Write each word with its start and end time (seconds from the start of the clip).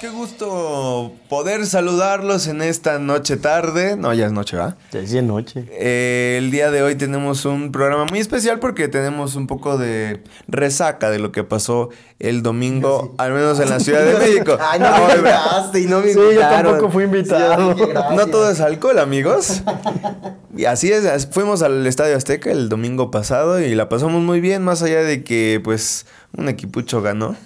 qué 0.00 0.08
gusto 0.10 1.12
poder 1.28 1.66
saludarlos 1.66 2.46
en 2.46 2.62
esta 2.62 2.98
noche 2.98 3.36
tarde. 3.36 3.96
No, 3.96 4.14
ya 4.14 4.26
es 4.26 4.32
noche, 4.32 4.56
¿va? 4.56 4.76
Ya 4.92 5.00
es 5.00 5.12
noche. 5.22 5.64
Eh, 5.72 6.36
el 6.38 6.50
día 6.50 6.70
de 6.70 6.82
hoy 6.82 6.94
tenemos 6.94 7.44
un 7.44 7.72
programa 7.72 8.04
muy 8.04 8.20
especial 8.20 8.60
porque 8.60 8.86
tenemos 8.88 9.34
un 9.34 9.46
poco 9.46 9.76
de 9.76 10.22
resaca 10.46 11.10
de 11.10 11.18
lo 11.18 11.32
que 11.32 11.42
pasó 11.42 11.88
el 12.20 12.42
domingo, 12.42 13.14
al 13.18 13.32
menos 13.32 13.58
en 13.60 13.70
la 13.70 13.80
Ciudad 13.80 14.04
de 14.04 14.18
México. 14.18 14.56
Ay, 14.60 14.78
no 14.78 14.90
me 15.06 15.14
invitaste 15.14 15.80
y 15.80 15.86
no 15.86 16.00
me 16.00 16.08
Sí, 16.08 16.14
yo 16.14 16.30
invitaron. 16.30 16.72
tampoco 16.72 16.92
fui 16.92 17.04
invitado. 17.04 17.74
Sí. 17.76 17.82
No 18.14 18.26
todo 18.28 18.50
es 18.50 18.60
alcohol, 18.60 18.98
amigos. 19.00 19.62
Y 20.56 20.64
así 20.66 20.92
es, 20.92 21.28
fuimos 21.30 21.62
al 21.62 21.86
Estadio 21.86 22.16
Azteca 22.16 22.50
el 22.50 22.68
domingo 22.68 23.10
pasado 23.10 23.60
y 23.60 23.74
la 23.74 23.88
pasamos 23.88 24.22
muy 24.22 24.40
bien, 24.40 24.62
más 24.62 24.82
allá 24.82 25.02
de 25.02 25.22
que, 25.24 25.60
pues, 25.62 26.06
un 26.36 26.48
equipucho 26.48 27.02
ganó. 27.02 27.36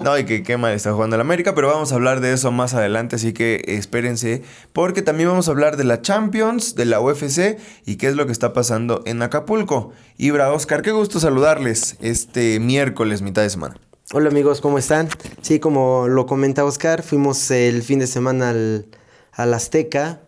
No, 0.00 0.18
y 0.18 0.24
que 0.24 0.42
qué 0.42 0.56
mal 0.56 0.72
está 0.72 0.92
jugando 0.92 1.16
el 1.16 1.20
América, 1.20 1.54
pero 1.54 1.68
vamos 1.68 1.92
a 1.92 1.94
hablar 1.94 2.20
de 2.20 2.32
eso 2.32 2.50
más 2.50 2.74
adelante, 2.74 3.16
así 3.16 3.32
que 3.32 3.62
espérense, 3.66 4.42
porque 4.72 5.00
también 5.00 5.28
vamos 5.28 5.48
a 5.48 5.52
hablar 5.52 5.76
de 5.76 5.84
la 5.84 6.02
Champions, 6.02 6.74
de 6.74 6.84
la 6.84 7.00
UFC 7.00 7.58
y 7.86 7.96
qué 7.96 8.08
es 8.08 8.16
lo 8.16 8.26
que 8.26 8.32
está 8.32 8.52
pasando 8.52 9.02
en 9.06 9.22
Acapulco. 9.22 9.92
Ibra, 10.18 10.52
Oscar, 10.52 10.82
qué 10.82 10.90
gusto 10.90 11.20
saludarles 11.20 11.96
este 12.00 12.58
miércoles, 12.60 13.22
mitad 13.22 13.42
de 13.42 13.50
semana. 13.50 13.76
Hola 14.12 14.28
amigos, 14.28 14.60
¿cómo 14.60 14.78
están? 14.78 15.08
Sí, 15.40 15.60
como 15.60 16.08
lo 16.08 16.26
comenta 16.26 16.64
Oscar, 16.64 17.02
fuimos 17.02 17.50
el 17.50 17.82
fin 17.82 18.00
de 18.00 18.06
semana 18.06 18.50
al, 18.50 18.86
al 19.32 19.54
Azteca 19.54 20.20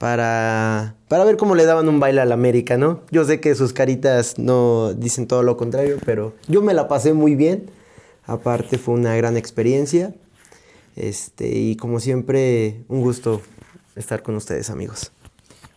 para, 0.00 0.94
para 1.08 1.24
ver 1.24 1.36
cómo 1.36 1.54
le 1.54 1.66
daban 1.66 1.86
un 1.86 2.00
baile 2.00 2.22
al 2.22 2.32
América, 2.32 2.78
¿no? 2.78 3.02
Yo 3.10 3.26
sé 3.26 3.38
que 3.38 3.54
sus 3.54 3.74
caritas 3.74 4.38
no 4.38 4.94
dicen 4.94 5.26
todo 5.26 5.42
lo 5.42 5.58
contrario, 5.58 5.98
pero 6.06 6.32
yo 6.48 6.62
me 6.62 6.72
la 6.72 6.88
pasé 6.88 7.12
muy 7.12 7.34
bien. 7.34 7.70
Aparte 8.24 8.78
fue 8.78 8.94
una 8.94 9.14
gran 9.14 9.36
experiencia. 9.36 10.14
Este, 10.96 11.48
y 11.48 11.76
como 11.76 12.00
siempre, 12.00 12.80
un 12.88 13.02
gusto 13.02 13.42
estar 13.94 14.22
con 14.22 14.36
ustedes, 14.36 14.70
amigos. 14.70 15.12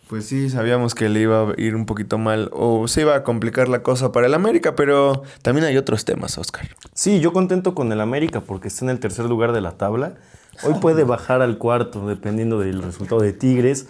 Pues 0.08 0.24
sí, 0.24 0.48
sabíamos 0.48 0.94
que 0.94 1.10
le 1.10 1.20
iba 1.20 1.50
a 1.50 1.54
ir 1.58 1.76
un 1.76 1.84
poquito 1.84 2.16
mal 2.16 2.48
o 2.54 2.88
se 2.88 3.02
iba 3.02 3.14
a 3.14 3.24
complicar 3.24 3.68
la 3.68 3.82
cosa 3.82 4.10
para 4.10 4.26
el 4.26 4.32
América, 4.32 4.74
pero 4.74 5.22
también 5.42 5.66
hay 5.66 5.76
otros 5.76 6.06
temas, 6.06 6.38
Oscar. 6.38 6.66
Sí, 6.94 7.20
yo 7.20 7.34
contento 7.34 7.74
con 7.74 7.92
el 7.92 8.00
América 8.00 8.40
porque 8.40 8.68
está 8.68 8.86
en 8.86 8.90
el 8.90 9.00
tercer 9.00 9.26
lugar 9.26 9.52
de 9.52 9.60
la 9.60 9.72
tabla. 9.72 10.14
Hoy 10.62 10.74
puede 10.80 11.04
bajar 11.04 11.42
al 11.42 11.58
cuarto 11.58 12.06
dependiendo 12.06 12.58
del 12.58 12.82
resultado 12.82 13.20
de 13.20 13.34
Tigres, 13.34 13.86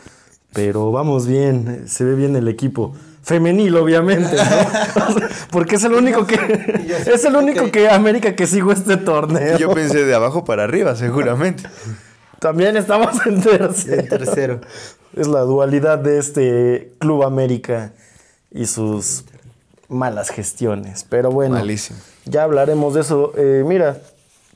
pero 0.55 0.92
vamos 0.92 1.27
bien, 1.27 1.84
se 1.86 2.05
ve 2.05 2.14
bien 2.14 2.36
el 2.36 2.48
equipo. 2.48 2.94
Femenil, 3.22 3.74
obviamente, 3.77 4.36
¿no? 4.36 5.16
Porque 5.50 5.77
es 5.77 5.84
el 5.84 5.94
único 5.94 6.27
que 6.27 6.34
es 7.06 7.24
el 7.24 7.36
único 7.36 7.70
que 7.70 7.88
América 7.88 8.36
que 8.36 8.47
sigo 8.47 8.70
este 8.70 8.97
torneo. 8.98 9.58
Yo 9.58 9.70
pensé 9.70 10.05
de 10.05 10.14
abajo 10.14 10.44
para 10.44 10.64
arriba, 10.64 10.94
seguramente. 10.94 11.64
También 12.38 12.77
estamos 12.77 13.25
en 13.27 13.41
tercero. 13.42 14.02
En 14.02 14.08
tercero. 14.08 14.60
Es 15.16 15.27
la 15.27 15.41
dualidad 15.41 15.98
de 15.98 16.19
este 16.19 16.92
Club 16.98 17.22
América 17.25 17.92
y 18.50 18.66
sus 18.66 19.25
malas 19.88 20.28
gestiones. 20.28 21.06
Pero 21.08 21.30
bueno, 21.30 21.55
Malísimo. 21.55 21.98
ya 22.27 22.42
hablaremos 22.42 22.94
de 22.94 23.00
eso. 23.00 23.32
Eh, 23.36 23.64
mira, 23.66 23.97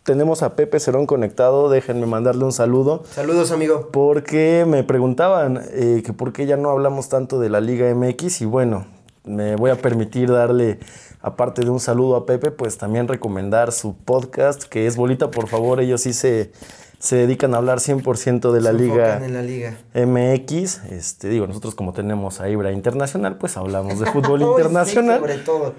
tenemos 0.09 0.43
a 0.43 0.57
Pepe 0.57 0.81
Cerón 0.81 1.05
conectado. 1.05 1.69
Déjenme 1.69 2.07
mandarle 2.07 2.43
un 2.47 2.53
saludo. 2.53 3.03
Saludos, 3.11 3.53
amigo. 3.53 3.91
Porque 3.93 4.65
me 4.67 4.83
preguntaban 4.83 5.61
eh, 5.71 6.03
que 6.03 6.15
por 6.15 6.33
qué 6.33 6.47
ya 6.47 6.57
no 6.57 6.71
hablamos 6.71 7.11
tanto 7.11 7.39
de 7.39 7.51
la 7.51 7.61
Liga 7.61 7.95
MX. 7.95 8.41
Y 8.41 8.47
bueno, 8.47 8.87
me 9.25 9.57
voy 9.57 9.71
a 9.71 9.77
permitir 9.77 10.31
darle, 10.33 10.79
aparte 11.21 11.61
de 11.61 11.69
un 11.69 11.79
saludo 11.79 12.17
a 12.17 12.25
Pepe, 12.25 12.51
pues 12.51 12.79
también 12.79 13.07
recomendar 13.07 13.71
su 13.71 13.97
podcast, 13.97 14.63
que 14.63 14.87
es 14.87 14.97
Bolita, 14.97 15.31
por 15.31 15.47
favor. 15.47 15.79
Ellos 15.79 16.01
sí 16.01 16.15
se, 16.15 16.53
se 16.99 17.17
dedican 17.17 17.53
a 17.53 17.59
hablar 17.59 17.81
100% 17.81 18.51
de 18.51 18.61
la 18.63 18.73
Liga. 18.73 19.23
en 19.23 19.35
la 19.35 19.43
liga. 19.43 19.77
MX, 19.93 20.85
este, 20.91 21.29
digo, 21.29 21.47
nosotros 21.47 21.75
como 21.75 21.93
tenemos 21.93 22.41
a 22.41 22.49
Ibra 22.49 22.73
Internacional, 22.73 23.37
pues 23.37 23.59
hablamos 23.59 24.01
de 24.01 24.07
fútbol 24.11 24.41
sí, 24.41 24.47
internacional. 24.47 25.21
sobre 25.21 25.37
todo. 25.37 25.75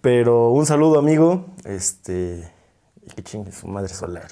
Pero 0.00 0.52
un 0.52 0.64
saludo, 0.64 0.98
amigo. 0.98 1.44
Este. 1.66 2.53
Que 3.14 3.22
chingue 3.22 3.52
su 3.52 3.66
madre 3.66 3.92
solar. 3.92 4.26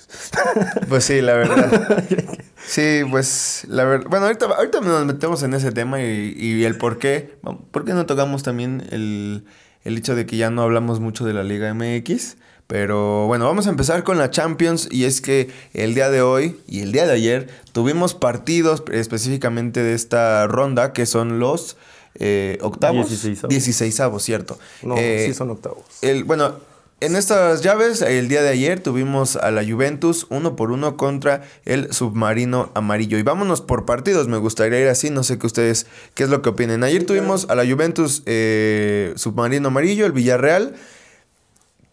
Pues 0.88 1.04
sí, 1.04 1.20
la 1.20 1.34
verdad. 1.34 2.04
Sí, 2.64 3.00
pues 3.10 3.64
la 3.68 3.82
verdad. 3.84 4.06
Bueno, 4.08 4.26
ahorita, 4.26 4.46
ahorita 4.46 4.80
nos 4.82 5.04
metemos 5.04 5.42
en 5.42 5.52
ese 5.52 5.72
tema 5.72 6.00
y, 6.00 6.32
y 6.38 6.64
el 6.64 6.78
por 6.78 6.98
qué. 6.98 7.34
¿Por 7.72 7.84
qué 7.84 7.92
no 7.92 8.06
tocamos 8.06 8.44
también 8.44 8.86
el, 8.92 9.44
el 9.82 9.98
hecho 9.98 10.14
de 10.14 10.26
que 10.26 10.36
ya 10.36 10.48
no 10.50 10.62
hablamos 10.62 11.00
mucho 11.00 11.24
de 11.24 11.34
la 11.34 11.42
Liga 11.42 11.74
MX? 11.74 12.36
Pero 12.68 13.26
bueno, 13.26 13.46
vamos 13.46 13.66
a 13.66 13.70
empezar 13.70 14.04
con 14.04 14.16
la 14.16 14.30
Champions 14.30 14.88
y 14.92 15.04
es 15.06 15.20
que 15.20 15.50
el 15.74 15.94
día 15.96 16.08
de 16.08 16.22
hoy 16.22 16.60
y 16.68 16.82
el 16.82 16.92
día 16.92 17.04
de 17.04 17.12
ayer 17.14 17.48
tuvimos 17.72 18.14
partidos 18.14 18.84
específicamente 18.92 19.82
de 19.82 19.94
esta 19.94 20.46
ronda 20.46 20.92
que 20.92 21.04
son 21.04 21.40
los 21.40 21.76
eh, 22.14 22.58
octavos. 22.62 23.08
Dieciseisavos. 23.08 23.50
Dieciseisavos, 23.50 24.22
cierto. 24.22 24.58
No, 24.84 24.94
Eh, 24.96 25.24
sí 25.26 25.34
son 25.34 25.50
octavos. 25.50 25.82
el, 26.02 26.22
bueno, 26.22 26.54
en 27.02 27.16
estas 27.16 27.62
llaves, 27.62 28.00
el 28.00 28.28
día 28.28 28.42
de 28.42 28.50
ayer 28.50 28.80
tuvimos 28.80 29.34
a 29.34 29.50
la 29.50 29.64
Juventus 29.64 30.26
uno 30.30 30.54
por 30.54 30.70
uno 30.70 30.96
contra 30.96 31.42
el 31.64 31.92
submarino 31.92 32.70
amarillo. 32.74 33.18
Y 33.18 33.24
vámonos 33.24 33.60
por 33.60 33.84
partidos, 33.84 34.28
me 34.28 34.36
gustaría 34.36 34.78
ir 34.78 34.86
así, 34.86 35.10
no 35.10 35.24
sé 35.24 35.36
qué 35.36 35.46
ustedes, 35.48 35.86
qué 36.14 36.22
es 36.22 36.28
lo 36.28 36.42
que 36.42 36.50
opinen. 36.50 36.84
Ayer 36.84 37.04
tuvimos 37.04 37.50
a 37.50 37.56
la 37.56 37.66
Juventus 37.66 38.22
eh, 38.26 39.14
submarino 39.16 39.68
amarillo, 39.68 40.06
el 40.06 40.12
Villarreal. 40.12 40.76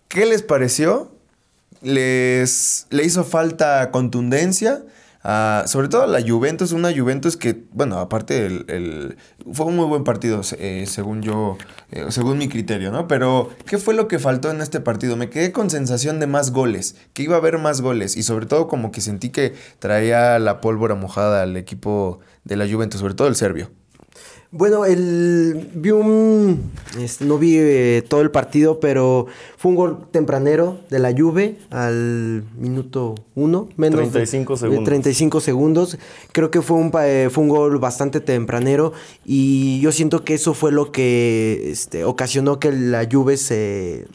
¿Qué 0.10 0.28
les 0.28 0.44
pareció? 0.44 1.12
¿Les 1.82 2.86
le 2.92 3.04
hizo 3.04 3.24
falta 3.24 3.90
contundencia? 3.90 4.84
Ah, 5.22 5.64
sobre 5.68 5.90
todo 5.90 6.08
la 6.08 6.22
Juventus, 6.26 6.72
una 6.72 6.96
Juventus 6.98 7.36
que, 7.36 7.64
bueno, 7.74 8.00
aparte 8.00 8.46
el, 8.46 8.66
el- 8.70 9.18
fue 9.52 9.66
un 9.66 9.76
muy 9.76 9.86
buen 9.86 10.06
partido, 10.06 10.42
eh, 10.58 10.86
según 10.88 11.22
yo, 11.22 11.58
eh, 11.92 12.06
según 12.10 12.38
mi 12.38 12.48
criterio, 12.48 12.92
¿no? 12.92 13.08
Pero, 13.10 13.50
¿qué 13.66 13.78
fue 13.78 13.94
lo 13.96 14.08
que 14.08 14.18
faltó 14.18 14.50
en 14.50 14.62
este 14.62 14.80
partido? 14.80 15.18
Me 15.18 15.30
quedé 15.30 15.52
con 15.52 15.70
sensación 15.70 16.22
de 16.22 16.28
más 16.28 16.52
goles, 16.52 16.96
que 17.14 17.24
iba 17.24 17.36
a 17.36 17.40
haber 17.40 17.58
más 17.58 17.82
goles 17.82 18.16
y 18.16 18.24
sobre 18.24 18.46
todo 18.46 18.68
como 18.70 18.92
que 18.92 19.02
sentí 19.02 19.30
que 19.30 19.54
traía 19.80 20.40
la 20.40 20.62
pólvora 20.62 20.96
mojada 20.96 21.42
al 21.44 21.58
equipo 21.58 22.20
de 22.46 22.56
la 22.56 22.66
Juventus, 22.70 23.02
sobre 23.02 23.14
todo 23.16 23.28
el 23.28 23.36
serbio. 23.36 23.72
Bueno, 24.52 24.84
el, 24.86 25.70
vi 25.76 25.92
un, 25.92 26.72
este, 27.00 27.24
no 27.26 27.38
vi 27.38 27.56
eh, 27.60 28.04
todo 28.08 28.22
el 28.22 28.32
partido, 28.32 28.80
pero 28.80 29.28
fue 29.58 29.70
un 29.70 29.76
gol 29.76 30.08
tempranero 30.10 30.80
de 30.90 30.98
la 30.98 31.14
Juve 31.16 31.58
al 31.70 32.44
minuto 32.58 33.14
uno, 33.36 33.70
menos 33.78 34.00
de- 34.00 34.10
35 34.10 34.54
de 34.54 34.60
segundos. 34.60 34.86
35 34.86 35.40
segundos. 35.42 35.98
Creo 36.32 36.50
que 36.50 36.64
fue 36.64 36.78
un, 36.78 36.92
eh, 37.04 37.30
fue 37.32 37.44
un 37.44 37.50
gol 37.50 37.78
bastante 37.78 38.22
tempranero 38.22 38.92
y 39.24 39.80
yo 39.82 39.92
siento 39.92 40.24
que 40.26 40.34
eso 40.34 40.56
fue 40.56 40.72
lo 40.72 40.92
que 40.92 41.70
este, 41.70 42.04
ocasionó 42.04 42.60
que 42.60 42.72
la 42.72 43.08
Juve 43.12 43.38
se, 43.38 44.08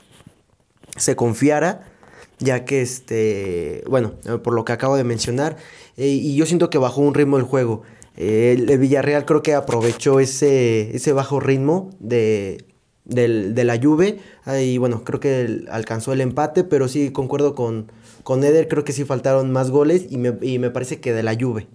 se 0.97 1.15
confiara, 1.15 1.93
ya 2.41 2.65
que, 2.65 2.83
este, 2.83 3.85
bueno, 3.89 4.15
por 4.43 4.53
lo 4.53 4.65
que 4.65 4.73
acabo 4.73 4.97
de 4.97 5.05
mencionar, 5.05 5.59
eh, 5.97 6.09
y 6.09 6.35
yo 6.35 6.45
siento 6.45 6.71
que 6.71 6.79
bajó 6.79 7.03
un 7.03 7.15
ritmo 7.15 7.37
el 7.37 7.45
juego. 7.45 7.83
El, 8.17 8.79
Villarreal 8.79 9.25
creo 9.25 9.43
que 9.43 9.55
aprovechó 9.55 10.21
ese, 10.21 10.95
ese 10.95 11.13
bajo 11.13 11.41
ritmo 11.41 11.91
de, 11.99 12.65
del- 13.05 13.55
de 13.55 13.65
la 13.65 13.79
Juve, 13.81 14.21
y 14.61 14.79
bueno, 14.79 15.03
creo 15.05 15.21
que 15.21 15.65
alcanzó 15.71 16.13
el 16.13 16.21
empate, 16.21 16.65
pero 16.65 16.87
sí 16.89 17.11
concuerdo 17.11 17.55
con, 17.55 17.91
con 18.23 18.45
Eder, 18.45 18.69
creo 18.69 18.85
que 18.85 18.93
sí 18.93 19.05
faltaron 19.05 19.51
más 19.51 19.71
goles, 19.71 20.07
y 20.11 20.19
me, 20.19 20.35
y 20.43 20.59
me 20.59 20.71
parece 20.71 21.01
que 21.01 21.13
de 21.13 21.23
la 21.23 21.37
Juve. 21.39 21.67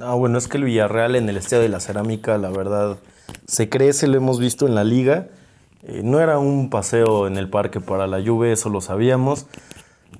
Ah, 0.00 0.14
bueno, 0.14 0.38
es 0.38 0.48
que 0.48 0.56
el 0.56 0.64
Villarreal 0.64 1.16
en 1.16 1.28
el 1.28 1.36
Estadio 1.36 1.62
de 1.62 1.68
la 1.68 1.80
Cerámica, 1.80 2.38
la 2.38 2.50
verdad, 2.50 2.98
se 3.46 3.68
crece, 3.68 4.06
lo 4.06 4.16
hemos 4.16 4.38
visto 4.38 4.66
en 4.66 4.74
la 4.74 4.84
liga. 4.84 5.28
Eh, 5.82 6.02
no 6.04 6.20
era 6.20 6.38
un 6.38 6.70
paseo 6.70 7.26
en 7.26 7.36
el 7.36 7.48
parque 7.48 7.80
para 7.80 8.06
la 8.06 8.22
Juve, 8.24 8.52
eso 8.52 8.68
lo 8.68 8.80
sabíamos. 8.80 9.46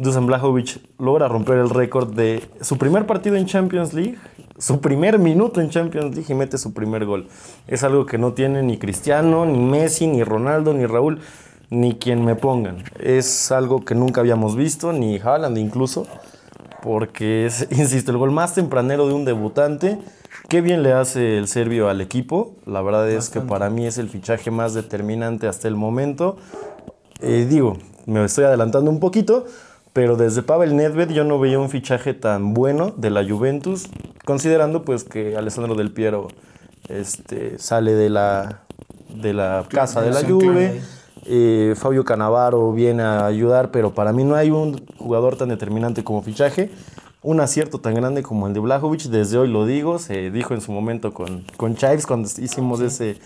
Dusan 0.00 0.24
Blajovic 0.24 0.80
logra 0.98 1.28
romper 1.28 1.58
el 1.58 1.68
récord 1.68 2.14
de 2.14 2.42
su 2.62 2.78
primer 2.78 3.04
partido 3.04 3.36
en 3.36 3.44
Champions 3.44 3.92
League, 3.92 4.16
su 4.56 4.80
primer 4.80 5.18
minuto 5.18 5.60
en 5.60 5.68
Champions 5.68 6.14
League 6.14 6.24
y 6.26 6.34
mete 6.34 6.56
su 6.56 6.72
primer 6.72 7.04
gol. 7.04 7.28
Es 7.66 7.84
algo 7.84 8.06
que 8.06 8.16
no 8.16 8.32
tiene 8.32 8.62
ni 8.62 8.78
Cristiano, 8.78 9.44
ni 9.44 9.58
Messi, 9.58 10.06
ni 10.06 10.24
Ronaldo, 10.24 10.72
ni 10.72 10.86
Raúl, 10.86 11.20
ni 11.68 11.96
quien 11.96 12.24
me 12.24 12.34
pongan. 12.34 12.82
Es 12.98 13.52
algo 13.52 13.84
que 13.84 13.94
nunca 13.94 14.22
habíamos 14.22 14.56
visto, 14.56 14.94
ni 14.94 15.18
Haaland 15.18 15.58
incluso 15.58 16.06
porque 16.82 17.44
es, 17.44 17.68
insisto, 17.70 18.10
el 18.10 18.16
gol 18.16 18.30
más 18.30 18.54
tempranero 18.54 19.06
de 19.06 19.12
un 19.12 19.26
debutante. 19.26 19.98
Qué 20.48 20.62
bien 20.62 20.82
le 20.82 20.94
hace 20.94 21.36
el 21.36 21.46
serbio 21.46 21.90
al 21.90 22.00
equipo. 22.00 22.54
La 22.64 22.80
verdad 22.80 23.10
es 23.10 23.28
que 23.28 23.42
para 23.42 23.68
mí 23.68 23.86
es 23.86 23.98
el 23.98 24.08
fichaje 24.08 24.50
más 24.50 24.72
determinante 24.72 25.46
hasta 25.46 25.68
el 25.68 25.76
momento. 25.76 26.38
Eh, 27.20 27.46
digo, 27.46 27.76
me 28.06 28.24
estoy 28.24 28.44
adelantando 28.44 28.90
un 28.90 28.98
poquito, 28.98 29.44
pero 29.92 30.16
desde 30.16 30.42
Pavel 30.42 30.76
Nedved 30.76 31.10
yo 31.10 31.24
no 31.24 31.38
veía 31.38 31.58
un 31.58 31.70
fichaje 31.70 32.14
tan 32.14 32.54
bueno 32.54 32.92
de 32.96 33.10
la 33.10 33.26
Juventus, 33.28 33.88
considerando 34.24 34.84
pues 34.84 35.04
que 35.04 35.36
Alessandro 35.36 35.74
Del 35.74 35.92
Piero 35.92 36.28
este, 36.88 37.58
sale 37.58 37.94
de 37.94 38.10
la, 38.10 38.62
de 39.14 39.32
la 39.32 39.64
casa 39.68 40.00
de 40.02 40.10
la 40.10 40.22
Juve. 40.22 40.80
Eh, 41.26 41.74
Fabio 41.76 42.04
Canavaro 42.04 42.72
viene 42.72 43.02
a 43.02 43.26
ayudar, 43.26 43.70
pero 43.70 43.94
para 43.94 44.12
mí 44.12 44.24
no 44.24 44.34
hay 44.36 44.50
un 44.50 44.84
jugador 44.96 45.36
tan 45.36 45.48
determinante 45.48 46.02
como 46.02 46.22
fichaje. 46.22 46.70
un 47.22 47.40
acierto 47.40 47.78
tan 47.80 47.94
grande 47.94 48.22
como 48.22 48.46
el 48.46 48.54
de 48.54 48.60
Blajovic, 48.60 49.02
desde 49.02 49.36
hoy 49.36 49.48
lo 49.48 49.66
digo, 49.66 49.98
se 49.98 50.30
dijo 50.30 50.54
en 50.54 50.62
su 50.62 50.72
momento 50.72 51.12
con, 51.12 51.44
con 51.58 51.76
Chives 51.76 52.06
cuando 52.06 52.28
hicimos 52.38 52.80
ese, 52.80 53.18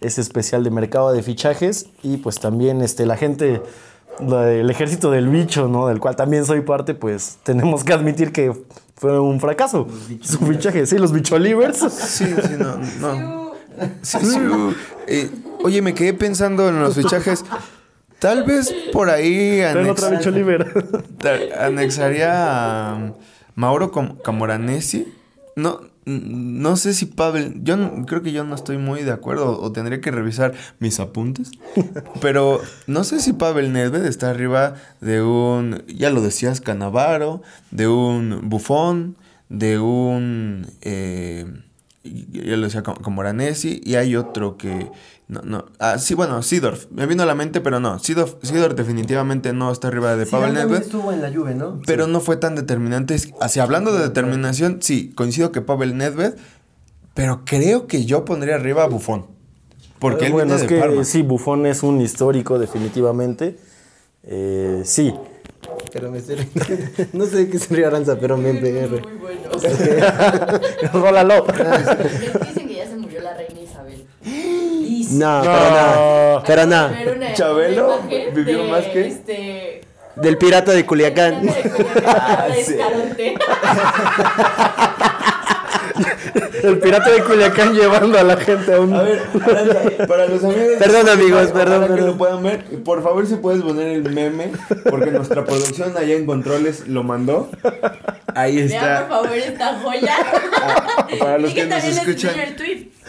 ese 0.00 0.20
especial 0.20 0.64
de 0.64 0.70
mercado 0.70 1.12
de 1.12 1.22
fichajes 1.22 1.86
y 2.02 2.16
pues 2.16 2.40
también 2.40 2.80
este, 2.80 3.06
la 3.06 3.16
gente, 3.16 3.62
el 4.20 4.70
ejército 4.70 5.10
del 5.10 5.28
bicho, 5.28 5.68
¿no? 5.68 5.86
del 5.88 5.98
cual 6.00 6.16
también 6.16 6.44
soy 6.44 6.60
parte, 6.62 6.94
pues 6.94 7.38
tenemos 7.42 7.84
que 7.84 7.92
admitir 7.92 8.32
que 8.32 8.52
fue 8.96 9.18
un 9.18 9.40
fracaso 9.40 9.86
su 10.22 10.38
fichaje, 10.38 10.86
sí, 10.86 10.98
los 10.98 11.12
bicholivers. 11.12 11.78
Sí, 11.78 12.26
sí, 12.26 12.54
no, 12.58 12.76
no. 13.00 13.50
Sí, 14.02 14.18
sí, 14.22 14.38
uh, 14.38 14.74
eh, 15.06 15.30
oye, 15.64 15.80
me 15.80 15.94
quedé 15.94 16.12
pensando 16.12 16.68
en 16.68 16.80
los 16.82 16.96
fichajes. 16.96 17.44
Tal 18.18 18.44
vez 18.44 18.70
por 18.92 19.08
ahí 19.08 19.60
anex- 19.60 19.72
anexaría 21.58 22.90
a 22.92 23.12
Mauro 23.54 23.90
Camoranesi. 24.22 25.14
No, 25.56 25.80
no 26.06 26.76
sé 26.76 26.94
si 26.94 27.06
Pavel. 27.06 27.62
Yo 27.62 27.76
no- 27.76 28.06
creo 28.06 28.22
que 28.22 28.32
yo 28.32 28.44
no 28.44 28.54
estoy 28.54 28.78
muy 28.78 29.02
de 29.02 29.12
acuerdo 29.12 29.60
o 29.60 29.72
tendré 29.72 30.00
que 30.00 30.10
revisar 30.10 30.54
mis 30.78 30.98
apuntes. 31.00 31.50
Pero 32.20 32.60
no 32.86 33.04
sé 33.04 33.20
si 33.20 33.32
Pavel 33.32 33.72
Nedved 33.72 34.04
está 34.06 34.30
arriba 34.30 34.74
de 35.00 35.22
un. 35.22 35.82
Ya 35.86 36.10
lo 36.10 36.20
decías, 36.22 36.60
Canavaro, 36.60 37.42
de 37.70 37.88
un 37.88 38.48
Bufón, 38.48 39.16
de 39.48 39.78
un. 39.78 40.66
eh, 40.80 41.46
ya 42.02 42.56
lo 42.56 42.64
decía 42.64 42.82
como 42.82 43.10
Moranesi 43.10 43.80
y 43.84 43.96
hay 43.96 44.16
otro 44.16 44.56
que 44.56 44.90
no 45.30 45.40
no 45.42 45.66
ah 45.78 45.98
sí 45.98 46.14
bueno 46.14 46.42
Sidorf 46.42 46.86
me 46.90 47.06
vino 47.06 47.22
a 47.22 47.26
la 47.26 47.34
mente 47.34 47.60
pero 47.60 47.78
no 47.80 47.98
Sidorf, 47.98 48.34
Sidorf 48.42 48.74
definitivamente 48.74 49.52
no 49.52 49.70
está 49.70 49.88
arriba 49.88 50.16
de 50.16 50.26
Pavel 50.26 50.54
Nedved 50.54 50.82
estuvo 50.82 51.12
en 51.12 51.22
la 51.22 51.32
Juve, 51.32 51.54
¿no? 51.54 51.80
pero 51.86 52.06
no 52.06 52.20
fue 52.20 52.36
tan 52.36 52.54
determinante. 52.56 53.16
Así, 53.40 53.60
hablando 53.60 53.92
de 53.92 54.02
determinación, 54.02 54.78
sí, 54.80 55.12
coincido 55.14 55.52
que 55.52 55.60
Pavel 55.60 55.96
Nedved, 55.96 56.34
pero 57.14 57.42
creo 57.44 57.86
que 57.86 58.04
yo 58.04 58.24
pondría 58.24 58.56
arriba 58.56 58.84
a 58.84 58.86
Buffon. 58.86 59.26
Porque 59.98 60.26
él 60.26 60.32
bueno, 60.32 60.54
viene 60.54 60.62
es 60.64 60.68
de 60.68 60.74
que 60.74 60.80
Parma. 60.80 61.04
sí, 61.04 61.22
Buffon 61.22 61.66
es 61.66 61.82
un 61.82 62.00
histórico 62.00 62.58
definitivamente. 62.58 63.58
Eh, 64.22 64.82
sí, 64.84 65.14
Pero 65.92 66.10
me 66.10 66.18
estoy 66.18 66.36
No 67.12 67.26
sé 67.26 67.36
de 67.36 67.48
qué 67.50 67.58
se 67.58 67.74
ríe 67.74 67.84
Aranza, 67.86 68.18
pero 68.18 68.36
me 68.36 68.54
pegué. 68.54 68.86
Muy 68.88 69.00
bueno. 69.20 69.50
rólalo. 70.92 71.44
Dicen 72.48 72.68
que 72.68 72.74
ya 72.76 72.86
se 72.86 72.96
murió 72.96 73.20
la 73.20 73.34
reina 73.34 73.60
Isabel. 73.60 74.06
Dicen. 74.98 75.18
No, 75.20 75.38
No. 75.38 75.44
para 75.44 75.70
nada. 75.70 76.42
Para 76.42 76.66
nada. 76.66 77.02
una- 77.14 77.32
¿Chabelo? 77.32 77.98
una 77.98 78.30
¿Vivió 78.34 78.64
de, 78.64 78.70
más 78.70 78.84
que? 78.86 79.06
Este, 79.06 79.80
Del 80.16 80.36
pirata 80.38 80.72
de 80.72 80.84
Culiacán. 80.84 81.42
de 81.46 81.52
Culiacán, 81.52 82.52
de 82.52 82.60
Escalante. 82.60 83.34
El 86.62 86.78
pirata 86.78 87.10
de 87.10 87.22
Culiacán 87.22 87.74
llevando 87.74 88.18
a 88.18 88.22
la 88.22 88.36
gente 88.36 88.74
a 88.74 88.80
un. 88.80 88.94
A 88.94 89.02
ver, 89.02 89.22
para 90.08 90.26
los 90.26 90.42
amigos. 90.44 90.68
de 90.68 90.76
Perdón, 90.76 91.00
Spotify, 91.08 91.10
amigos, 91.22 91.42
ojalá 91.50 91.54
perdón, 91.64 91.82
que 91.82 91.88
perdón. 91.92 92.06
lo 92.06 92.16
puedan 92.18 92.42
ver. 92.42 92.64
Por 92.84 93.02
favor, 93.02 93.26
si 93.26 93.34
puedes 93.36 93.62
poner 93.62 93.88
el 93.88 94.02
meme, 94.14 94.52
porque 94.88 95.10
nuestra 95.10 95.44
producción 95.44 95.96
allá 95.96 96.14
en 96.14 96.26
Controles 96.26 96.86
lo 96.88 97.02
mandó. 97.02 97.50
Ahí 98.34 98.56
Vean, 98.56 98.68
está. 98.68 99.08
por 99.08 99.22
favor, 99.24 99.38
esta 99.38 99.78
joya. 99.80 100.14
Ah, 100.62 101.06
para 101.18 101.38
los 101.38 101.50
Y 101.50 101.54
que 101.54 101.66
nos 101.66 101.70
también 101.80 101.94
les 101.96 102.06
escuchan. 102.08 102.34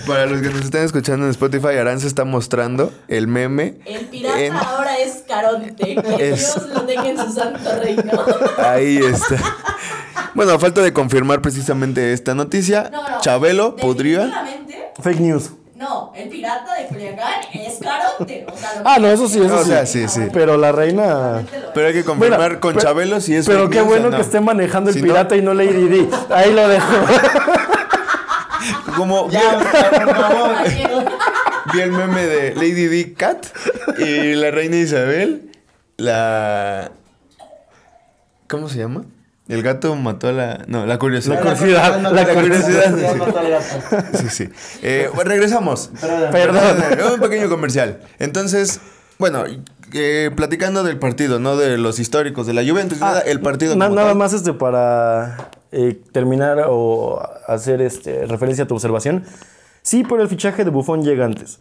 Para 0.07 0.25
los 0.25 0.41
que 0.41 0.49
nos 0.49 0.61
están 0.65 0.83
escuchando 0.83 1.25
en 1.25 1.31
Spotify, 1.31 1.77
Aranza 1.79 2.07
está 2.07 2.25
mostrando 2.25 2.91
el 3.07 3.27
meme. 3.27 3.75
El 3.85 4.05
pirata 4.05 4.39
en- 4.41 4.53
ahora 4.53 4.97
es 4.97 5.23
Caronte. 5.27 5.73
Que 6.17 6.29
Es- 6.31 6.55
Dios 6.55 6.69
lo 6.73 6.81
tenga 6.83 7.07
en 7.09 7.17
su 7.17 7.31
santo 7.33 7.69
reino. 7.79 8.11
Ahí 8.57 8.97
está. 8.97 9.37
Bueno, 10.33 10.53
a 10.53 10.59
falta 10.59 10.81
de 10.81 10.93
confirmar 10.93 11.41
precisamente 11.41 12.13
esta 12.13 12.33
noticia, 12.33 12.89
No, 12.91 13.01
no. 13.09 13.21
Chabelo 13.41 13.75
podría. 13.75 14.31
Fake 15.01 15.19
news. 15.19 15.51
No, 15.75 16.13
el 16.15 16.29
pirata 16.29 16.75
de 16.75 16.85
Culiacán 16.85 17.41
es 17.55 17.79
Caronte. 17.79 18.45
O 18.53 18.55
sea, 18.55 18.75
lo 18.83 18.87
Ah, 18.87 18.97
no, 18.99 19.07
eso 19.07 19.27
sí, 19.27 19.41
eso 19.43 19.55
O 19.57 19.63
sí. 19.63 19.69
sea, 19.71 19.85
sí, 19.87 20.07
sí. 20.07 20.21
Pero 20.31 20.55
la 20.57 20.71
reina. 20.71 21.41
Pero 21.73 21.87
hay 21.87 21.93
que 21.93 22.03
confirmar 22.03 22.37
Bueno, 22.39 22.59
con 22.59 22.73
pero- 22.75 22.85
Chabelo 22.85 23.19
si 23.19 23.35
es 23.35 23.47
Pero 23.47 23.61
fake 23.63 23.71
qué 23.73 23.81
bueno 23.81 24.11
no. 24.11 24.15
que 24.15 24.21
esté 24.21 24.39
manejando 24.41 24.91
el 24.91 24.93
Si 24.95 25.01
no- 25.01 25.07
pirata 25.07 25.35
y 25.35 25.41
no 25.41 25.55
Lady 25.55 25.87
D. 25.87 26.07
Ahí 26.29 26.53
lo 26.53 26.67
dejo. 26.67 26.85
Como 28.95 29.27
vi, 29.27 29.37
vi 31.73 31.79
el 31.81 31.91
meme 31.91 32.25
de 32.27 32.53
Lady 32.53 32.85
D 32.85 33.13
Cat 33.15 33.47
y 33.97 34.35
la 34.35 34.51
reina 34.51 34.75
Isabel, 34.75 35.49
la 35.97 36.91
¿Cómo 38.47 38.69
se 38.69 38.77
llama? 38.77 39.05
El 39.51 39.63
gato 39.63 39.95
mató 39.95 40.29
a 40.29 40.31
la 40.31 40.63
no, 40.67 40.85
la 40.85 40.97
curiosidad. 40.97 41.35
La 41.35 41.41
curiosidad. 41.41 42.01
La 42.01 42.11
La 42.11 42.33
curiosidad. 42.33 42.91
curiosidad. 42.91 44.05
Sí, 44.13 44.29
sí. 44.29 44.49
Eh, 44.81 45.09
bueno, 45.13 45.29
regresamos. 45.29 45.91
Perdón. 46.31 46.77
Un 47.15 47.19
pequeño 47.19 47.49
comercial. 47.49 47.99
Entonces, 48.19 48.79
bueno, 49.19 49.43
eh, 49.93 50.31
platicando 50.35 50.83
del 50.83 50.97
partido, 50.99 51.39
no 51.39 51.57
de 51.57 51.77
los 51.77 51.99
históricos 51.99 52.47
de 52.47 52.53
la 52.53 52.63
Juventus, 52.63 52.99
nada, 52.99 53.19
el 53.21 53.41
partido. 53.41 53.73
Ah, 53.73 53.77
Na- 53.77 53.89
nada 53.89 54.07
tal. 54.09 54.17
más 54.17 54.33
este 54.33 54.53
para 54.53 55.49
eh, 55.73 55.99
terminar 56.13 56.63
o 56.69 57.21
hacer 57.47 57.81
este, 57.81 58.25
referencia 58.25 58.63
a 58.63 58.67
tu 58.67 58.75
observación. 58.75 59.25
Sí, 59.81 60.05
pero 60.07 60.21
el 60.21 60.29
fichaje 60.29 60.63
de 60.63 60.69
Buffon 60.69 61.03
llega 61.03 61.25
antes. 61.25 61.59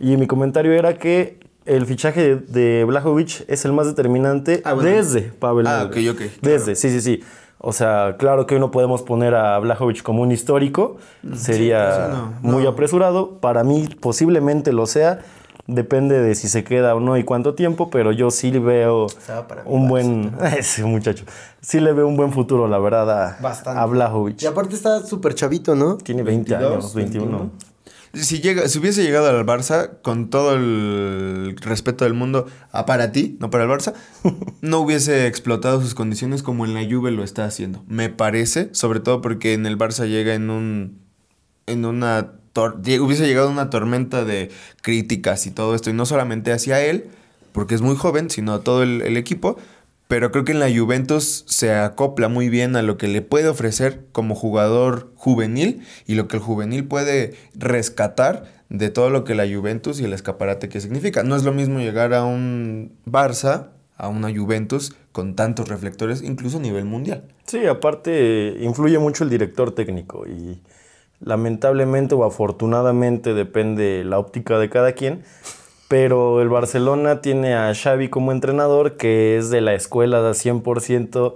Y 0.00 0.16
mi 0.16 0.26
comentario 0.26 0.72
era 0.72 0.94
que 0.98 1.38
el 1.68 1.86
fichaje 1.86 2.36
de, 2.36 2.84
Blajovic 2.84 3.44
es 3.48 3.64
el 3.64 3.72
más 3.72 3.86
determinante 3.86 4.62
Ah, 4.64 4.72
bueno. 4.74 4.90
desde 4.90 5.22
Pavel 5.22 5.66
Ah, 5.66 5.84
ok, 5.86 5.96
ok, 6.10 6.20
Desde, 6.42 6.74
sí, 6.74 6.90
sí, 6.90 7.00
sí. 7.00 7.22
O 7.60 7.72
sea, 7.72 8.16
claro 8.18 8.46
que 8.46 8.54
hoy 8.54 8.60
no 8.60 8.70
podemos 8.70 9.02
poner 9.02 9.34
a 9.34 9.58
Blajovic 9.58 10.02
como 10.02 10.22
un 10.22 10.30
histórico. 10.30 10.96
Sería 11.34 12.06
sí, 12.06 12.12
no, 12.12 12.34
muy 12.52 12.66
apresurado. 12.66 13.40
Para 13.40 13.64
mí 13.64 13.88
posiblemente 14.00 14.72
lo 14.72 14.86
sea. 14.86 15.20
Depende 15.66 16.18
de 16.22 16.34
si 16.34 16.48
se 16.48 16.64
queda 16.64 16.94
o 16.94 17.00
no 17.00 17.18
y 17.18 17.24
cuánto 17.24 17.54
tiempo, 17.54 17.90
pero 17.90 18.10
yo 18.10 18.30
sí 18.30 18.50
le 18.50 18.58
veo 18.60 19.08
sea, 19.08 19.46
para 19.46 19.64
mí 19.64 19.68
un 19.70 19.86
buen... 19.86 20.32
Ese 20.56 20.82
muchacho. 20.84 21.24
Sí 21.60 21.78
le 21.80 21.92
veo 21.92 22.06
un 22.08 22.16
buen 22.16 22.32
futuro, 22.32 22.68
la 22.68 22.78
verdad, 22.78 23.10
a, 23.10 23.38
Bastante. 23.42 23.78
a 23.78 23.84
Blajovic. 23.84 24.40
Y 24.42 24.46
aparte 24.46 24.74
está 24.74 25.04
súper 25.04 25.34
chavito, 25.34 25.74
¿no? 25.74 25.98
Tiene 25.98 26.22
20 26.22 26.52
22, 26.56 26.72
años, 26.72 26.94
21. 26.94 27.50
Si, 28.14 28.40
llega, 28.40 28.68
si 28.68 28.78
hubiese 28.78 29.02
llegado 29.02 29.28
al 29.28 29.44
Barça, 29.44 30.00
con 30.02 30.30
todo 30.30 30.54
el 30.54 31.56
respeto 31.60 32.04
del 32.04 32.14
mundo, 32.14 32.46
ah, 32.72 32.86
para 32.86 33.12
ti, 33.12 33.36
no 33.40 33.50
para 33.50 33.64
el 33.64 33.70
Barça, 33.70 33.94
no 34.62 34.80
hubiese 34.80 35.26
explotado 35.26 35.80
sus 35.80 35.94
condiciones 35.94 36.42
como 36.42 36.64
en 36.64 36.74
la 36.74 36.84
Juve 36.84 37.10
lo 37.10 37.22
está 37.22 37.44
haciendo. 37.44 37.84
Me 37.86 38.08
parece, 38.08 38.70
sobre 38.72 39.00
todo 39.00 39.20
porque 39.20 39.52
en 39.52 39.66
el 39.66 39.76
Barça 39.76 40.06
llega 40.06 40.34
en 40.34 40.50
un. 40.50 40.98
en 41.66 41.84
una. 41.84 42.32
hubiese 42.56 43.26
llegado 43.26 43.50
una 43.50 43.70
tormenta 43.70 44.24
de 44.24 44.50
críticas 44.82 45.46
y 45.46 45.50
todo 45.50 45.74
esto, 45.74 45.90
y 45.90 45.92
no 45.92 46.06
solamente 46.06 46.52
hacia 46.52 46.80
él, 46.80 47.08
porque 47.52 47.74
es 47.74 47.82
muy 47.82 47.96
joven, 47.96 48.30
sino 48.30 48.54
a 48.54 48.64
todo 48.64 48.82
el, 48.82 49.02
el 49.02 49.16
equipo. 49.16 49.58
Pero 50.08 50.32
creo 50.32 50.44
que 50.44 50.52
en 50.52 50.58
la 50.58 50.74
Juventus 50.74 51.44
se 51.46 51.74
acopla 51.74 52.28
muy 52.28 52.48
bien 52.48 52.76
a 52.76 52.82
lo 52.82 52.96
que 52.96 53.08
le 53.08 53.20
puede 53.20 53.48
ofrecer 53.48 54.06
como 54.10 54.34
jugador 54.34 55.12
juvenil 55.16 55.82
y 56.06 56.14
lo 56.14 56.28
que 56.28 56.38
el 56.38 56.42
juvenil 56.42 56.86
puede 56.88 57.34
rescatar 57.54 58.58
de 58.70 58.88
todo 58.90 59.10
lo 59.10 59.24
que 59.24 59.34
la 59.34 59.46
Juventus 59.46 60.00
y 60.00 60.04
el 60.04 60.14
escaparate 60.14 60.68
que 60.68 60.80
significa. 60.80 61.22
No 61.22 61.36
es 61.36 61.44
lo 61.44 61.52
mismo 61.52 61.78
llegar 61.78 62.14
a 62.14 62.24
un 62.24 62.96
Barça, 63.06 63.68
a 63.96 64.08
una 64.08 64.34
Juventus 64.34 64.94
con 65.12 65.36
tantos 65.36 65.68
reflectores, 65.68 66.22
incluso 66.22 66.58
a 66.58 66.60
nivel 66.60 66.86
mundial. 66.86 67.24
Sí, 67.46 67.66
aparte 67.66 68.56
influye 68.60 68.98
mucho 68.98 69.24
el 69.24 69.30
director 69.30 69.74
técnico 69.74 70.26
y 70.26 70.62
lamentablemente 71.20 72.14
o 72.14 72.24
afortunadamente 72.24 73.34
depende 73.34 74.04
la 74.04 74.18
óptica 74.18 74.58
de 74.58 74.70
cada 74.70 74.92
quien, 74.92 75.24
pero 75.88 76.42
el 76.42 76.50
Barcelona 76.50 77.22
tiene 77.22 77.54
a 77.54 77.74
Xavi 77.74 78.10
como 78.10 78.30
entrenador 78.30 78.96
que 78.96 79.38
es 79.38 79.48
de 79.48 79.62
la 79.62 79.74
escuela 79.74 80.22
de 80.22 80.30
100% 80.30 81.34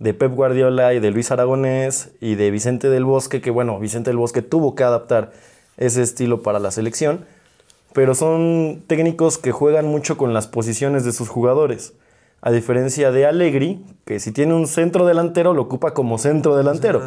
de 0.00 0.14
Pep 0.14 0.34
Guardiola 0.34 0.92
y 0.94 0.98
de 1.00 1.12
Luis 1.12 1.30
Aragonés 1.30 2.10
y 2.20 2.34
de 2.34 2.50
Vicente 2.50 2.90
del 2.90 3.04
Bosque, 3.04 3.40
que 3.40 3.52
bueno, 3.52 3.78
Vicente 3.78 4.10
del 4.10 4.16
Bosque 4.16 4.42
tuvo 4.42 4.74
que 4.74 4.82
adaptar 4.82 5.30
ese 5.76 6.02
estilo 6.02 6.42
para 6.42 6.58
la 6.58 6.72
selección, 6.72 7.24
pero 7.92 8.16
son 8.16 8.82
técnicos 8.88 9.38
que 9.38 9.52
juegan 9.52 9.86
mucho 9.86 10.16
con 10.16 10.34
las 10.34 10.48
posiciones 10.48 11.04
de 11.04 11.12
sus 11.12 11.28
jugadores. 11.28 11.94
A 12.40 12.50
diferencia 12.50 13.12
de 13.12 13.24
Allegri, 13.24 13.84
que 14.04 14.18
si 14.18 14.32
tiene 14.32 14.54
un 14.54 14.66
centro 14.66 15.06
delantero, 15.06 15.54
lo 15.54 15.62
ocupa 15.62 15.94
como 15.94 16.18
centro 16.18 16.56
delantero. 16.56 17.00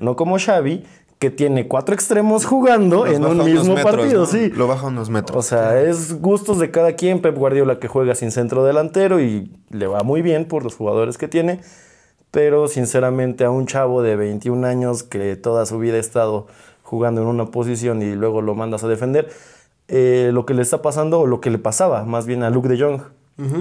No 0.00 0.16
como 0.16 0.38
Xavi, 0.38 0.84
que 1.22 1.30
tiene 1.30 1.68
cuatro 1.68 1.94
extremos 1.94 2.44
jugando 2.44 3.06
en 3.06 3.24
un 3.24 3.44
mismo 3.44 3.76
metros, 3.76 3.94
partido, 3.94 4.20
¿no? 4.22 4.26
sí. 4.26 4.50
Lo 4.50 4.66
baja 4.66 4.88
unos 4.88 5.08
metros. 5.08 5.38
O 5.38 5.48
sea, 5.48 5.80
es 5.80 6.20
gustos 6.20 6.58
de 6.58 6.72
cada 6.72 6.96
quien. 6.96 7.22
Pep 7.22 7.38
Guardiola 7.38 7.78
que 7.78 7.86
juega 7.86 8.16
sin 8.16 8.32
centro 8.32 8.64
delantero 8.64 9.20
y 9.20 9.48
le 9.70 9.86
va 9.86 10.00
muy 10.02 10.20
bien 10.20 10.46
por 10.46 10.64
los 10.64 10.74
jugadores 10.74 11.18
que 11.18 11.28
tiene. 11.28 11.60
Pero 12.32 12.66
sinceramente 12.66 13.44
a 13.44 13.50
un 13.52 13.66
chavo 13.66 14.02
de 14.02 14.16
21 14.16 14.66
años 14.66 15.04
que 15.04 15.36
toda 15.36 15.64
su 15.64 15.78
vida 15.78 15.98
ha 15.98 16.00
estado 16.00 16.48
jugando 16.82 17.22
en 17.22 17.28
una 17.28 17.46
posición 17.52 18.02
y 18.02 18.16
luego 18.16 18.42
lo 18.42 18.56
mandas 18.56 18.82
a 18.82 18.88
defender, 18.88 19.30
eh, 19.86 20.30
lo 20.32 20.44
que 20.44 20.54
le 20.54 20.62
está 20.62 20.82
pasando 20.82 21.20
o 21.20 21.28
lo 21.28 21.40
que 21.40 21.50
le 21.50 21.58
pasaba 21.58 22.02
más 22.02 22.26
bien 22.26 22.42
a 22.42 22.50
Luke 22.50 22.68
de 22.68 22.80
Jong, 22.80 23.00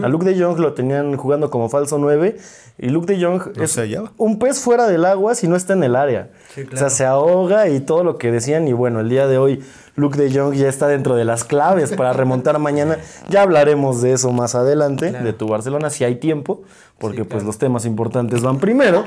A 0.03 0.07
Luke 0.09 0.25
de 0.25 0.39
Jong 0.39 0.59
lo 0.59 0.73
tenían 0.73 1.15
jugando 1.17 1.49
como 1.49 1.69
falso 1.69 1.97
9 1.97 2.37
y 2.77 2.89
Luke 2.89 3.11
de 3.11 3.23
Jong 3.23 3.55
No 3.55 3.63
es 3.63 3.71
se 3.71 3.81
hallaba. 3.81 4.11
un 4.17 4.37
pez 4.37 4.59
fuera 4.59 4.85
del 4.87 5.05
agua 5.05 5.33
si 5.33 5.47
no 5.47 5.55
está 5.55 5.73
en 5.73 5.83
el 5.83 5.95
área. 5.95 6.29
O 6.71 6.77
sea, 6.77 6.89
se 6.89 7.05
ahoga 7.05 7.67
y 7.69 7.79
todo 7.79 8.03
lo 8.03 8.17
que 8.17 8.31
decían 8.31 8.67
y 8.67 8.73
bueno, 8.73 8.99
el 8.99 9.09
día 9.09 9.27
de 9.27 9.37
hoy 9.37 9.63
Luke 9.95 10.21
de 10.21 10.31
Jong 10.37 10.53
ya 10.55 10.67
está 10.67 10.87
dentro 10.87 11.15
de 11.15 11.25
las 11.25 11.43
claves 11.43 11.93
para 11.93 12.13
remontar 12.13 12.59
mañana. 12.59 12.97
Ya 13.29 13.41
hablaremos 13.41 14.01
de 14.01 14.13
eso 14.13 14.31
más 14.31 14.55
adelante, 14.55 15.11
de 15.11 15.33
tu 15.33 15.47
Barcelona, 15.47 15.89
si 15.89 16.03
hay 16.03 16.15
tiempo, 16.15 16.63
porque 16.99 17.25
pues 17.25 17.43
los 17.43 17.57
temas 17.57 17.85
importantes 17.85 18.41
van 18.41 18.59
primero, 18.59 19.03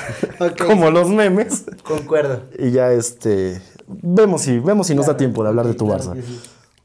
como 0.66 0.90
los 0.90 1.08
memes. 1.10 1.64
Concuerdo. 1.84 2.42
Y 2.58 2.70
ya 2.70 2.92
este 2.92 3.60
vemos 3.86 4.42
si 4.42 4.58
vemos 4.58 4.86
si 4.86 4.94
nos 4.94 5.06
da 5.06 5.16
tiempo 5.16 5.42
de 5.42 5.48
hablar 5.50 5.66
de 5.66 5.74
tu 5.74 5.86
Barça. 5.86 6.16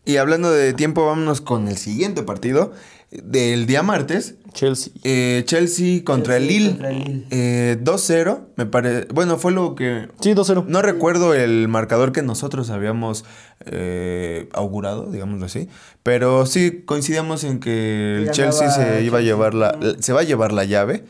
Y 0.05 0.17
hablando 0.17 0.51
de 0.51 0.73
tiempo, 0.73 1.05
vámonos 1.05 1.39
con 1.39 1.69
el 1.69 1.77
siguiente 1.77 2.23
partido 2.23 2.73
del 3.23 3.65
día 3.65 3.83
martes. 3.83 4.35
Chelsea. 4.53 4.93
Eh, 5.03 5.43
Chelsea 5.45 6.03
contra 6.03 6.37
el 6.37 6.47
Chelsea 6.47 6.91
Lille. 6.91 7.05
Lille. 7.05 7.25
Eh, 7.31 7.77
2-0, 7.81 8.41
me 8.55 8.65
parece. 8.65 9.07
Bueno, 9.13 9.37
fue 9.37 9.51
lo 9.51 9.75
que. 9.75 10.07
Sí, 10.19 10.33
2-0. 10.33 10.65
No 10.67 10.81
recuerdo 10.81 11.33
el 11.33 11.67
marcador 11.67 12.11
que 12.11 12.21
nosotros 12.21 12.69
habíamos 12.69 13.25
eh, 13.65 14.49
augurado, 14.53 15.11
digámoslo 15.11 15.45
así. 15.45 15.69
Pero 16.03 16.45
sí 16.45 16.83
coincidíamos 16.85 17.43
en 17.43 17.59
que 17.59 18.17
el 18.17 18.31
Chelsea 18.31 18.69
se 18.69 19.03
iba 19.03 19.19
a 19.19 19.21
llevar 19.21 19.53
la. 19.53 19.77
Se 19.99 20.13
va 20.13 20.21
a 20.21 20.23
llevar 20.23 20.51
la 20.51 20.65
llave. 20.65 21.03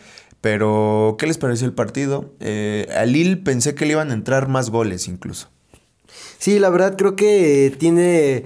Pero, 0.43 1.15
¿qué 1.17 1.25
les 1.25 1.37
pareció 1.37 1.65
el 1.65 1.73
partido? 1.73 2.33
Eh, 2.41 2.89
a 2.93 3.05
Lille 3.05 3.37
pensé 3.37 3.75
que 3.75 3.85
le 3.85 3.93
iban 3.93 4.11
a 4.11 4.13
entrar 4.13 4.49
más 4.49 4.71
goles 4.71 5.07
incluso. 5.07 5.47
Sí, 6.37 6.59
la 6.59 6.69
verdad 6.69 6.97
creo 6.97 7.15
que 7.15 7.73
tiene... 7.79 8.43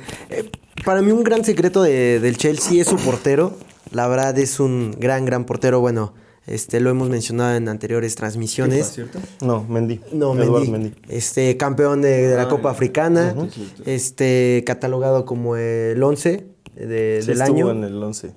para 0.86 1.02
mí 1.02 1.12
un 1.12 1.24
gran 1.24 1.44
secreto 1.44 1.84
de- 1.84 2.20
del 2.20 2.38
Chelsea 2.38 2.82
es 2.82 2.88
su 2.88 2.98
portero. 2.98 3.54
La 3.92 4.08
verdad 4.08 4.38
es 4.38 4.60
un 4.60 4.96
gran, 5.00 5.26
gran 5.26 5.46
portero. 5.46 5.80
Bueno, 5.80 6.14
este 6.46 6.80
lo 6.80 6.90
hemos 6.90 7.10
mencionado 7.10 7.56
en 7.56 7.68
anteriores 7.70 8.16
transmisiones. 8.16 8.88
¿Cierto? 8.88 9.20
No, 9.42 9.64
Mendy. 9.68 10.00
No, 10.14 10.34
Eduard 10.42 10.68
Mendy. 10.70 10.94
Este, 11.10 11.58
campeón 11.58 12.02
de, 12.02 12.28
de 12.28 12.36
la 12.36 12.48
Copa 12.48 12.72
Africana. 12.72 13.36
Este, 13.86 14.64
catalogado 14.66 15.26
como 15.26 15.56
el 15.56 16.02
11 16.02 16.46
de- 16.76 17.20
Sí 17.22 17.28
del 17.28 17.42
estuvo 17.42 17.56
año. 17.58 17.72
en 17.72 17.84
el 17.84 18.02
11. 18.04 18.32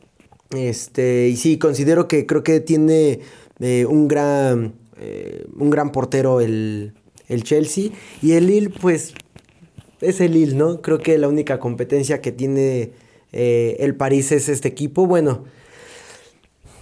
Este, 0.57 1.29
y 1.29 1.37
sí, 1.37 1.59
considero 1.59 2.09
que 2.09 2.27
creo 2.27 2.43
que 2.43 2.59
tiene 2.61 3.21
eh, 3.61 3.87
un 3.89 4.09
gran 4.09 4.75
eh, 5.03 5.47
un 5.57 5.71
gran 5.71 5.93
portero 5.93 6.41
el, 6.41 6.95
el 7.29 7.43
Chelsea. 7.45 7.91
Y 8.23 8.33
el 8.33 8.47
Lille, 8.49 8.69
pues, 8.71 9.15
es 10.01 10.21
el 10.21 10.33
Lille, 10.33 10.55
¿no? 10.55 10.81
Creo 10.83 10.99
que 10.99 11.19
la 11.19 11.29
única 11.29 11.59
competencia 11.59 12.21
que 12.21 12.33
tiene 12.33 12.93
eh, 13.33 13.77
el 13.81 13.95
París 13.95 14.33
es 14.33 14.49
este 14.49 14.69
equipo. 14.69 15.07
Bueno, 15.07 15.45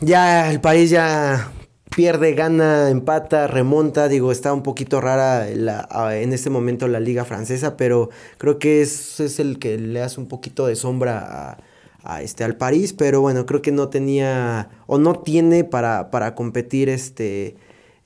ya 0.01 0.51
el 0.51 0.61
París 0.61 0.91
ya 0.91 1.53
pierde, 1.95 2.35
gana, 2.35 2.91
empata, 2.91 3.47
remonta. 3.49 4.09
Digo, 4.09 4.31
está 4.31 4.53
un 4.53 4.63
poquito 4.63 5.01
rara 5.01 5.47
la- 5.55 5.89
en 6.21 6.33
este 6.33 6.51
momento 6.51 6.87
la 6.87 7.01
liga 7.01 7.25
francesa, 7.25 7.77
pero 7.77 8.11
creo 8.39 8.59
que 8.59 8.83
es, 8.83 9.19
es 9.21 9.41
el 9.41 9.59
que 9.59 9.79
le 9.79 10.01
hace 10.03 10.21
un 10.21 10.29
poquito 10.29 10.67
de 10.67 10.77
sombra 10.77 11.19
a, 11.19 11.59
a, 12.05 12.23
este, 12.23 12.45
al 12.45 12.57
París. 12.57 12.93
Pero 12.93 13.21
bueno, 13.21 13.47
creo 13.47 13.63
que 13.63 13.73
no 13.73 13.89
tenía 13.89 14.71
o 14.87 14.99
no 14.99 15.19
tiene 15.21 15.65
para, 15.65 16.11
para 16.11 16.35
competir 16.35 16.89
este, 16.89 17.57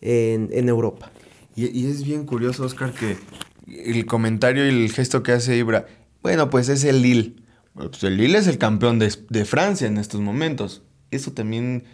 en, 0.00 0.48
en 0.52 0.68
Europa. 0.68 1.10
Y, 1.54 1.66
y 1.78 1.90
es 1.90 2.02
bien 2.02 2.24
curioso, 2.24 2.64
Oscar, 2.64 2.92
que 2.92 3.18
el 3.66 4.06
comentario 4.06 4.64
y 4.66 4.68
el 4.84 4.92
gesto 4.92 5.22
que 5.22 5.32
hace 5.32 5.56
Ibra, 5.56 5.86
bueno, 6.22 6.50
pues 6.50 6.68
es 6.68 6.84
el 6.84 7.02
Lille. 7.02 7.36
Pues 7.74 8.02
el 8.04 8.16
Lille 8.16 8.38
es 8.38 8.46
el 8.46 8.58
campeón 8.58 8.98
de, 8.98 9.12
de 9.30 9.44
Francia 9.44 9.86
en 9.86 9.98
estos 9.98 10.20
momentos. 10.20 10.82
Eso 11.10 11.32
también 11.32 11.84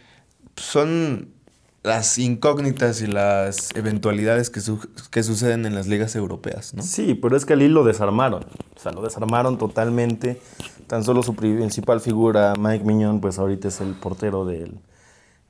son 0.57 1.31
las 1.85 2.19
incógnitas 2.19 3.01
y 3.03 3.07
las 3.07 3.71
eventualidades 3.77 4.51
que, 4.51 4.61
su- 4.61 4.81
que 5.11 5.23
suceden 5.23 5.65
en 5.65 5.75
las 5.75 5.87
ligas 5.87 6.17
europeas, 6.17 6.75
¿no? 6.75 6.83
Sí, 6.83 7.15
pero 7.15 7.37
es 7.37 7.45
que 7.47 7.53
al 7.53 7.61
Lille 7.61 7.73
lo 7.73 7.85
desarmaron. 7.85 8.45
O 8.77 8.81
sea, 8.81 8.93
lo 8.93 9.03
desarmaron 9.03 9.57
totalmente. 9.59 10.41
Tan 10.89 11.05
solo 11.05 11.23
su 11.23 11.35
principal 11.35 12.01
figura, 12.01 12.55
Mike 12.59 12.85
Mignon, 12.85 13.21
pues 13.21 13.39
ahorita 13.39 13.69
es 13.69 13.81
el 13.81 13.93
portero 13.93 14.45
del, 14.45 14.81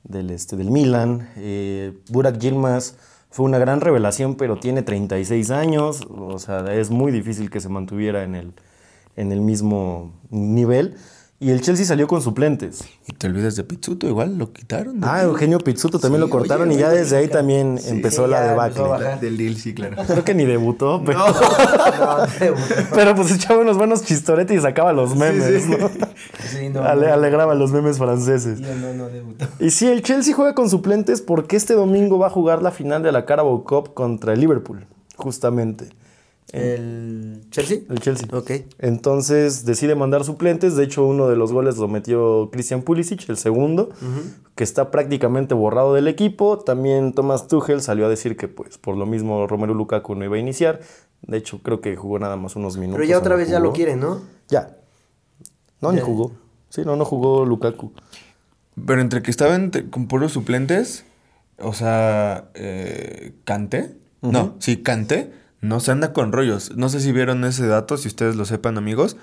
del, 0.03 0.29
este, 0.29 0.55
del 0.55 0.69
Milan. 0.69 1.29
Eh, 1.37 1.93
Burak 2.09 2.37
Yilmaz 2.37 2.95
fue 3.29 3.45
una 3.45 3.59
gran 3.59 3.81
revelación, 3.81 4.35
pero 4.35 4.57
tiene 4.57 4.81
36 4.81 5.51
años. 5.51 6.01
O 6.09 6.39
sea, 6.39 6.73
es 6.73 6.89
muy 6.89 7.11
difícil 7.11 7.49
que 7.49 7.59
se 7.59 7.69
mantuviera 7.69 8.23
en 8.23 8.35
el, 8.35 8.53
en 9.15 9.31
el 9.31 9.41
mismo 9.41 10.13
nivel. 10.29 10.95
Y 11.41 11.51
el 11.51 11.61
Chelsea 11.61 11.85
salió 11.85 12.05
con 12.05 12.21
suplentes. 12.21 12.83
Y 13.07 13.13
te 13.13 13.27
olvidas 13.27 13.55
de 13.55 13.63
Pizzuto, 13.63 14.05
igual 14.07 14.37
lo 14.37 14.51
quitaron. 14.51 14.99
Ah, 15.03 15.23
Eugenio 15.23 15.57
Pizzuto 15.59 15.97
también 15.97 16.21
Sí, 16.21 16.27
lo 16.27 16.29
cortaron 16.29 16.67
oye, 16.67 16.77
y 16.77 16.81
ya 16.81 16.89
oye, 16.89 16.97
desde 16.97 17.15
ahí 17.15 17.29
también 17.29 17.79
empezó 17.87 18.25
sí, 18.25 18.31
la 18.31 18.41
debacle. 18.41 18.83
Del 19.21 19.37
Lille, 19.37 19.57
sí, 19.57 19.73
claro. 19.73 19.95
Creo 20.05 20.25
que 20.25 20.33
ni 20.33 20.43
debutó, 20.43 21.01
pero... 21.05 21.19
No, 21.19 21.35
Pero 22.93 23.15
pues 23.15 23.31
echaba 23.31 23.61
unos 23.61 23.77
buenos 23.77 24.03
chistoretes 24.03 24.57
y 24.57 24.61
sacaba 24.61 24.91
los 24.91 25.15
memes, 25.15 25.65
¿no? 25.67 25.89
Sí, 26.49 26.67
no, 26.69 26.83
Ale- 26.83 27.07
no. 27.07 27.13
alegraba 27.13 27.55
los 27.55 27.71
memes 27.71 27.97
franceses. 27.97 28.59
no, 28.59 28.93
no 28.93 29.07
debutó. 29.07 29.45
Y 29.59 29.69
sí, 29.71 29.87
el 29.87 30.01
Chelsea 30.03 30.35
juega 30.35 30.53
con 30.55 30.69
suplentes 30.69 31.21
porque 31.21 31.55
este 31.55 31.73
domingo 31.73 32.19
va 32.19 32.27
a 32.27 32.31
jugar 32.31 32.61
la 32.61 32.71
final 32.71 33.01
de 33.01 33.13
la 33.13 33.25
Carabao 33.25 33.63
Cup 33.63 33.93
contra 33.93 34.33
el 34.33 34.41
Liverpool, 34.41 34.85
justamente. 35.15 35.89
¿El 36.51 37.41
Chelsea? 37.51 37.79
El 37.89 37.99
Chelsea. 37.99 38.27
Ok. 38.31 38.51
Entonces 38.79 39.65
decide 39.65 39.95
mandar 39.95 40.23
suplentes. 40.23 40.75
De 40.75 40.83
hecho, 40.83 41.05
uno 41.05 41.27
de 41.27 41.35
los 41.35 41.51
goles 41.51 41.77
lo 41.77 41.87
metió 41.87 42.49
Christian 42.51 42.81
Pulisic, 42.81 43.27
el 43.29 43.37
segundo, 43.37 43.89
que 44.55 44.63
está 44.63 44.91
prácticamente 44.91 45.53
borrado 45.53 45.93
del 45.93 46.07
equipo. 46.07 46.59
También 46.59 47.13
Thomas 47.13 47.47
Tuchel 47.47 47.81
salió 47.81 48.05
a 48.05 48.09
decir 48.09 48.35
que, 48.35 48.47
pues, 48.47 48.77
por 48.77 48.97
lo 48.97 49.05
mismo 49.05 49.47
Romelu 49.47 49.75
Lukaku 49.75 50.15
no 50.15 50.25
iba 50.25 50.37
a 50.37 50.39
iniciar. 50.39 50.79
De 51.21 51.37
hecho, 51.37 51.59
creo 51.61 51.81
que 51.81 51.95
jugó 51.95 52.17
nada 52.17 52.35
más 52.35 52.55
unos 52.55 52.77
minutos. 52.77 52.99
Pero 52.99 53.09
ya 53.09 53.17
otra 53.19 53.31
no 53.31 53.37
vez 53.37 53.49
ya 53.49 53.59
lo 53.59 53.73
quieren, 53.73 53.99
¿no? 53.99 54.21
Ya. 54.47 54.77
No, 55.81 55.91
ni 55.91 55.99
jugó. 55.99 56.31
Sí, 56.69 56.81
no, 56.85 56.95
no 56.95 57.05
jugó 57.05 57.45
Lukaku. 57.45 57.91
Pero 58.85 59.01
entre 59.01 59.21
que 59.21 59.31
estaban 59.31 59.71
con 59.89 60.07
puros 60.07 60.31
suplentes, 60.31 61.05
o 61.59 61.73
sea, 61.73 62.49
eh, 62.53 63.33
no, 64.21 64.55
sí, 64.59 64.77
Kanté, 64.77 65.31
no 65.61 65.79
se 65.79 65.91
anda 65.91 66.13
con 66.13 66.31
rollos. 66.31 66.75
No 66.75 66.89
sé 66.89 66.99
si 66.99 67.11
vieron 67.11 67.43
ese 67.43 67.67
dato, 67.67 67.97
si 67.97 68.07
ustedes 68.07 68.35
lo 68.35 68.45
sepan, 68.45 68.77
amigos. 68.77 69.17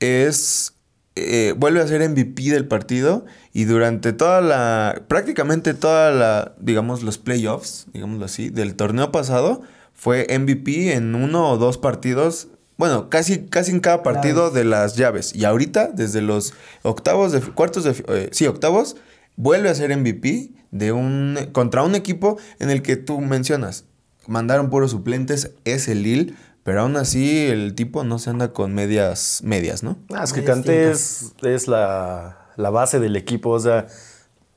Es. 0.00 0.74
eh, 1.16 1.54
vuelve 1.56 1.80
a 1.80 1.86
ser 1.86 2.08
MVP 2.08 2.50
del 2.50 2.66
partido 2.66 3.26
y 3.52 3.64
durante 3.64 4.12
toda 4.12 4.40
la. 4.40 5.02
prácticamente 5.08 5.74
toda 5.74 6.10
la. 6.10 6.54
digamos, 6.58 7.02
los 7.02 7.18
playoffs, 7.18 7.86
digámoslo 7.92 8.24
así, 8.24 8.50
del 8.50 8.74
torneo 8.76 9.12
pasado, 9.12 9.62
fue 9.94 10.26
MVP 10.38 10.94
en 10.94 11.14
uno 11.14 11.50
o 11.50 11.58
dos 11.58 11.78
partidos. 11.78 12.48
Bueno, 12.76 13.10
casi, 13.10 13.46
casi 13.46 13.72
en 13.72 13.80
cada 13.80 14.04
partido 14.04 14.50
de 14.52 14.64
las 14.64 14.94
llaves. 14.96 15.34
Y 15.34 15.44
ahorita, 15.44 15.88
desde 15.88 16.22
los 16.22 16.54
octavos 16.82 17.32
de 17.32 17.40
cuartos 17.40 17.82
de 17.82 18.04
eh, 18.08 18.28
sí, 18.32 18.46
octavos, 18.46 18.96
vuelve 19.36 19.68
a 19.68 19.74
ser 19.74 19.96
MVP 19.96 20.52
de 20.70 20.92
un 20.92 21.36
contra 21.52 21.82
un 21.82 21.96
equipo 21.96 22.38
en 22.60 22.70
el 22.70 22.82
que 22.82 22.96
tú 22.96 23.20
mencionas. 23.20 23.84
Mandaron 24.28 24.70
puros 24.70 24.92
suplentes, 24.92 25.52
es 25.64 25.88
el 25.88 26.04
Lille, 26.04 26.34
pero 26.62 26.82
aún 26.82 26.96
así 26.96 27.46
el 27.46 27.74
tipo 27.74 28.04
no 28.04 28.18
se 28.18 28.30
anda 28.30 28.52
con 28.52 28.74
medias 28.74 29.40
medias, 29.42 29.82
¿no? 29.82 29.96
Ah, 30.14 30.22
es 30.22 30.32
que 30.32 30.44
Kanté 30.44 30.90
es, 30.90 31.32
es 31.42 31.66
la, 31.66 32.50
la 32.56 32.70
base 32.70 33.00
del 33.00 33.16
equipo. 33.16 33.50
O 33.50 33.58
sea, 33.58 33.86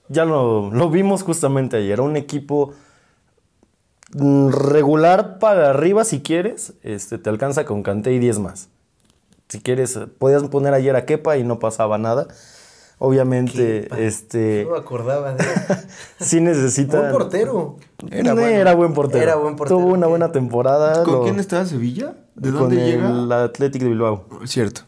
ya 0.10 0.25
lo, 0.25 0.72
lo 0.72 0.90
vimos 0.90 1.24
justamente 1.24 1.78
ayer. 1.78 2.01
Un 2.01 2.18
equipo 2.18 2.74
mm, 4.13 4.50
regular 4.50 5.40
para 5.40 5.70
arriba, 5.70 6.04
si 6.04 6.22
quieres, 6.22 6.74
este, 6.84 7.18
te 7.18 7.30
alcanza 7.30 7.63
con 7.63 7.82
Kanté 7.82 8.12
y 8.12 8.20
10 8.20 8.40
más. 8.40 8.68
Si 9.48 9.62
quieres, 9.62 9.98
podías 10.18 10.44
poner 10.44 10.74
ayer 10.74 10.96
a 10.98 11.06
Kepa 11.06 11.38
y 11.38 11.44
no 11.44 11.60
pasaba 11.60 11.98
nada. 11.98 12.28
Obviamente, 13.03 13.88
este, 14.05 14.63
No 14.65 14.74
me 14.74 14.77
acordaba 14.77 15.34
de 15.34 15.43
sí 16.20 16.39
necesita... 16.39 17.00
Buen 17.00 17.12
portero. 17.12 17.77
Era 18.12 18.20
Era, 18.20 18.34
bueno. 18.36 18.48
era 18.50 18.75
buen 18.75 18.93
portero. 18.93 19.24
Era 19.24 19.36
buen 19.38 19.55
portero, 19.55 19.79
Tuvo 19.79 19.93
una 19.93 20.05
buena 20.05 20.31
temporada. 20.31 21.01
¿Con 21.03 21.13
lo- 21.15 21.24
quién 21.24 21.39
estaba 21.39 21.65
Sevilla? 21.65 22.13
¿De 22.36 22.51
con 22.51 22.60
dónde 22.60 22.75
llega? 22.75 23.10
el 23.10 23.31
Athletic 23.31 23.81
de 23.81 23.89
Bilbao. 23.89 24.25
Cierto. 24.46 24.81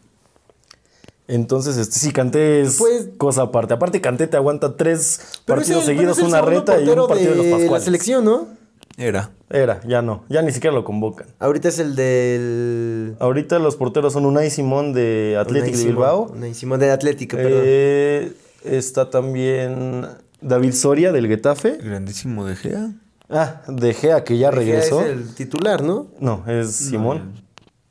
Entonces, 1.26 1.76
este, 1.76 1.98
sí, 1.98 2.12
Canté 2.12 2.60
es 2.60 2.76
Pues- 2.78 3.08
cosa 3.18 3.42
aparte. 3.42 3.74
Aparte, 3.74 4.00
Canté 4.00 4.28
te 4.28 4.36
aguanta 4.36 4.76
tres 4.76 5.40
partidos 5.44 5.80
el- 5.80 5.86
seguidos, 5.96 6.16
es 6.18 6.22
el 6.24 6.28
una 6.28 6.40
reta 6.42 6.80
y 6.80 6.88
un 6.88 7.08
partido 7.08 7.30
de, 7.32 7.36
los 7.38 7.46
la 7.46 7.56
Pascuales. 7.56 7.84
selección, 7.84 8.24
¿no? 8.24 8.46
Era. 8.96 9.30
Era, 9.50 9.80
ya 9.86 10.02
no. 10.02 10.24
Ya 10.28 10.42
ni 10.42 10.52
siquiera 10.52 10.74
lo 10.74 10.84
convocan. 10.84 11.26
Ahorita 11.38 11.68
es 11.68 11.78
el 11.78 11.96
del... 11.96 13.16
Ahorita 13.18 13.58
los 13.58 13.76
porteros 13.76 14.12
son 14.12 14.24
Unai 14.24 14.50
Simón 14.50 14.92
de 14.92 15.36
Athletic 15.38 15.74
Unai 15.74 15.80
de 15.80 15.86
Bilbao. 15.90 16.22
Unai 16.32 16.54
Simón 16.54 16.80
de 16.80 16.90
Atlético, 16.90 17.36
perdón. 17.36 17.62
Eh, 17.64 18.32
está 18.64 19.10
también 19.10 20.06
David 20.40 20.72
Soria 20.72 21.12
del 21.12 21.26
Getafe. 21.26 21.78
Grandísimo 21.82 22.44
de 22.46 22.56
Gea. 22.56 22.92
Ah, 23.30 23.62
De 23.66 23.94
Gea, 23.94 24.22
que 24.22 24.38
ya 24.38 24.50
De 24.50 24.56
Gea 24.64 24.64
regresó. 24.64 25.02
Es 25.02 25.10
el 25.10 25.34
titular, 25.34 25.82
¿no? 25.82 26.08
No, 26.20 26.44
es 26.46 26.70
Simón. 26.72 27.32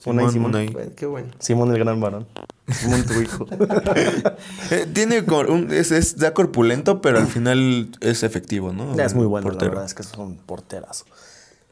Simón, 0.04 0.32
Simón. 0.32 0.52
Unai. 0.52 0.68
Bueno, 0.70 0.92
qué 0.96 1.06
bueno. 1.06 1.28
Simón 1.40 1.72
el 1.72 1.80
gran 1.80 2.00
varón. 2.02 2.28
Simón 2.70 3.04
tu 3.06 3.22
hijo. 3.22 3.46
Eh, 4.72 4.88
tiene 4.92 5.24
cor- 5.26 5.50
un- 5.50 5.72
es, 5.72 5.92
es 5.92 6.18
da 6.18 6.34
corpulento, 6.34 7.02
pero 7.02 7.18
al 7.20 7.28
final 7.28 7.90
es 8.02 8.24
efectivo, 8.24 8.74
¿no? 8.74 9.00
es 9.00 9.14
muy 9.14 9.26
bueno, 9.26 9.44
Portero. 9.46 9.66
la 9.66 9.70
verdad 9.72 9.86
es 9.86 9.94
que 9.94 10.04
son 10.04 10.38
porteras. 10.38 11.06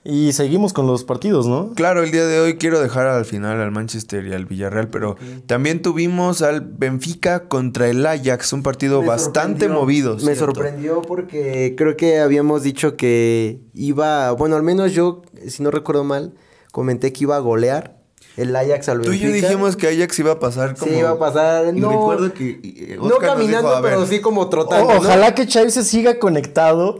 Y 0.03 0.33
seguimos 0.33 0.73
con 0.73 0.87
los 0.87 1.03
partidos, 1.03 1.45
¿no? 1.45 1.73
Claro, 1.75 2.01
el 2.03 2.11
día 2.11 2.25
de 2.25 2.39
hoy 2.39 2.57
quiero 2.57 2.79
dejar 2.81 3.05
al 3.07 3.23
final 3.23 3.61
al 3.61 3.69
Manchester 3.71 4.25
y 4.25 4.33
al 4.33 4.45
Villarreal, 4.47 4.87
pero 4.89 5.15
también 5.45 5.83
tuvimos 5.83 6.41
al 6.41 6.61
Benfica 6.61 7.47
contra 7.47 7.87
el 7.87 8.03
Ajax, 8.05 8.51
un 8.53 8.63
partido 8.63 9.01
Me 9.01 9.07
bastante 9.09 9.67
movido. 9.69 10.15
Me 10.15 10.21
¿cierto? 10.21 10.45
sorprendió 10.45 11.03
porque 11.03 11.75
creo 11.77 11.95
que 11.97 12.19
habíamos 12.19 12.63
dicho 12.63 12.97
que 12.97 13.61
iba, 13.75 14.31
bueno, 14.31 14.55
al 14.55 14.63
menos 14.63 14.91
yo, 14.93 15.21
si 15.47 15.61
no 15.61 15.69
recuerdo 15.69 16.03
mal, 16.03 16.33
comenté 16.71 17.13
que 17.13 17.23
iba 17.25 17.35
a 17.35 17.39
golear 17.39 18.00
el 18.41 18.55
Ajax 18.55 18.89
al 18.89 19.01
Tú 19.01 19.11
y 19.13 19.19
yo 19.19 19.25
Benfica. 19.27 19.47
dijimos 19.49 19.75
que 19.75 19.87
Ajax 19.87 20.19
iba 20.19 20.31
a 20.33 20.39
pasar 20.39 20.75
como... 20.75 20.91
Sí, 20.91 20.97
iba 20.99 21.09
a 21.11 21.17
pasar, 21.19 21.75
Y 21.75 21.79
no, 21.79 21.89
recuerdo 21.91 22.33
que 22.33 22.59
eh, 22.63 22.97
no 23.01 23.17
caminando, 23.17 23.69
dijo, 23.69 23.69
"A 23.69 23.81
ver, 23.81 23.93
pero 23.93 24.05
sí 24.05 24.21
como 24.21 24.49
trotando. 24.49 24.93
Ojalá 24.97 25.33
que 25.35 25.47
Chávez 25.47 25.73
se 25.73 25.83
siga 25.83 26.19
conectado 26.19 26.97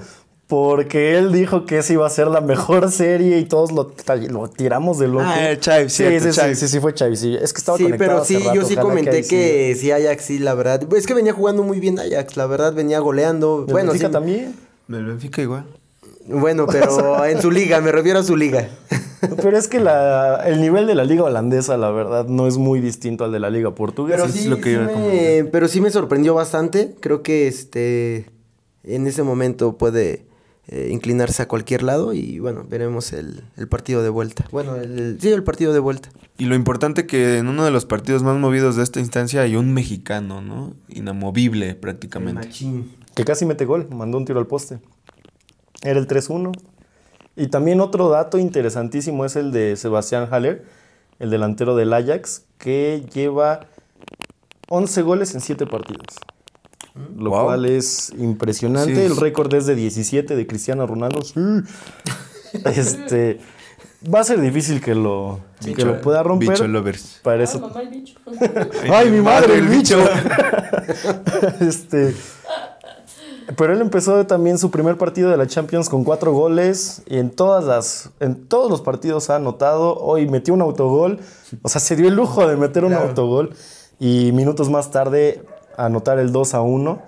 porque 0.47 1.17
él 1.17 1.31
dijo 1.31 1.65
que 1.65 1.77
esa 1.77 1.93
iba 1.93 2.05
a 2.05 2.09
ser 2.09 2.27
la 2.27 2.41
mejor 2.41 2.91
serie 2.91 3.37
y 3.39 3.45
todos 3.45 3.71
lo, 3.71 3.93
lo 4.29 4.47
tiramos 4.49 4.99
de 4.99 5.07
loco. 5.07 5.23
Ah, 5.25 5.47
sí, 5.57 5.89
cierto, 5.89 6.33
sí, 6.33 6.41
sí, 6.41 6.55
sí, 6.55 6.67
sí, 6.67 6.79
fue 6.81 6.93
Chávez. 6.93 7.21
Sí. 7.21 7.37
Es 7.41 7.53
que 7.53 7.59
estaba 7.59 7.77
Sí, 7.77 7.85
conectado 7.85 8.09
pero 8.09 8.21
hace 8.21 8.35
sí, 8.37 8.43
rato, 8.43 8.53
yo 8.55 8.65
sí 8.65 8.75
comenté 8.75 9.11
ahí 9.17 9.23
que, 9.23 9.77
sí, 9.79 9.91
Ajax, 9.91 10.25
sí, 10.25 10.39
la 10.39 10.53
verdad. 10.53 10.81
Es 10.93 11.07
que 11.07 11.13
venía 11.13 11.31
jugando 11.31 11.63
muy 11.63 11.79
bien 11.79 11.97
Ajax, 11.99 12.35
la 12.35 12.47
verdad, 12.47 12.73
venía 12.73 12.99
goleando. 12.99 13.65
Bueno, 13.69 13.91
Benfica 13.91 14.07
sí, 14.09 14.11
también. 14.11 14.55
El 14.89 15.05
Benfica 15.05 15.41
igual. 15.41 15.65
Bueno, 16.27 16.67
pero 16.67 17.25
en 17.25 17.41
su 17.41 17.51
liga, 17.51 17.81
me 17.81 17.91
refiero 17.91 18.19
a 18.19 18.23
su 18.23 18.35
liga. 18.35 18.69
Pero 19.41 19.57
es 19.57 19.67
que 19.67 19.79
la, 19.79 20.43
el 20.45 20.61
nivel 20.61 20.87
de 20.87 20.95
la 20.95 21.03
liga 21.03 21.23
holandesa, 21.23 21.77
la 21.77 21.91
verdad, 21.91 22.25
no 22.25 22.47
es 22.47 22.57
muy 22.57 22.79
distinto 22.79 23.23
al 23.23 23.31
de 23.31 23.39
la 23.39 23.49
liga 23.49 23.75
portuguesa. 23.75 24.23
Pero 24.23 24.33
sí, 24.33 24.39
sí, 24.39 24.43
es 24.45 24.49
lo 24.49 24.57
que 24.57 24.63
sí 24.63 24.69
iba 24.71 24.85
a 24.85 24.87
me, 24.87 25.43
pero 25.45 25.67
sí 25.67 25.79
me 25.79 25.91
sorprendió 25.91 26.33
bastante. 26.33 26.95
Creo 26.99 27.21
que 27.21 27.47
este 27.47 28.25
en 28.83 29.05
ese 29.05 29.21
momento 29.23 29.77
puede 29.77 30.25
eh, 30.67 30.89
inclinarse 30.91 31.43
a 31.43 31.47
cualquier 31.47 31.83
lado 31.83 32.13
y 32.13 32.39
bueno, 32.39 32.65
veremos 32.67 33.13
el, 33.13 33.43
el 33.57 33.67
partido 33.67 34.01
de 34.03 34.09
vuelta. 34.09 34.47
Bueno, 34.51 34.75
el, 34.75 35.17
sí, 35.19 35.29
el 35.29 35.43
partido 35.43 35.73
de 35.73 35.79
vuelta. 35.79 36.09
Y 36.37 36.45
lo 36.45 36.55
importante 36.55 37.05
que 37.05 37.37
en 37.37 37.47
uno 37.47 37.65
de 37.65 37.71
los 37.71 37.85
partidos 37.85 38.23
más 38.23 38.37
movidos 38.37 38.75
de 38.75 38.83
esta 38.83 38.99
instancia 38.99 39.41
hay 39.41 39.55
un 39.55 39.73
mexicano, 39.73 40.41
¿no? 40.41 40.73
Inamovible 40.87 41.75
prácticamente. 41.75 42.47
Machín. 42.47 42.91
Que 43.15 43.25
casi 43.25 43.45
mete 43.45 43.65
gol, 43.65 43.87
mandó 43.91 44.17
un 44.17 44.25
tiro 44.25 44.39
al 44.39 44.47
poste. 44.47 44.79
Era 45.83 45.99
el 45.99 46.07
3-1. 46.07 46.51
Y 47.35 47.47
también 47.47 47.79
otro 47.81 48.09
dato 48.09 48.37
interesantísimo 48.37 49.25
es 49.25 49.35
el 49.35 49.51
de 49.51 49.75
Sebastián 49.77 50.27
Haller, 50.31 50.65
el 51.19 51.29
delantero 51.29 51.75
del 51.75 51.93
Ajax, 51.93 52.43
que 52.57 53.05
lleva 53.13 53.61
11 54.69 55.01
goles 55.01 55.33
en 55.33 55.41
7 55.41 55.65
partidos. 55.65 56.05
Lo 57.17 57.29
Wow. 57.29 57.45
cual 57.45 57.65
es 57.65 58.11
impresionante. 58.17 58.95
Sí. 58.95 59.01
El 59.01 59.15
récord 59.17 59.53
es 59.53 59.65
de 59.65 59.75
17 59.75 60.35
de 60.35 60.45
Cristiano 60.47 60.85
Ronaldo. 60.87 61.21
Sí. 61.23 61.33
Este 62.65 63.39
va 64.13 64.19
a 64.19 64.23
ser 64.25 64.41
difícil 64.41 64.81
que 64.81 64.93
lo, 64.93 65.39
que 65.63 65.85
lo 65.85 66.01
pueda 66.01 66.21
romper. 66.21 66.49
Bicho 66.49 66.67
lovers. 66.67 67.21
Para 67.23 67.39
Ah, 67.39 67.43
eso- 67.43 67.59
mamá 67.61 67.81
el 67.81 67.87
bicho. 67.89 68.19
¡Ay, 68.93 69.09
mi 69.09 69.21
madre, 69.21 69.55
el 69.57 69.67
bicho! 69.67 69.97
este. 71.61 72.13
Pero 73.57 73.73
él 73.73 73.81
empezó 73.81 74.25
también 74.27 74.57
su 74.57 74.71
primer 74.71 74.97
partido 74.97 75.29
de 75.29 75.37
la 75.37 75.47
Champions 75.47 75.89
con 75.89 76.03
cuatro 76.03 76.31
goles 76.31 77.01
y 77.07 77.17
en 77.17 77.29
todas 77.31 77.63
las, 77.65 78.09
en 78.19 78.47
todos 78.47 78.69
los 78.69 78.81
partidos 78.81 79.29
ha 79.29 79.37
anotado. 79.37 79.97
Hoy 79.97 80.27
metió 80.27 80.53
un 80.53 80.61
autogol, 80.61 81.19
o 81.61 81.69
sea, 81.69 81.81
se 81.81 81.95
dio 81.95 82.07
el 82.07 82.15
lujo 82.15 82.47
de 82.47 82.55
meter 82.55 82.83
un 82.83 82.91
Claro. 82.91 83.07
autogol 83.09 83.53
y 83.99 84.31
minutos 84.33 84.69
más 84.69 84.91
tarde 84.91 85.43
anotar 85.77 86.19
el 86.19 86.31
2 86.31 86.53
a 86.53 86.61
1. 86.61 87.01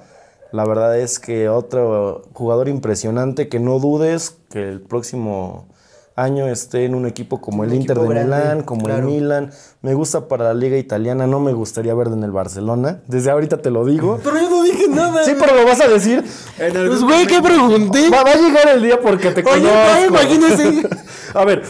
La 0.52 0.66
verdad 0.66 1.00
es 1.00 1.20
que 1.20 1.50
otro 1.50 2.24
jugador 2.34 2.68
impresionante 2.68 3.48
que 3.50 3.60
no 3.60 3.80
dudes 3.80 4.38
que 4.50 4.70
el 4.70 4.82
próximo 4.82 5.68
año 6.16 6.48
esté 6.48 6.86
en 6.86 6.96
un 6.96 7.06
equipo 7.06 7.42
como 7.42 7.64
el 7.64 7.74
Inter 7.74 7.98
de 7.98 8.08
grande, 8.08 8.36
Milán, 8.36 8.62
como 8.64 8.86
claro. 8.86 9.08
el 9.08 9.14
Milan. 9.14 9.52
Me 9.82 9.94
gusta 9.94 10.28
para 10.28 10.46
la 10.46 10.54
liga 10.54 10.78
italiana, 10.78 11.28
no 11.28 11.40
me 11.40 11.54
gustaría 11.54 11.94
verlo 11.94 12.14
en 12.14 12.24
el 12.24 12.32
Barcelona. 12.32 13.02
Desde 13.08 13.32
ahorita 13.32 13.58
te 13.58 13.72
lo 13.72 13.86
digo. 13.86 14.20
Pero 14.24 14.40
yo 14.40 14.50
no 14.50 14.64
dije 14.64 14.88
nada. 14.90 15.24
Sí, 15.24 15.34
pero 15.40 15.56
lo 15.56 15.66
vas 15.66 15.82
a 15.82 15.88
decir. 15.88 16.24
Pues 16.58 17.04
güey, 17.04 17.28
¿qué 17.28 17.42
pregunté? 17.42 18.10
Va, 18.10 18.24
va 18.24 18.32
a 18.32 18.36
llegar 18.36 18.70
el 18.70 18.84
día 18.84 19.00
porque 19.02 19.32
te 19.32 19.42
Oye, 19.42 19.62
conozco. 19.62 20.06
imagínese. 20.08 20.88
A 21.34 21.46
ver, 21.46 21.64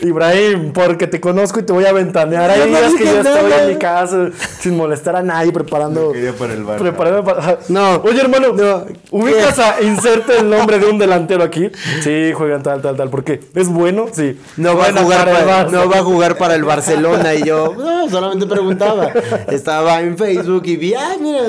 Ibrahim, 0.00 0.72
porque 0.72 1.06
te 1.06 1.20
conozco 1.20 1.60
y 1.60 1.62
te 1.64 1.72
voy 1.72 1.84
a 1.84 1.92
ventanear. 1.92 2.50
Hay 2.50 2.60
Yo 2.60 2.66
no 2.66 2.78
días 2.78 2.94
que 2.94 3.04
yo 3.04 3.20
estoy 3.20 3.50
nada. 3.50 3.62
en 3.64 3.68
mi 3.70 3.76
casa 3.76 4.28
sin 4.60 4.76
molestar 4.76 5.16
a 5.16 5.22
nadie 5.22 5.50
preparando. 5.52 6.12
para 6.38 6.52
el. 6.52 6.64
Preparando 6.64 7.24
para- 7.24 7.58
No. 7.68 7.96
Oye, 8.04 8.20
hermano, 8.20 8.52
No. 8.52 8.84
ubicas 9.10 9.58
a 9.58 9.82
inserte 9.82 10.38
el 10.38 10.48
nombre 10.50 10.78
de 10.78 10.86
un 10.86 10.98
delantero 10.98 11.42
aquí. 11.42 11.70
Sí, 12.02 12.32
juegan 12.32 12.62
tal, 12.62 12.80
tal, 12.80 12.96
tal. 12.96 13.10
porque 13.10 13.40
es 13.54 13.68
bueno, 13.68 14.06
sí. 14.12 14.38
No 14.56 14.76
va, 14.76 14.86
a 14.88 14.92
jugar 14.92 15.24
para 15.24 15.38
el 15.40 15.46
para, 15.46 15.64
no 15.70 15.88
va 15.90 15.98
a 15.98 16.02
jugar 16.04 16.38
para 16.38 16.54
el 16.54 16.64
Barcelona 16.64 17.34
y 17.34 17.42
yo 17.44 17.74
no, 17.78 18.08
solamente 18.08 18.46
preguntaba. 18.46 19.10
Estaba 19.48 20.00
en 20.00 20.16
Facebook 20.16 20.62
y 20.66 20.76
vi, 20.76 20.94
ah, 20.94 21.16
mira, 21.20 21.40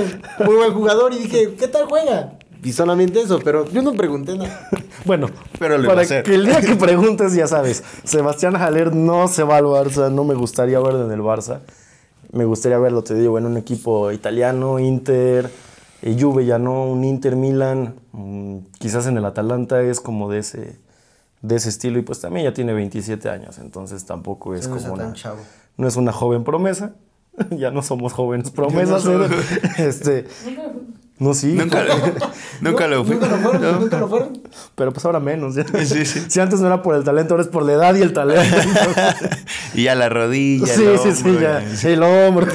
muy 0.44 0.56
buen 0.56 0.74
jugador 0.74 1.14
y 1.14 1.20
dije, 1.20 1.54
¿qué 1.60 1.68
tal 1.68 1.86
juega? 1.86 2.32
Y 2.63 2.74
solamente 2.74 3.22
eso, 3.22 3.39
pero 3.43 3.69
yo 3.72 3.82
no 3.82 3.93
pregunté 3.93 4.38
nada. 4.38 4.69
Bueno, 5.06 5.28
Pero 5.58 5.78
lo 5.78 5.86
iba 5.86 5.93
para 5.95 6.06
que 6.24 6.36
el 6.36 6.45
día 6.45 6.60
que 6.60 6.76
preguntes, 6.76 7.34
ya 7.34 7.48
sabes, 7.48 7.84
Sebastián 8.04 8.58
Haller 8.58 8.93
no 8.93 9.30
se 9.30 9.43
va 9.43 9.56
al 9.56 9.63
Barça, 9.63 10.12
no 10.12 10.26
me 10.26 10.34
gustaría 10.36 10.78
verlo 10.82 11.06
en 11.06 11.12
el 11.13 11.22
Barça. 11.22 11.60
Me 12.34 12.43
gustaría 12.43 12.78
verlo, 12.80 13.02
te 13.02 13.15
digo, 13.15 13.38
en 13.38 13.45
un 13.45 13.56
equipo 13.56 14.12
italiano, 14.12 14.78
Inter, 14.78 15.50
eh, 16.02 16.17
Juve 16.19 16.45
ya 16.45 16.60
no, 16.60 16.86
un 16.86 17.06
Inter 17.06 17.38
Milan, 17.38 17.95
mm, 18.12 18.58
quizás 18.78 19.08
en 19.08 19.15
el 19.17 19.24
Atalanta 19.26 19.82
es 19.82 20.02
como 20.02 20.30
de 20.30 20.39
ese, 20.39 20.78
de 21.41 21.56
ese 21.56 21.69
estilo 21.69 21.98
y 21.98 22.02
pues 22.02 22.19
también 22.19 22.43
ya 22.45 22.54
tiene 22.54 22.74
27 22.74 23.30
años, 23.30 23.58
entonces 23.58 24.06
tampoco 24.06 24.54
es 24.54 24.67
No 24.67 24.76
como 24.78 24.98
tan 24.98 25.06
una, 25.08 25.15
chavo. 25.15 25.39
no 25.78 25.88
es 25.88 25.95
una 25.95 26.12
joven 26.12 26.43
promesa. 26.43 26.93
ya 27.52 27.72
no 27.72 27.82
somos 27.84 28.12
jóvenes 28.12 28.52
promesas. 28.52 29.06
¿eh? 29.06 29.28
este, 29.78 30.26
no, 31.20 31.34
sí. 31.34 31.48
Nunca 31.54 31.84
lo, 31.84 31.94
nunca 32.62 32.88
lo 32.88 33.04
fui. 33.06 33.16
Nunca 33.16 33.28
lo 33.28 33.38
fueron, 33.38 33.62
No. 33.62 33.80
nunca 33.80 34.00
lo 34.00 34.08
fueron. 34.08 34.42
Pero 34.76 34.92
pues 34.94 35.06
ahora 35.06 35.20
menos. 35.20 35.56
ya. 35.56 35.66
Sí, 35.86 36.06
sí. 36.06 36.22
Si 36.30 36.40
antes 36.40 36.60
no 36.60 36.68
era 36.68 36.82
por 36.82 36.96
el 36.96 37.04
talento, 37.04 37.34
ahora 37.34 37.44
es 37.44 37.50
por 37.50 37.64
la 37.64 37.74
edad 37.74 37.96
y 37.96 38.02
el 38.02 38.14
talento. 38.14 38.56
y 39.76 39.88
a 39.88 39.96
la 39.96 40.10
rodilla. 40.10 40.66
sí, 40.68 40.84
el 40.86 41.00
sí, 41.00 41.12
sí, 41.14 41.38
ya. 41.42 41.62
y- 41.64 41.88
El 41.94 42.04
hombro, 42.04 42.48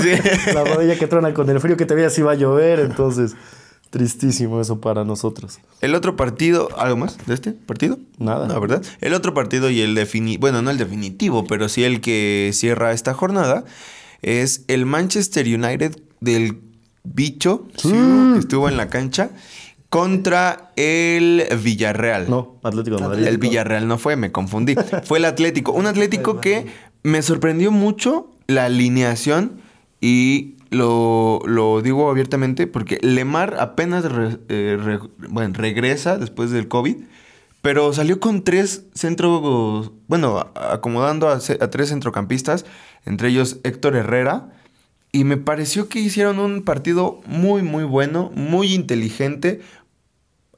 la 0.55 0.65
rodilla 0.65 0.99
que 0.99 1.07
truena 1.07 1.33
con 1.35 1.49
el 1.51 1.61
frío 1.61 1.77
que 1.77 1.87
te 1.87 1.95
veía 1.95 2.11
si 2.11 2.23
va 2.23 2.33
a 2.33 2.37
llover. 2.37 2.81
Entonces, 2.81 3.35
tristísimo 3.91 4.61
eso 4.61 4.81
para 4.81 5.05
nosotros. 5.05 5.59
El 5.81 5.95
otro 5.95 6.17
partido, 6.17 6.69
¿algo 6.79 6.97
más 6.97 7.17
de 7.27 7.35
este 7.35 7.53
partido? 7.53 7.99
Nada. 8.19 8.47
No, 8.49 8.61
¿verdad? 8.61 8.83
El 9.01 9.15
otro 9.15 9.35
partido 9.35 9.71
y 9.71 9.81
el 9.83 9.95
definitivo, 9.95 10.41
bueno, 10.41 10.63
no 10.63 10.71
el 10.71 10.79
definitivo, 10.79 11.45
pero 11.47 11.69
sí 11.69 11.85
el 11.85 12.01
que 12.01 12.51
cierra 12.53 12.93
esta 12.93 13.15
jornada, 13.15 13.65
es 14.23 14.65
el 14.69 14.87
Manchester 14.87 15.47
United 15.47 15.97
del 16.21 16.59
bicho, 17.05 17.69
que 17.81 18.39
estuvo 18.39 18.69
en 18.69 18.77
la 18.77 18.89
cancha, 18.89 19.31
contra 19.89 20.73
el 20.77 21.45
Villarreal. 21.63 22.29
No, 22.29 22.57
Atlético 22.63 22.97
de 22.97 23.03
Madrid. 23.03 23.27
El 23.27 23.39
Villarreal 23.39 23.87
no 23.87 23.99
fue, 23.99 24.17
me 24.17 24.33
confundí. 24.33 24.75
Fue 25.05 25.19
el 25.19 25.25
Atlético. 25.25 25.73
Un 25.73 25.87
Atlético 25.87 26.41
que 26.41 26.67
me 27.05 27.23
sorprendió 27.23 27.71
mucho 27.71 28.31
la 28.49 28.65
alineación 28.65 29.61
y 30.01 30.57
lo, 30.71 31.41
lo 31.47 31.81
digo 31.83 32.11
abiertamente 32.11 32.67
porque 32.67 32.99
Lemar 33.03 33.57
apenas 33.61 34.05
re- 34.11 34.39
eh, 34.49 34.77
re- 34.83 34.99
bueno, 35.29 35.55
regresa 35.57 36.19
después 36.19 36.51
del 36.51 36.67
COVID, 36.67 36.97
pero 37.63 37.93
salió 37.93 38.19
con 38.19 38.43
tres 38.43 38.87
centros, 38.95 39.93
bueno, 40.09 40.51
acomodando 40.57 41.29
a 41.29 41.39
tres 41.39 41.91
centrocampistas, 41.91 42.67
entre 43.07 43.29
ellos 43.29 43.59
Héctor 43.63 43.95
Herrera. 43.95 44.51
Y 45.15 45.23
me 45.23 45.37
pareció 45.37 45.89
que 45.89 46.01
hicieron 46.01 46.41
un 46.41 46.63
partido 46.63 47.21
muy, 47.27 47.63
muy 47.63 47.85
bueno, 47.85 48.33
muy 48.35 48.75
inteligente, 48.75 49.61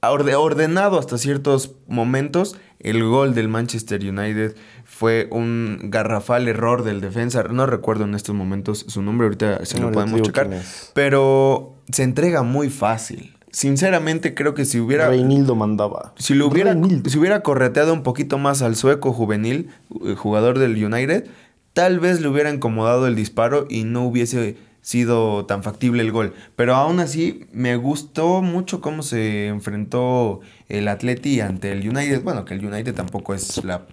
orde- 0.01 0.35
ordenado 0.35 0.99
hasta 0.99 1.19
ciertos 1.19 1.73
momentos. 1.89 2.57
El 2.79 3.05
gol 3.05 3.35
del 3.35 3.49
Manchester 3.49 4.01
United 4.03 4.57
fue 4.85 5.29
un 5.31 5.79
garrafal 5.91 6.49
error 6.49 6.85
del 6.85 7.03
defensa. 7.03 7.43
No 7.45 7.67
recuerdo 7.67 8.05
en 8.05 8.15
estos 8.15 8.35
momentos 8.35 8.87
su 8.89 9.03
nombre, 9.03 9.27
ahorita 9.27 9.67
se 9.67 9.79
No, 9.79 9.89
lo 9.89 9.93
podemos 9.93 10.23
checar. 10.23 10.49
Pero 10.95 11.75
se 11.93 12.03
entrega 12.05 12.43
muy 12.43 12.71
fácil. 12.71 13.35
Sinceramente 13.51 14.35
creo 14.35 14.55
que 14.55 14.65
si 14.65 14.81
hubiera... 14.81 15.09
Reinildo 15.09 15.55
mandaba. 15.55 16.15
Si 16.19 16.35
lo 16.35 16.47
hubiera, 16.47 16.73
Reinildo. 16.73 17.11
si 17.11 17.19
hubiera 17.19 17.43
correteado 17.43 17.93
un 17.93 18.03
poquito 18.03 18.39
más 18.39 18.63
al 18.63 18.77
sueco 18.77 19.13
juvenil, 19.13 19.69
eh, 20.05 20.15
jugador 20.15 20.59
del 20.59 20.83
United, 20.83 21.27
tal 21.77 22.01
vez 22.01 22.23
le 22.23 22.29
hubiera 22.29 22.49
incomodado 22.49 23.07
el 23.07 23.15
disparo 23.15 23.67
y 23.69 23.85
no 23.85 24.07
hubiese 24.07 24.57
sido 24.87 25.47
tan 25.47 25.65
factible 25.65 26.01
el 26.01 26.13
gol. 26.13 26.33
Pero 26.55 26.77
aún 26.77 27.01
así 27.01 27.45
me 27.51 27.75
gustó 27.75 28.41
mucho 28.41 28.81
cómo 28.81 29.03
se 29.03 29.49
enfrentó 29.49 30.39
el 30.69 30.87
Atleti 30.87 31.41
ante 31.41 31.73
el 31.73 31.89
United. 31.89 32.23
Bueno, 32.23 32.45
que 32.45 32.55
el 32.55 32.65
United 32.65 32.95
tampoco 32.95 33.35
es 33.35 33.65
la 33.65 33.85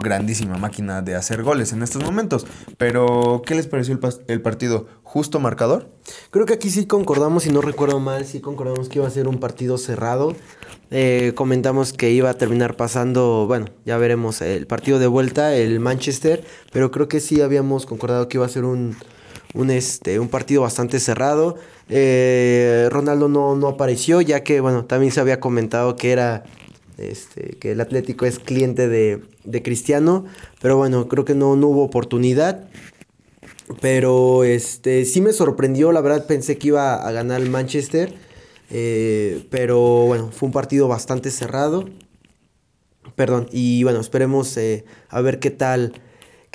grandísima 0.00 0.56
máquina 0.56 1.02
de 1.02 1.16
hacer 1.16 1.42
goles 1.42 1.72
en 1.72 1.82
estos 1.82 2.04
momentos. 2.04 2.46
Pero, 2.78 3.42
¿qué 3.44 3.56
les 3.56 3.66
pareció 3.66 3.98
el, 4.28 4.40
partido? 4.40 4.86
¿Justo 5.02 5.40
marcador? 5.40 5.90
Creo 6.30 6.46
que 6.46 6.54
aquí 6.54 6.70
sí 6.70 6.86
concordamos, 6.86 7.42
si 7.42 7.50
no 7.50 7.60
recuerdo 7.60 7.98
mal, 7.98 8.24
sí 8.24 8.38
concordamos 8.38 8.88
que 8.88 9.00
iba 9.00 9.08
a 9.08 9.10
ser 9.10 9.26
un 9.26 9.40
partido 9.40 9.78
cerrado. 9.78 10.36
Eh, 10.92 11.32
comentamos 11.34 11.92
que 11.92 12.12
iba 12.12 12.30
a 12.30 12.34
terminar 12.34 12.76
pasando, 12.76 13.46
bueno, 13.48 13.66
ya 13.84 13.96
veremos 13.96 14.40
el 14.42 14.68
partido 14.68 15.00
de 15.00 15.08
vuelta, 15.08 15.56
el 15.56 15.80
Manchester, 15.80 16.44
pero 16.70 16.92
creo 16.92 17.08
que 17.08 17.18
sí 17.18 17.40
habíamos 17.40 17.84
concordado 17.84 18.28
que 18.28 18.36
iba 18.36 18.46
a 18.46 18.48
ser 18.48 18.64
un, 18.64 18.96
un, 19.54 19.70
este, 19.70 20.18
un 20.20 20.28
partido 20.28 20.62
bastante 20.62 21.00
cerrado. 21.00 21.56
Eh, 21.88 22.88
Ronaldo 22.90 23.28
no, 23.28 23.56
no 23.56 23.68
apareció, 23.68 24.20
ya 24.20 24.42
que, 24.42 24.60
bueno, 24.60 24.84
también 24.84 25.12
se 25.12 25.20
había 25.20 25.40
comentado 25.40 25.96
que 25.96 26.12
era 26.12 26.44
este, 26.98 27.56
que 27.60 27.72
el 27.72 27.80
Atlético 27.80 28.26
es 28.26 28.38
cliente 28.38 28.88
de, 28.88 29.22
de 29.44 29.62
Cristiano, 29.62 30.24
pero 30.60 30.76
bueno, 30.76 31.08
creo 31.08 31.24
que 31.24 31.34
no, 31.34 31.56
no 31.56 31.68
hubo 31.68 31.84
oportunidad. 31.84 32.68
Pero 33.80 34.44
este 34.44 35.04
sí 35.04 35.20
me 35.20 35.32
sorprendió, 35.32 35.90
la 35.90 36.00
verdad 36.00 36.26
pensé 36.26 36.56
que 36.56 36.68
iba 36.68 36.94
a 36.94 37.10
ganar 37.12 37.40
el 37.40 37.50
Manchester. 37.50 38.14
eh, 38.70 39.44
pero 39.50 40.06
bueno, 40.06 40.30
fue 40.32 40.46
un 40.46 40.52
partido 40.52 40.88
bastante 40.88 41.30
cerrado. 41.30 41.84
Perdón, 43.14 43.48
y 43.50 43.82
bueno, 43.82 44.00
esperemos 44.00 44.56
eh, 44.56 44.84
a 45.08 45.20
ver 45.20 45.38
qué 45.40 45.50
tal, 45.50 45.94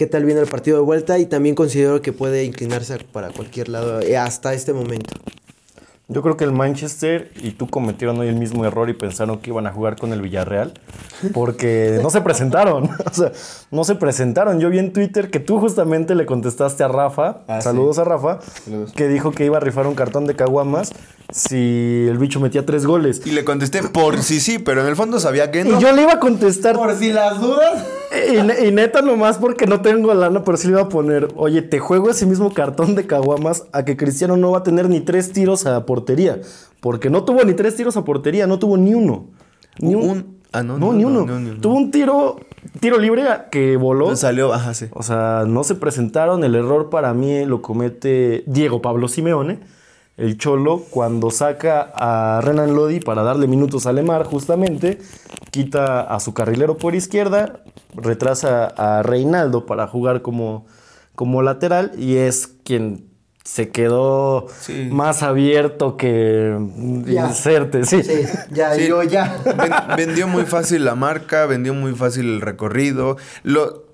qué 0.01 0.07
tal 0.07 0.25
viene 0.25 0.41
el 0.41 0.47
partido 0.47 0.77
de 0.77 0.83
vuelta. 0.83 1.19
Y 1.19 1.27
también 1.27 1.53
considero 1.53 2.01
que 2.01 2.11
puede 2.11 2.43
inclinarse 2.43 2.97
para 3.11 3.29
cualquier 3.29 3.69
lado 3.69 4.01
eh, 4.01 4.17
hasta 4.17 4.51
este 4.55 4.73
momento. 4.73 5.13
Yo 6.07 6.23
creo 6.23 6.35
que 6.37 6.43
el 6.43 6.51
Manchester 6.51 7.31
y 7.35 7.51
tú 7.51 7.69
cometieron 7.69 8.17
hoy 8.19 8.27
el 8.27 8.35
mismo 8.35 8.65
error 8.65 8.89
y 8.89 8.93
pensaron 8.93 9.37
que 9.37 9.51
iban 9.51 9.67
a 9.67 9.71
jugar 9.71 9.97
con 9.97 10.11
el 10.11 10.21
Villarreal 10.23 10.73
porque 11.33 11.99
no 12.01 12.09
se 12.09 12.21
presentaron. 12.21 12.89
O 13.11 13.13
sea, 13.13 13.31
no 13.69 13.83
se 13.83 13.93
presentaron. 13.93 14.59
Yo 14.59 14.71
vi 14.71 14.79
en 14.79 14.91
Twitter 14.91 15.29
que 15.29 15.39
tú 15.39 15.59
justamente 15.59 16.15
le 16.15 16.25
contestaste 16.25 16.83
a 16.83 16.87
Rafa, 16.87 17.41
Ah, 17.47 17.61
saludos 17.61 17.97
sí. 17.97 18.01
a 18.01 18.05
Rafa, 18.05 18.39
Saludos. 18.41 18.93
que 18.93 19.07
dijo 19.07 19.31
que 19.31 19.45
iba 19.45 19.57
a 19.57 19.59
rifar 19.59 19.85
un 19.85 19.93
cartón 19.93 20.25
de 20.25 20.35
caguamas 20.35 20.91
si 21.31 22.07
el 22.09 22.17
bicho 22.17 22.39
metía 22.39 22.65
tres 22.65 22.87
goles. 22.87 23.21
Y 23.23 23.31
le 23.31 23.45
contesté 23.45 23.83
por 23.83 24.23
sí 24.23 24.39
sí, 24.39 24.57
pero 24.57 24.81
en 24.81 24.87
el 24.87 24.95
fondo 24.95 25.19
sabía 25.19 25.51
que 25.51 25.63
no. 25.63 25.77
Y 25.77 25.81
yo 25.83 25.91
le 25.91 26.01
iba 26.01 26.13
a 26.13 26.19
contestar. 26.19 26.75
si 26.97 27.13
las 27.13 27.39
dudas. 27.39 27.85
Y, 28.13 28.67
y 28.67 28.71
neta 28.71 29.01
nomás 29.01 29.37
porque 29.37 29.65
no 29.67 29.81
tengo 29.81 30.13
lana, 30.13 30.43
pero 30.43 30.57
sí 30.57 30.67
le 30.67 30.73
iba 30.73 30.81
a 30.81 30.89
poner, 30.89 31.29
oye, 31.35 31.61
te 31.61 31.79
juego 31.79 32.09
ese 32.09 32.25
mismo 32.25 32.53
cartón 32.53 32.95
de 32.95 33.07
caguamas 33.07 33.63
a 33.71 33.85
que 33.85 33.95
Cristiano 33.95 34.35
no 34.37 34.51
va 34.51 34.59
a 34.59 34.63
tener 34.63 34.89
ni 34.89 34.99
tres 34.99 35.31
tiros 35.31 35.65
a 35.65 35.85
portería. 35.85 36.41
Porque 36.81 37.09
no 37.09 37.23
tuvo 37.23 37.43
ni 37.43 37.53
tres 37.53 37.75
tiros 37.75 37.95
a 37.97 38.03
portería, 38.03 38.47
no 38.47 38.59
tuvo 38.59 38.75
ni 38.77 38.93
uno. 38.93 39.25
Ni 39.79 39.95
un, 39.95 40.09
Un- 40.09 40.37
ah, 40.51 40.61
no, 40.63 40.77
no, 40.77 40.87
no, 40.87 40.93
ni 40.93 41.03
no, 41.03 41.07
uno. 41.09 41.25
no, 41.25 41.39
no, 41.39 41.53
no. 41.53 41.61
Tuvo 41.61 41.75
un 41.75 41.91
tiro, 41.91 42.37
tiro 42.79 42.97
libre 42.97 43.23
que 43.51 43.77
voló. 43.77 44.15
Salió, 44.15 44.51
ajá, 44.53 44.73
sí. 44.73 44.87
O 44.91 45.03
sea, 45.03 45.43
no 45.47 45.63
se 45.63 45.75
presentaron. 45.75 46.43
El 46.43 46.55
error 46.55 46.89
para 46.89 47.13
mí 47.13 47.45
lo 47.45 47.61
comete 47.61 48.43
Diego 48.47 48.81
Pablo 48.81 49.07
Simeone, 49.07 49.59
el 50.21 50.37
Cholo, 50.37 50.83
cuando 50.89 51.31
saca 51.31 51.91
a 51.95 52.41
Renan 52.41 52.75
Lodi 52.75 52.99
para 52.99 53.23
darle 53.23 53.47
minutos 53.47 53.85
a 53.87 53.93
Lemar, 53.93 54.23
justamente. 54.25 54.99
Quita 55.51 56.01
a 56.01 56.19
su 56.19 56.33
carrilero 56.33 56.77
por 56.77 56.95
izquierda, 56.95 57.63
retrasa 57.95 58.65
a 58.67 59.03
Reinaldo 59.03 59.65
para 59.65 59.87
jugar 59.87 60.21
como, 60.21 60.65
como 61.15 61.41
lateral 61.41 61.91
y 61.97 62.15
es 62.17 62.47
quien 62.63 63.09
se 63.43 63.69
quedó 63.69 64.45
Sí. 64.59 64.87
más 64.91 65.23
abierto 65.23 65.97
que 65.97 66.55
Ya. 67.05 67.27
inserte. 67.27 67.83
Sí. 67.85 68.03
Sí, 68.03 68.21
ya, 68.51 68.75
Sí. 68.75 68.87
yo 68.87 69.01
ya. 69.03 69.35
Ven- 69.43 69.97
vendió 69.97 70.27
muy 70.27 70.43
fácil 70.45 70.85
la 70.85 70.93
marca, 70.95 71.47
vendió 71.47 71.73
muy 71.73 71.93
fácil 71.95 72.25
el 72.35 72.41
recorrido. 72.41 73.17
Lo 73.43 73.85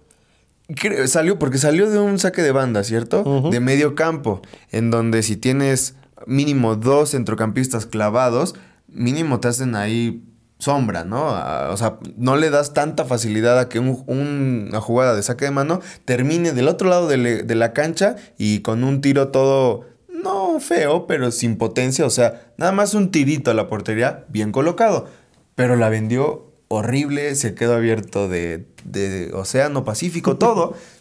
salió 1.05 1.39
porque 1.39 1.57
salió 1.57 1.89
de 1.89 1.97
un 1.99 2.19
saque 2.19 2.41
de 2.41 2.51
banda, 2.51 2.83
¿cierto? 2.83 3.49
De 3.49 3.59
medio 3.61 3.95
campo, 3.95 4.41
en 4.71 4.91
donde 4.91 5.23
si 5.23 5.37
tienes 5.37 5.95
mínimo 6.27 6.75
dos 6.75 7.11
centrocampistas 7.11 7.85
clavados, 7.87 8.53
mínimo 8.87 9.39
te 9.39 9.47
hacen 9.47 9.75
ahí 9.75 10.23
sombra, 10.59 11.03
¿no? 11.03 11.23
O 11.71 11.77
sea, 11.77 11.97
no 12.17 12.35
le 12.35 12.49
das 12.49 12.73
tanta 12.73 13.05
facilidad 13.05 13.59
a 13.59 13.69
que 13.69 13.79
un- 13.79 14.03
un- 14.07 14.67
una 14.69 14.81
jugada 14.81 15.15
de 15.15 15.23
saque 15.23 15.45
de 15.45 15.51
mano 15.51 15.81
termine 16.05 16.51
del 16.51 16.67
otro 16.67 16.89
lado 16.89 17.07
de, 17.07 17.43
de 17.43 17.55
la 17.55 17.73
cancha 17.73 18.15
y 18.37 18.59
con 18.61 18.83
un 18.83 19.01
tiro 19.01 19.27
todo 19.29 19.85
no 20.09 20.59
feo, 20.59 21.05
pero 21.05 21.31
sin 21.31 21.57
potencia, 21.57 22.05
o 22.05 22.09
sea, 22.09 22.51
nada 22.57 22.71
más 22.71 22.95
un 22.95 23.11
tirito 23.11 23.51
a 23.51 23.53
la 23.53 23.67
portería 23.67 24.25
bien 24.29 24.51
colocado, 24.51 25.05
pero 25.53 25.75
la 25.75 25.89
vendió 25.89 26.51
horrible, 26.69 27.35
se 27.35 27.53
quedó 27.53 27.75
abierto 27.75 28.27
de, 28.27 28.65
de 28.83 29.31
Océano 29.33 29.85
Pacífico, 29.85 30.37
todo, 30.37 30.73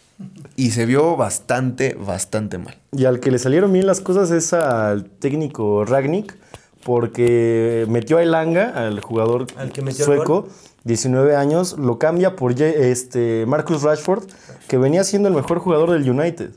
y 0.55 0.71
se 0.71 0.85
vio 0.85 1.15
bastante, 1.15 1.95
bastante 1.99 2.57
mal. 2.57 2.75
Y 2.91 3.05
al 3.05 3.19
que 3.19 3.31
le 3.31 3.39
salieron 3.39 3.71
bien 3.71 3.85
las 3.85 4.01
cosas 4.01 4.31
es 4.31 4.53
al 4.53 5.05
técnico 5.05 5.85
Ragnick, 5.85 6.35
porque 6.83 7.85
metió 7.89 8.17
a 8.17 8.23
Elanga, 8.23 8.69
al 8.69 8.99
jugador 9.01 9.47
Al 9.57 9.71
que 9.71 9.81
metió 9.81 10.05
sueco, 10.05 10.47
19 10.83 11.35
años, 11.35 11.77
lo 11.77 11.99
cambia 11.99 12.35
por 12.35 12.59
este 12.61 13.45
Marcus 13.45 13.83
Rashford, 13.83 14.23
que 14.67 14.77
venía 14.77 15.03
siendo 15.03 15.27
el 15.27 15.35
mejor 15.35 15.59
jugador 15.59 15.91
del 15.91 16.09
United. 16.09 16.51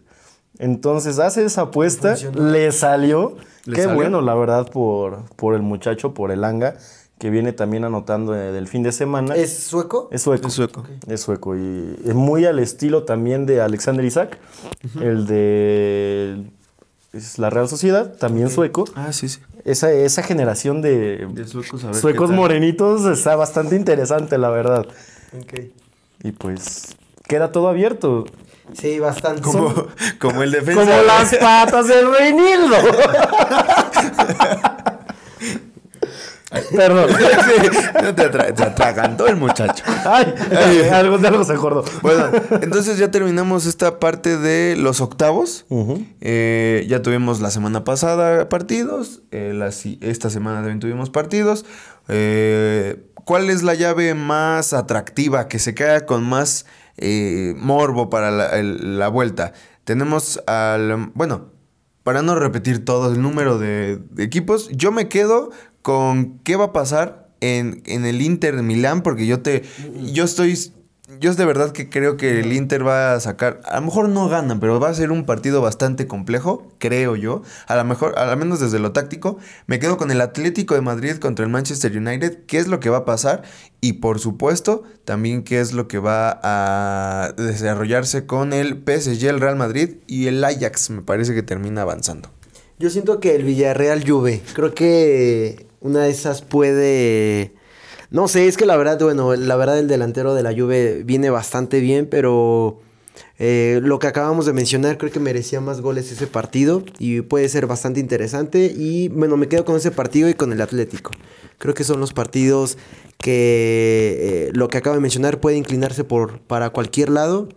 Entonces 0.58 1.18
hace 1.18 1.44
esa 1.44 1.62
apuesta, 1.62 2.16
le 2.34 2.70
salió. 2.72 3.36
¿Le 3.64 3.74
Qué 3.74 3.82
salió? 3.82 3.96
bueno, 3.96 4.20
la 4.20 4.34
verdad, 4.34 4.70
por, 4.70 5.24
por 5.36 5.54
el 5.54 5.62
muchacho, 5.62 6.14
por 6.14 6.30
Elanga, 6.30 6.76
que 7.20 7.28
viene 7.28 7.52
también 7.52 7.84
anotando 7.84 8.34
eh, 8.34 8.50
del 8.50 8.66
fin 8.66 8.82
de 8.82 8.92
semana. 8.92 9.36
¿Es 9.36 9.64
sueco? 9.64 10.08
Es 10.10 10.22
sueco. 10.22 10.48
Es 10.48 10.54
sueco. 10.54 10.86
Es 11.06 11.20
sueco. 11.20 11.54
Y 11.54 11.96
es 12.06 12.14
muy 12.14 12.46
al 12.46 12.58
estilo 12.58 13.04
también 13.04 13.44
de 13.44 13.60
Alexander 13.60 14.04
Isaac, 14.04 14.38
el 15.00 15.26
de 15.26 16.42
es 17.12 17.38
la 17.38 17.50
Real 17.50 17.68
Sociedad, 17.68 18.16
también 18.16 18.50
sueco. 18.50 18.86
Ah, 18.94 19.12
sí, 19.12 19.28
sí. 19.28 19.40
Esa, 19.66 19.92
esa 19.92 20.22
generación 20.22 20.80
de, 20.80 21.28
De 21.30 21.46
suecos, 21.46 21.84
a 21.84 21.88
ver 21.88 21.96
suecos 21.96 22.30
morenitos 22.30 23.04
está 23.04 23.36
bastante 23.36 23.76
interesante, 23.76 24.38
la 24.38 24.48
verdad. 24.48 24.86
Ok. 25.38 25.60
Y 26.22 26.32
pues 26.32 26.96
queda 27.28 27.52
todo 27.52 27.68
abierto. 27.68 28.24
Sí, 28.72 28.98
bastante. 28.98 29.42
Como, 29.42 29.74
como 30.18 30.42
el 30.42 30.52
defensa. 30.52 30.80
Como 30.80 31.02
las 31.02 31.34
patas 31.34 31.86
del 31.86 32.10
Reinildo. 32.10 32.76
Perdón. 36.74 37.10
Sí, 38.00 38.12
te, 38.16 38.22
atra- 38.30 38.52
te 38.54 38.62
atragantó 38.62 39.26
el 39.26 39.36
muchacho. 39.36 39.84
Ay, 40.04 40.34
algo, 40.92 41.18
de 41.18 41.28
algo 41.28 41.44
se 41.44 41.52
acordó. 41.52 41.84
Bueno, 42.02 42.30
entonces 42.60 42.98
ya 42.98 43.10
terminamos 43.10 43.66
esta 43.66 43.98
parte 44.00 44.36
de 44.38 44.76
los 44.76 45.00
octavos. 45.00 45.66
Eh, 46.20 46.86
ya 46.88 47.02
tuvimos 47.02 47.40
la 47.40 47.50
semana 47.50 47.84
pasada 47.84 48.48
partidos. 48.48 49.22
eh, 49.30 49.52
la 49.54 49.68
esta 49.68 50.30
semana 50.30 50.58
también 50.58 50.80
tuvimos 50.80 51.10
partidos. 51.10 51.64
Eh, 52.08 53.02
¿Cuál 53.24 53.50
es 53.50 53.62
la 53.62 53.74
llave 53.74 54.14
más 54.14 54.72
atractiva 54.72 55.46
que 55.46 55.58
se 55.58 55.74
queda 55.74 56.04
con 56.06 56.24
más 56.24 56.66
eh, 56.96 57.54
morbo 57.56 58.10
para 58.10 58.30
la, 58.30 58.58
el- 58.58 58.98
la 58.98 59.08
vuelta? 59.08 59.52
Tenemos 59.84 60.40
al. 60.46 61.10
Bueno, 61.14 61.50
para 62.02 62.22
no 62.22 62.34
repetir 62.34 62.84
todo 62.84 63.12
el 63.12 63.20
número 63.20 63.58
de, 63.58 63.98
de 64.10 64.24
equipos, 64.24 64.68
yo 64.72 64.90
me 64.90 65.08
quedo 65.08 65.50
con 65.82 66.38
qué 66.44 66.56
va 66.56 66.66
a 66.66 66.72
pasar 66.72 67.28
en, 67.40 67.82
en 67.86 68.04
el 68.04 68.22
Inter 68.22 68.56
de 68.56 68.62
Milán, 68.62 69.02
porque 69.02 69.26
yo 69.26 69.40
te. 69.40 69.62
Yo 70.12 70.24
estoy. 70.24 70.58
Yo 71.18 71.28
es 71.28 71.36
de 71.36 71.44
verdad 71.44 71.72
que 71.72 71.90
creo 71.90 72.16
que 72.16 72.38
el 72.38 72.52
Inter 72.52 72.86
va 72.86 73.14
a 73.14 73.20
sacar. 73.20 73.60
A 73.64 73.80
lo 73.80 73.86
mejor 73.86 74.08
no 74.08 74.28
ganan, 74.28 74.60
pero 74.60 74.78
va 74.78 74.90
a 74.90 74.94
ser 74.94 75.10
un 75.10 75.26
partido 75.26 75.60
bastante 75.60 76.06
complejo, 76.06 76.68
creo 76.78 77.16
yo. 77.16 77.42
A 77.66 77.74
lo 77.74 77.84
mejor, 77.84 78.16
a 78.16 78.26
lo 78.26 78.36
menos 78.36 78.60
desde 78.60 78.78
lo 78.78 78.92
táctico, 78.92 79.36
me 79.66 79.80
quedo 79.80 79.96
con 79.96 80.12
el 80.12 80.20
Atlético 80.20 80.76
de 80.76 80.82
Madrid 80.82 81.16
contra 81.16 81.44
el 81.44 81.50
Manchester 81.50 81.96
United, 81.96 82.44
qué 82.46 82.58
es 82.58 82.68
lo 82.68 82.78
que 82.78 82.90
va 82.90 82.98
a 82.98 83.04
pasar 83.04 83.42
y 83.80 83.94
por 83.94 84.20
supuesto 84.20 84.84
también 85.04 85.42
qué 85.42 85.58
es 85.58 85.72
lo 85.72 85.88
que 85.88 85.98
va 85.98 86.38
a 86.44 87.32
desarrollarse 87.36 88.24
con 88.26 88.52
el 88.52 88.80
PSG, 88.86 89.26
el 89.26 89.40
Real 89.40 89.56
Madrid 89.56 89.96
y 90.06 90.28
el 90.28 90.44
Ajax, 90.44 90.90
me 90.90 91.02
parece 91.02 91.34
que 91.34 91.42
termina 91.42 91.82
avanzando. 91.82 92.30
Yo 92.78 92.88
siento 92.88 93.20
que 93.20 93.34
el 93.34 93.42
Villarreal 93.42 94.08
Juve, 94.08 94.42
creo 94.54 94.74
que 94.74 95.69
una 95.80 96.04
de 96.04 96.10
esas 96.10 96.42
puede... 96.42 97.54
No 98.10 98.26
sé, 98.26 98.48
es 98.48 98.56
que 98.56 98.66
la 98.66 98.76
verdad, 98.76 98.98
bueno, 99.00 99.34
la 99.36 99.56
verdad 99.56 99.78
el 99.78 99.86
delantero 99.86 100.34
de 100.34 100.42
la 100.42 100.52
Juve 100.52 101.02
viene 101.04 101.30
bastante 101.30 101.78
bien, 101.78 102.06
pero 102.10 102.80
eh, 103.38 103.80
lo 103.82 103.98
que 103.98 104.06
acabamos 104.06 104.46
de 104.46 104.52
mencionar 104.52 104.98
creo 104.98 105.10
que 105.10 105.20
merecía 105.20 105.60
más 105.60 105.80
goles 105.80 106.12
ese 106.12 106.26
partido 106.26 106.84
y 106.98 107.22
puede 107.22 107.48
ser 107.48 107.66
bastante 107.66 108.00
interesante 108.00 108.70
y 108.76 109.08
bueno, 109.08 109.36
me 109.36 109.48
quedo 109.48 109.64
con 109.64 109.76
ese 109.76 109.90
partido 109.90 110.28
y 110.28 110.34
con 110.34 110.52
el 110.52 110.60
Atlético. 110.60 111.12
Creo 111.58 111.72
que 111.72 111.84
son 111.84 112.00
los 112.00 112.12
partidos 112.12 112.76
que 113.18 114.48
eh, 114.48 114.50
lo 114.54 114.68
que 114.68 114.78
acabo 114.78 114.96
de 114.96 115.00
mencionar 115.00 115.40
puede 115.40 115.56
inclinarse 115.56 116.04
por, 116.04 116.40
para 116.40 116.70
cualquier 116.70 117.10
lado. 117.10 117.48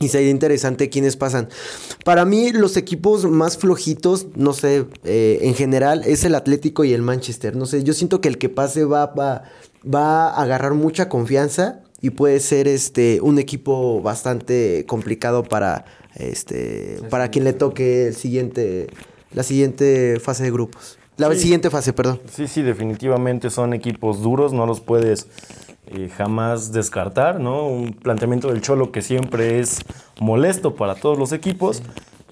Y 0.00 0.08
sería 0.08 0.30
interesante 0.30 0.88
quiénes 0.88 1.16
pasan. 1.16 1.48
Para 2.04 2.24
mí, 2.24 2.52
los 2.52 2.76
equipos 2.76 3.26
más 3.26 3.58
flojitos, 3.58 4.28
no 4.34 4.54
sé, 4.54 4.86
eh, 5.04 5.38
en 5.42 5.54
general, 5.54 6.02
es 6.06 6.24
el 6.24 6.34
Atlético 6.34 6.84
y 6.84 6.94
el 6.94 7.02
Manchester. 7.02 7.54
No 7.54 7.66
sé, 7.66 7.84
yo 7.84 7.92
siento 7.92 8.20
que 8.20 8.28
el 8.28 8.38
que 8.38 8.48
pase 8.48 8.84
va, 8.84 9.06
va, 9.06 9.44
va 9.84 10.30
a 10.30 10.42
agarrar 10.42 10.72
mucha 10.72 11.08
confianza 11.08 11.82
y 12.00 12.10
puede 12.10 12.40
ser 12.40 12.66
este 12.66 13.20
un 13.20 13.38
equipo 13.38 14.00
bastante 14.00 14.86
complicado 14.86 15.42
para 15.42 15.84
este 16.16 16.98
para 17.10 17.30
quien 17.30 17.44
le 17.44 17.52
toque 17.52 18.08
el 18.08 18.14
siguiente 18.14 18.86
la 19.32 19.42
siguiente 19.42 20.18
fase 20.18 20.44
de 20.44 20.50
grupos. 20.50 20.98
La 21.16 21.34
siguiente 21.34 21.68
fase, 21.68 21.92
perdón. 21.92 22.18
Sí, 22.34 22.48
sí, 22.48 22.62
definitivamente 22.62 23.50
son 23.50 23.74
equipos 23.74 24.22
duros, 24.22 24.54
no 24.54 24.64
los 24.64 24.80
puedes 24.80 25.26
eh, 25.92 26.08
jamás 26.08 26.72
descartar, 26.72 27.40
¿no? 27.40 27.66
Un 27.66 27.92
planteamiento 27.92 28.48
del 28.48 28.60
Cholo 28.60 28.92
que 28.92 29.02
siempre 29.02 29.58
es 29.58 29.80
molesto 30.20 30.76
para 30.76 30.94
todos 30.94 31.18
los 31.18 31.32
equipos. 31.32 31.82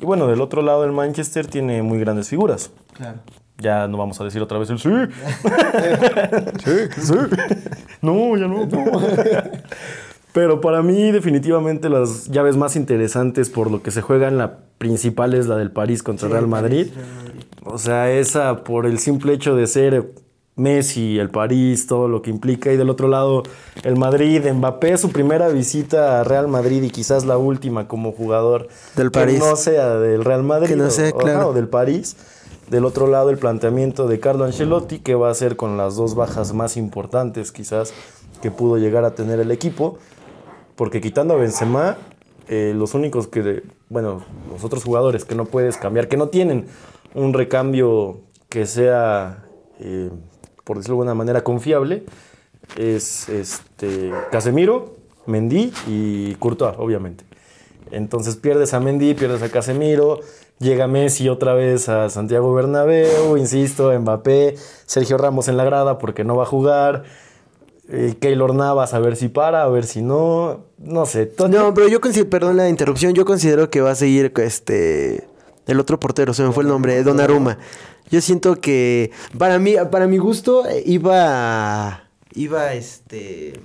Y 0.00 0.04
bueno, 0.04 0.28
del 0.28 0.40
otro 0.40 0.62
lado 0.62 0.84
el 0.84 0.92
Manchester 0.92 1.46
tiene 1.46 1.82
muy 1.82 1.98
grandes 1.98 2.28
figuras. 2.28 2.70
Claro. 2.92 3.18
Ya 3.58 3.88
no 3.88 3.98
vamos 3.98 4.20
a 4.20 4.24
decir 4.24 4.40
otra 4.40 4.58
vez 4.58 4.70
el 4.70 4.78
sí. 4.78 4.88
sí, 6.64 7.00
sí. 7.00 7.14
No, 8.00 8.36
ya 8.36 8.46
no. 8.46 8.66
no. 8.66 8.84
Pero 10.32 10.60
para 10.60 10.82
mí 10.82 11.10
definitivamente 11.10 11.88
las 11.88 12.28
llaves 12.28 12.56
más 12.56 12.76
interesantes 12.76 13.50
por 13.50 13.72
lo 13.72 13.82
que 13.82 13.90
se 13.90 14.02
juega 14.02 14.28
en 14.28 14.38
la 14.38 14.58
principal 14.78 15.34
es 15.34 15.48
la 15.48 15.56
del 15.56 15.72
París 15.72 16.04
contra 16.04 16.28
Real 16.28 16.46
Madrid. 16.46 16.88
O 17.64 17.78
sea, 17.78 18.08
esa 18.12 18.62
por 18.62 18.86
el 18.86 19.00
simple 19.00 19.32
hecho 19.32 19.56
de 19.56 19.66
ser 19.66 20.12
Messi, 20.58 21.18
el 21.18 21.30
París, 21.30 21.86
todo 21.86 22.08
lo 22.08 22.20
que 22.20 22.30
implica. 22.30 22.72
Y 22.72 22.76
del 22.76 22.90
otro 22.90 23.08
lado, 23.08 23.42
el 23.84 23.96
Madrid, 23.96 24.42
Mbappé, 24.52 24.98
su 24.98 25.10
primera 25.10 25.48
visita 25.48 26.20
a 26.20 26.24
Real 26.24 26.48
Madrid 26.48 26.82
y 26.82 26.90
quizás 26.90 27.24
la 27.24 27.38
última 27.38 27.88
como 27.88 28.12
jugador 28.12 28.68
Del 28.96 29.10
que 29.10 29.18
París. 29.20 29.38
no 29.38 29.56
sea 29.56 29.94
del 29.96 30.24
Real 30.24 30.42
Madrid 30.42 30.68
Que 30.70 30.76
no 30.76 30.86
o- 30.86 30.90
sea, 30.90 31.10
o- 31.10 31.16
claro. 31.18 31.48
o 31.48 31.52
del 31.52 31.68
París. 31.68 32.16
Del 32.70 32.84
otro 32.84 33.06
lado, 33.06 33.30
el 33.30 33.38
planteamiento 33.38 34.06
de 34.08 34.20
Carlo 34.20 34.44
Ancelotti, 34.44 34.98
que 34.98 35.14
va 35.14 35.30
a 35.30 35.34
ser 35.34 35.56
con 35.56 35.78
las 35.78 35.96
dos 35.96 36.14
bajas 36.14 36.52
más 36.52 36.76
importantes 36.76 37.50
quizás 37.50 37.94
que 38.42 38.50
pudo 38.50 38.76
llegar 38.76 39.04
a 39.04 39.14
tener 39.14 39.40
el 39.40 39.50
equipo. 39.50 39.96
Porque 40.76 41.00
quitando 41.00 41.34
a 41.34 41.38
Benzema, 41.38 41.96
eh, 42.46 42.72
los 42.76 42.94
únicos 42.94 43.26
que, 43.26 43.62
bueno, 43.88 44.22
los 44.52 44.64
otros 44.64 44.84
jugadores 44.84 45.24
que 45.24 45.34
no 45.34 45.44
puedes 45.46 45.76
cambiar, 45.76 46.08
que 46.08 46.16
no 46.16 46.28
tienen 46.28 46.66
un 47.14 47.32
recambio 47.32 48.20
que 48.48 48.66
sea, 48.66 49.44
eh, 49.80 50.10
por 50.68 50.76
decirlo 50.76 50.96
de 50.96 51.00
alguna 51.00 51.14
manera, 51.14 51.42
confiable, 51.42 52.04
es 52.76 53.30
este, 53.30 54.12
Casemiro, 54.30 54.96
Mendy 55.24 55.72
y 55.86 56.34
Courtois, 56.34 56.74
obviamente. 56.76 57.24
Entonces 57.90 58.36
pierdes 58.36 58.74
a 58.74 58.80
Mendy, 58.80 59.14
pierdes 59.14 59.40
a 59.40 59.48
Casemiro, 59.48 60.20
llega 60.58 60.86
Messi 60.86 61.30
otra 61.30 61.54
vez 61.54 61.88
a 61.88 62.10
Santiago 62.10 62.52
Bernabéu, 62.52 63.38
insisto, 63.38 63.98
Mbappé, 63.98 64.56
Sergio 64.84 65.16
Ramos 65.16 65.48
en 65.48 65.56
la 65.56 65.64
grada 65.64 65.96
porque 65.96 66.22
no 66.22 66.36
va 66.36 66.42
a 66.42 66.46
jugar, 66.46 67.04
eh, 67.88 68.16
Keylor 68.20 68.54
Navas 68.54 68.92
a 68.92 68.98
ver 68.98 69.16
si 69.16 69.28
para, 69.28 69.62
a 69.62 69.68
ver 69.68 69.86
si 69.86 70.02
no, 70.02 70.66
no 70.76 71.06
sé. 71.06 71.32
No, 71.48 71.72
pero 71.72 71.88
yo 71.88 72.02
considero, 72.02 72.28
perdón 72.28 72.58
la 72.58 72.68
interrupción, 72.68 73.14
yo 73.14 73.24
considero 73.24 73.70
que 73.70 73.80
va 73.80 73.92
a 73.92 73.94
seguir 73.94 74.34
este 74.36 75.26
el 75.68 75.78
otro 75.78 76.00
portero, 76.00 76.34
se 76.34 76.42
me 76.42 76.52
fue 76.52 76.64
el 76.64 76.68
nombre, 76.68 77.02
Donnarumma. 77.04 77.58
Yo 78.10 78.20
siento 78.20 78.60
que 78.60 79.12
para 79.36 79.58
mí 79.58 79.76
para 79.92 80.06
mi 80.06 80.18
gusto 80.18 80.64
iba 80.84 82.04
iba 82.34 82.72
este 82.72 83.60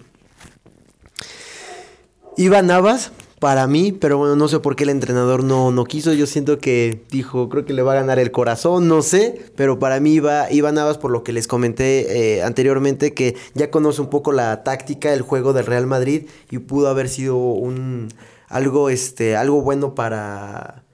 iba 2.36 2.62
Navas 2.62 3.12
para 3.40 3.68
mí, 3.68 3.92
pero 3.92 4.18
bueno, 4.18 4.38
no 4.38 4.48
sé 4.48 4.60
por 4.60 4.78
qué 4.78 4.86
el 4.86 4.90
entrenador 4.90 5.44
no, 5.44 5.72
no 5.72 5.84
quiso. 5.84 6.14
Yo 6.14 6.28
siento 6.28 6.60
que 6.60 7.04
dijo, 7.12 7.50
creo 7.50 7.66
que 7.66 7.74
le 7.74 7.82
va 7.82 7.92
a 7.92 7.96
ganar 7.96 8.18
el 8.18 8.32
corazón, 8.32 8.88
no 8.88 9.02
sé. 9.02 9.52
Pero 9.58 9.80
para 9.80 10.00
mí 10.00 10.14
iba, 10.14 10.50
iba 10.50 10.72
Navas 10.72 10.98
por 10.98 11.12
lo 11.12 11.26
que 11.26 11.34
les 11.34 11.46
comenté 11.46 12.38
eh, 12.38 12.44
anteriormente, 12.44 13.14
que 13.14 13.36
ya 13.54 13.70
conoce 13.70 14.00
un 14.00 14.10
poco 14.10 14.32
la 14.32 14.64
táctica, 14.64 15.12
el 15.12 15.24
juego 15.24 15.52
del 15.52 15.66
Real 15.66 15.88
Madrid 15.88 16.28
y 16.52 16.60
pudo 16.60 16.88
haber 16.88 17.10
sido 17.10 17.36
un 17.36 18.08
algo, 18.48 18.90
este, 18.90 19.36
algo 19.36 19.62
bueno 19.62 19.94
para, 19.94 20.86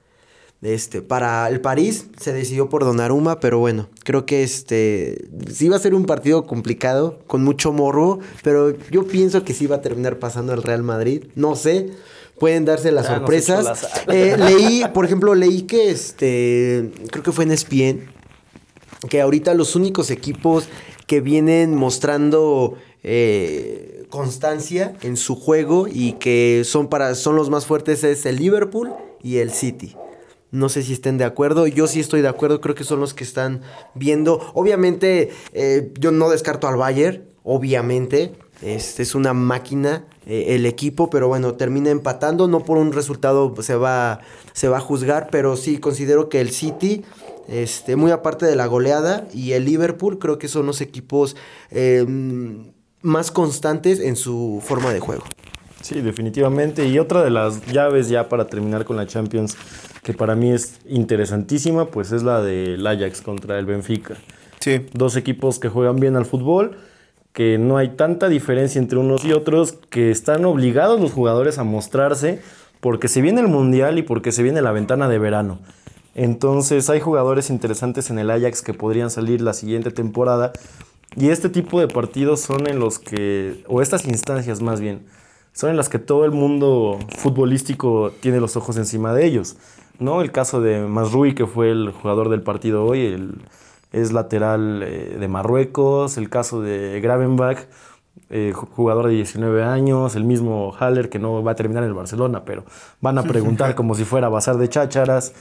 este, 0.62 1.02
para 1.02 1.48
el 1.48 1.60
París. 1.60 2.06
Se 2.18 2.32
decidió 2.32 2.68
por 2.68 2.84
Donnarumma, 2.84 3.40
pero 3.40 3.58
bueno, 3.58 3.88
creo 4.04 4.26
que 4.26 4.42
este, 4.42 5.28
sí 5.52 5.68
va 5.68 5.76
a 5.76 5.80
ser 5.80 5.94
un 5.94 6.04
partido 6.04 6.46
complicado, 6.46 7.18
con 7.26 7.42
mucho 7.42 7.72
morbo, 7.72 8.20
pero 8.42 8.74
yo 8.90 9.06
pienso 9.06 9.44
que 9.44 9.54
sí 9.54 9.66
va 9.66 9.76
a 9.76 9.82
terminar 9.82 10.18
pasando 10.18 10.52
el 10.52 10.62
Real 10.62 10.82
Madrid. 10.82 11.24
No 11.34 11.56
sé. 11.56 11.90
Pueden 12.38 12.64
darse 12.64 12.90
las 12.90 13.04
nos 13.04 13.18
sorpresas. 13.18 13.86
Eh, 14.08 14.34
leí, 14.38 14.82
por 14.94 15.04
ejemplo, 15.04 15.34
leí 15.34 15.62
que 15.62 15.90
este, 15.90 16.90
creo 17.10 17.22
que 17.22 17.32
fue 17.32 17.44
en 17.44 17.52
ESPN, 17.52 18.10
que 19.10 19.20
ahorita 19.20 19.52
los 19.52 19.76
únicos 19.76 20.10
equipos 20.10 20.66
que 21.06 21.20
vienen 21.20 21.74
mostrando 21.74 22.78
eh, 23.02 24.06
constancia 24.08 24.94
en 25.02 25.18
su 25.18 25.36
juego 25.36 25.86
y 25.86 26.12
que 26.14 26.62
son 26.64 26.88
para 26.88 27.14
son 27.14 27.36
los 27.36 27.50
más 27.50 27.66
fuertes 27.66 28.04
es 28.04 28.24
el 28.24 28.36
Liverpool 28.36 28.90
y 29.22 29.36
el 29.38 29.50
City. 29.50 29.94
No 30.50 30.68
sé 30.68 30.82
si 30.82 30.92
estén 30.92 31.18
de 31.18 31.24
acuerdo. 31.24 31.66
Yo 31.66 31.86
sí 31.86 32.00
estoy 32.00 32.22
de 32.22 32.28
acuerdo. 32.28 32.60
Creo 32.60 32.74
que 32.74 32.84
son 32.84 33.00
los 33.00 33.14
que 33.14 33.24
están 33.24 33.62
viendo. 33.94 34.40
Obviamente, 34.54 35.30
eh, 35.52 35.92
yo 35.98 36.10
no 36.10 36.28
descarto 36.28 36.68
al 36.68 36.76
Bayern. 36.76 37.24
Obviamente. 37.42 38.32
Este 38.62 39.02
es 39.02 39.14
una 39.14 39.32
máquina 39.32 40.04
eh, 40.26 40.46
el 40.48 40.66
equipo, 40.66 41.08
pero 41.08 41.28
bueno, 41.28 41.54
termina 41.54 41.90
empatando. 41.90 42.46
No 42.46 42.60
por 42.60 42.76
un 42.76 42.92
resultado 42.92 43.54
se 43.62 43.74
va, 43.74 44.20
se 44.52 44.68
va 44.68 44.78
a 44.78 44.80
juzgar, 44.80 45.28
pero 45.30 45.56
sí 45.56 45.78
considero 45.78 46.28
que 46.28 46.40
el 46.42 46.50
City, 46.50 47.02
este, 47.48 47.96
muy 47.96 48.10
aparte 48.10 48.44
de 48.44 48.56
la 48.56 48.66
goleada, 48.66 49.26
y 49.32 49.52
el 49.52 49.64
Liverpool, 49.64 50.18
creo 50.18 50.38
que 50.38 50.48
son 50.48 50.66
los 50.66 50.82
equipos 50.82 51.36
eh, 51.70 52.04
más 53.00 53.30
constantes 53.30 53.98
en 53.98 54.16
su 54.16 54.62
forma 54.62 54.92
de 54.92 55.00
juego. 55.00 55.24
Sí, 55.80 56.02
definitivamente. 56.02 56.86
Y 56.86 56.98
otra 56.98 57.24
de 57.24 57.30
las 57.30 57.64
llaves 57.66 58.10
ya 58.10 58.28
para 58.28 58.46
terminar 58.46 58.84
con 58.84 58.96
la 58.96 59.06
Champions, 59.06 59.56
que 60.10 60.16
para 60.16 60.34
mí 60.34 60.50
es 60.50 60.80
interesantísima, 60.88 61.86
pues 61.86 62.10
es 62.10 62.24
la 62.24 62.42
del 62.42 62.84
Ajax 62.84 63.22
contra 63.22 63.60
el 63.60 63.64
Benfica. 63.64 64.16
Sí. 64.58 64.86
Dos 64.92 65.14
equipos 65.14 65.60
que 65.60 65.68
juegan 65.68 66.00
bien 66.00 66.16
al 66.16 66.26
fútbol, 66.26 66.78
que 67.32 67.58
no 67.58 67.76
hay 67.76 67.90
tanta 67.90 68.28
diferencia 68.28 68.80
entre 68.80 68.98
unos 68.98 69.24
y 69.24 69.32
otros, 69.32 69.74
que 69.88 70.10
están 70.10 70.44
obligados 70.44 71.00
los 71.00 71.12
jugadores 71.12 71.58
a 71.58 71.64
mostrarse 71.64 72.40
porque 72.80 73.06
se 73.06 73.22
viene 73.22 73.40
el 73.40 73.46
Mundial 73.46 73.98
y 73.98 74.02
porque 74.02 74.32
se 74.32 74.42
viene 74.42 74.62
la 74.62 74.72
ventana 74.72 75.08
de 75.08 75.20
verano. 75.20 75.60
Entonces 76.16 76.90
hay 76.90 76.98
jugadores 76.98 77.48
interesantes 77.48 78.10
en 78.10 78.18
el 78.18 78.32
Ajax 78.32 78.62
que 78.62 78.74
podrían 78.74 79.10
salir 79.10 79.40
la 79.40 79.52
siguiente 79.52 79.92
temporada. 79.92 80.52
Y 81.16 81.28
este 81.28 81.48
tipo 81.50 81.78
de 81.78 81.86
partidos 81.86 82.40
son 82.40 82.66
en 82.66 82.80
los 82.80 82.98
que, 82.98 83.62
o 83.68 83.80
estas 83.80 84.06
instancias 84.06 84.60
más 84.60 84.80
bien, 84.80 85.06
son 85.52 85.70
en 85.70 85.76
las 85.76 85.88
que 85.88 86.00
todo 86.00 86.24
el 86.24 86.32
mundo 86.32 86.98
futbolístico 87.16 88.12
tiene 88.18 88.40
los 88.40 88.56
ojos 88.56 88.76
encima 88.76 89.14
de 89.14 89.24
ellos. 89.24 89.56
¿No? 90.00 90.20
El 90.22 90.32
caso 90.32 90.60
de 90.60 90.80
Masrui, 90.80 91.34
que 91.34 91.46
fue 91.46 91.70
el 91.70 91.92
jugador 91.92 92.28
del 92.28 92.42
partido 92.42 92.84
hoy, 92.84 93.04
el, 93.06 93.34
es 93.92 94.12
lateral 94.12 94.82
eh, 94.82 95.16
de 95.18 95.28
Marruecos. 95.28 96.16
El 96.18 96.28
caso 96.30 96.60
de 96.62 97.00
Gravenbach, 97.00 97.58
eh, 98.30 98.52
ju- 98.54 98.68
jugador 98.74 99.06
de 99.08 99.14
19 99.14 99.62
años. 99.62 100.16
El 100.16 100.24
mismo 100.24 100.72
Haller, 100.78 101.08
que 101.10 101.18
no 101.18 101.42
va 101.42 101.52
a 101.52 101.54
terminar 101.56 101.82
en 101.84 101.90
el 101.90 101.94
Barcelona, 101.94 102.44
pero 102.44 102.64
van 103.00 103.18
a 103.18 103.22
preguntar 103.22 103.74
como 103.76 103.94
si 103.94 104.04
fuera 104.04 104.28
bazar 104.28 104.56
de 104.56 104.68
chácharas. 104.68 105.32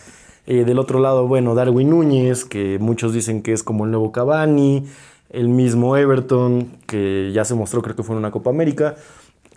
Eh, 0.47 0.63
del 0.65 0.79
otro 0.79 0.99
lado, 0.99 1.27
bueno, 1.27 1.53
Darwin 1.53 1.89
Núñez, 1.91 2.43
que 2.45 2.79
muchos 2.79 3.13
dicen 3.13 3.43
que 3.43 3.53
es 3.53 3.61
como 3.63 3.85
el 3.85 3.91
nuevo 3.91 4.11
Cavani. 4.11 4.85
El 5.29 5.47
mismo 5.49 5.95
Everton, 5.95 6.71
que 6.87 7.31
ya 7.33 7.45
se 7.45 7.53
mostró, 7.53 7.83
creo 7.83 7.95
que 7.95 8.01
fue 8.01 8.13
en 8.15 8.19
una 8.19 8.31
Copa 8.31 8.49
América. 8.49 8.95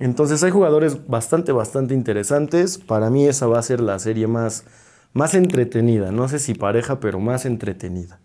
Entonces 0.00 0.42
hay 0.42 0.50
jugadores 0.50 1.06
bastante, 1.06 1.52
bastante 1.52 1.94
interesantes. 1.94 2.76
Para 2.76 3.08
mí 3.08 3.26
esa 3.26 3.46
va 3.46 3.58
a 3.58 3.62
ser 3.62 3.80
la 3.80 3.98
serie 3.98 4.26
más, 4.26 4.64
más 5.12 5.34
entretenida. 5.34 6.12
No 6.12 6.28
sé 6.28 6.38
si 6.38 6.54
pareja, 6.54 7.00
pero 7.00 7.20
más 7.20 7.44
entretenida. 7.44 8.18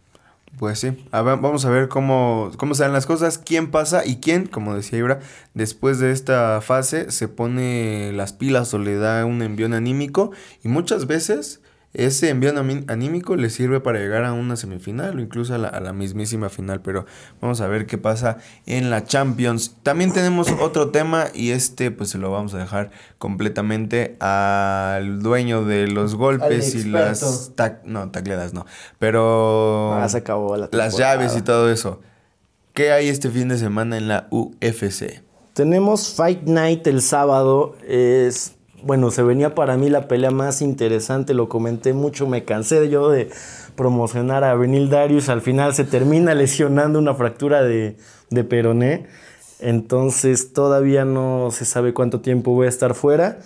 Pues 0.58 0.80
sí, 0.80 1.06
a 1.12 1.22
ver, 1.22 1.38
vamos 1.38 1.66
a 1.66 1.70
ver 1.70 1.88
cómo, 1.88 2.52
cómo 2.58 2.74
se 2.74 2.88
las 2.90 3.06
cosas, 3.06 3.38
quién 3.38 3.70
pasa 3.70 4.04
y 4.04 4.16
quién, 4.18 4.48
como 4.48 4.74
decía 4.74 4.98
Ibra, 4.98 5.20
después 5.54 6.00
de 6.00 6.12
esta 6.12 6.62
fase 6.62 7.12
se 7.12 7.28
pone 7.28 8.12
las 8.14 8.34
pilas 8.34 8.74
o 8.74 8.80
le 8.80 8.96
da 8.96 9.24
un 9.26 9.44
envión 9.44 9.74
anímico 9.74 10.32
y 10.64 10.68
muchas 10.68 11.06
veces 11.06 11.62
ese 11.98 12.34
ami- 12.34 12.86
anímico 12.88 13.36
le 13.36 13.50
sirve 13.50 13.80
para 13.80 14.00
llegar 14.00 14.24
a 14.24 14.34
una 14.34 14.56
semifinal 14.56 15.18
o 15.18 15.22
incluso 15.22 15.54
a 15.56 15.58
la, 15.58 15.68
a 15.68 15.80
la 15.80 15.94
mismísima 15.94 16.50
final, 16.50 16.82
pero 16.82 17.06
vamos 17.42 17.60
a 17.62 17.68
ver 17.68 17.86
qué 17.86 17.98
pasa 17.98 18.38
en 18.66 18.90
la 18.90 19.04
Champions. 19.04 19.76
También 19.84 20.14
tenemos 20.14 20.50
otro 20.62 20.90
tema 20.92 21.26
y 21.34 21.52
este 21.52 21.92
pues 21.92 22.10
se 22.10 22.18
lo 22.18 22.32
vamos 22.32 22.54
a 22.54 22.60
dejar 22.60 22.92
completamente 23.18 24.16
al 24.20 25.22
dueño 25.22 25.66
de 25.66 25.88
los 25.88 26.16
golpes 26.16 26.76
y 26.76 26.84
las... 26.86 27.56
tac- 27.56 27.82
no, 27.84 28.10
tacleadas 28.12 28.54
no, 28.54 28.66
pero... 29.00 29.94
Ah, 29.94 30.08
se 30.10 30.18
acabó 30.18 30.56
la 30.58 30.70
Las 30.72 30.98
llaves 30.98 31.36
y 31.36 31.42
todo 31.42 31.72
eso. 31.72 32.02
¿Qué 32.74 32.92
hay 32.92 33.08
este 33.10 33.30
fin 33.32 33.48
de 33.50 33.58
semana 33.58 33.98
en 33.98 34.08
la 34.08 34.28
UFC? 34.30 35.24
Tenemos 35.54 36.14
Fight 36.14 36.44
Night 36.44 36.86
el 36.86 37.02
sábado. 37.02 37.76
Es 37.88 38.54
bueno, 38.84 39.12
se 39.12 39.24
venía 39.24 39.56
para 39.56 39.78
mí 39.78 39.90
la 39.90 40.08
pelea 40.08 40.32
más 40.32 40.62
interesante, 40.62 41.34
lo 41.34 41.50
comenté 41.50 41.94
mucho, 41.94 42.28
me 42.28 42.46
cansé 42.46 42.90
yo 42.90 43.10
de 43.10 43.30
promocionar 43.76 44.44
a 44.44 44.56
Benil 44.56 44.90
Darius, 44.90 45.30
al 45.30 45.42
final 45.42 45.74
se 45.74 45.84
termina 45.84 46.34
lesionando 46.36 47.00
una 47.00 47.14
fractura 47.14 47.64
de, 47.64 47.98
de 48.30 48.44
peroné, 48.44 49.08
entonces 49.60 50.54
todavía 50.54 51.06
no 51.06 51.50
se 51.52 51.66
sabe 51.66 51.94
cuánto 51.94 52.22
tiempo 52.22 52.52
voy 52.52 52.68
a 52.68 52.70
estar 52.70 52.94
fuera, 52.94 53.40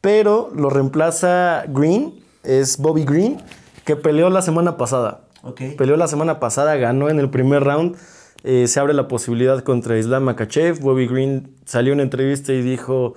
pero 0.00 0.50
lo 0.54 0.70
reemplaza 0.70 1.64
Green, 1.68 2.14
es 2.44 2.78
Bobby 2.78 3.04
Green, 3.04 3.38
que 3.84 3.96
peleó 3.96 4.30
la 4.30 4.42
semana 4.42 4.76
pasada. 4.76 5.22
Ok. 5.42 5.62
Peleó 5.76 5.96
la 5.96 6.08
semana 6.08 6.40
pasada, 6.40 6.76
ganó 6.76 7.08
en 7.08 7.18
el 7.18 7.30
primer 7.30 7.64
round. 7.64 7.96
eh, 8.44 8.66
se 8.68 8.78
abre 8.80 8.94
la 8.94 9.08
posibilidad 9.08 9.62
contra 9.62 9.98
Islam 9.98 10.24
Makachev. 10.24 10.80
Bobby 10.80 11.06
Green 11.06 11.56
salió 11.64 11.92
en 11.92 11.96
una 11.98 12.02
entrevista 12.04 12.52
y 12.52 12.62
dijo, 12.62 13.14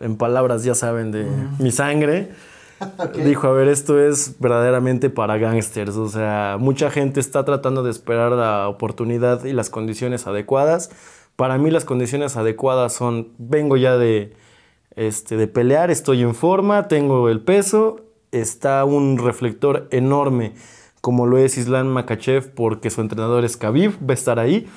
en 0.00 0.16
palabras 0.16 0.64
ya 0.64 0.74
saben 0.74 1.12
de 1.12 1.26
mi 1.58 1.70
sangre, 1.70 2.30
dijo, 3.24 3.48
a 3.48 3.52
ver, 3.52 3.68
esto 3.68 4.00
es 4.00 4.36
verdaderamente 4.38 5.10
para 5.10 5.38
gangsters. 5.38 5.96
O 5.96 6.08
sea, 6.08 6.56
mucha 6.60 6.90
gente 6.90 7.20
está 7.20 7.44
tratando 7.44 7.82
de 7.82 7.90
esperar 7.90 8.32
la 8.32 8.68
oportunidad 8.68 9.44
y 9.44 9.52
las 9.52 9.70
condiciones 9.70 10.26
adecuadas. 10.26 10.90
Para 11.36 11.58
mí 11.58 11.70
las 11.70 11.84
condiciones 11.84 12.36
adecuadas 12.36 12.92
son, 12.92 13.28
vengo 13.38 13.76
ya 13.76 13.96
de, 13.96 14.34
este, 14.96 15.36
de 15.36 15.46
pelear, 15.46 15.90
estoy 15.90 16.22
en 16.22 16.34
forma, 16.34 16.88
tengo 16.88 17.28
el 17.28 17.40
peso, 17.40 18.00
está 18.32 18.84
un 18.84 19.18
reflector 19.18 19.88
enorme 19.90 20.54
como 21.00 21.26
lo 21.26 21.38
es 21.38 21.58
Islam 21.58 21.86
Makachev 21.88 22.50
porque 22.54 22.90
su 22.90 23.00
entrenador 23.00 23.44
es 23.44 23.56
Khabib, 23.56 23.92
va 24.02 24.12
a 24.12 24.14
estar 24.14 24.38
ahí. 24.38 24.68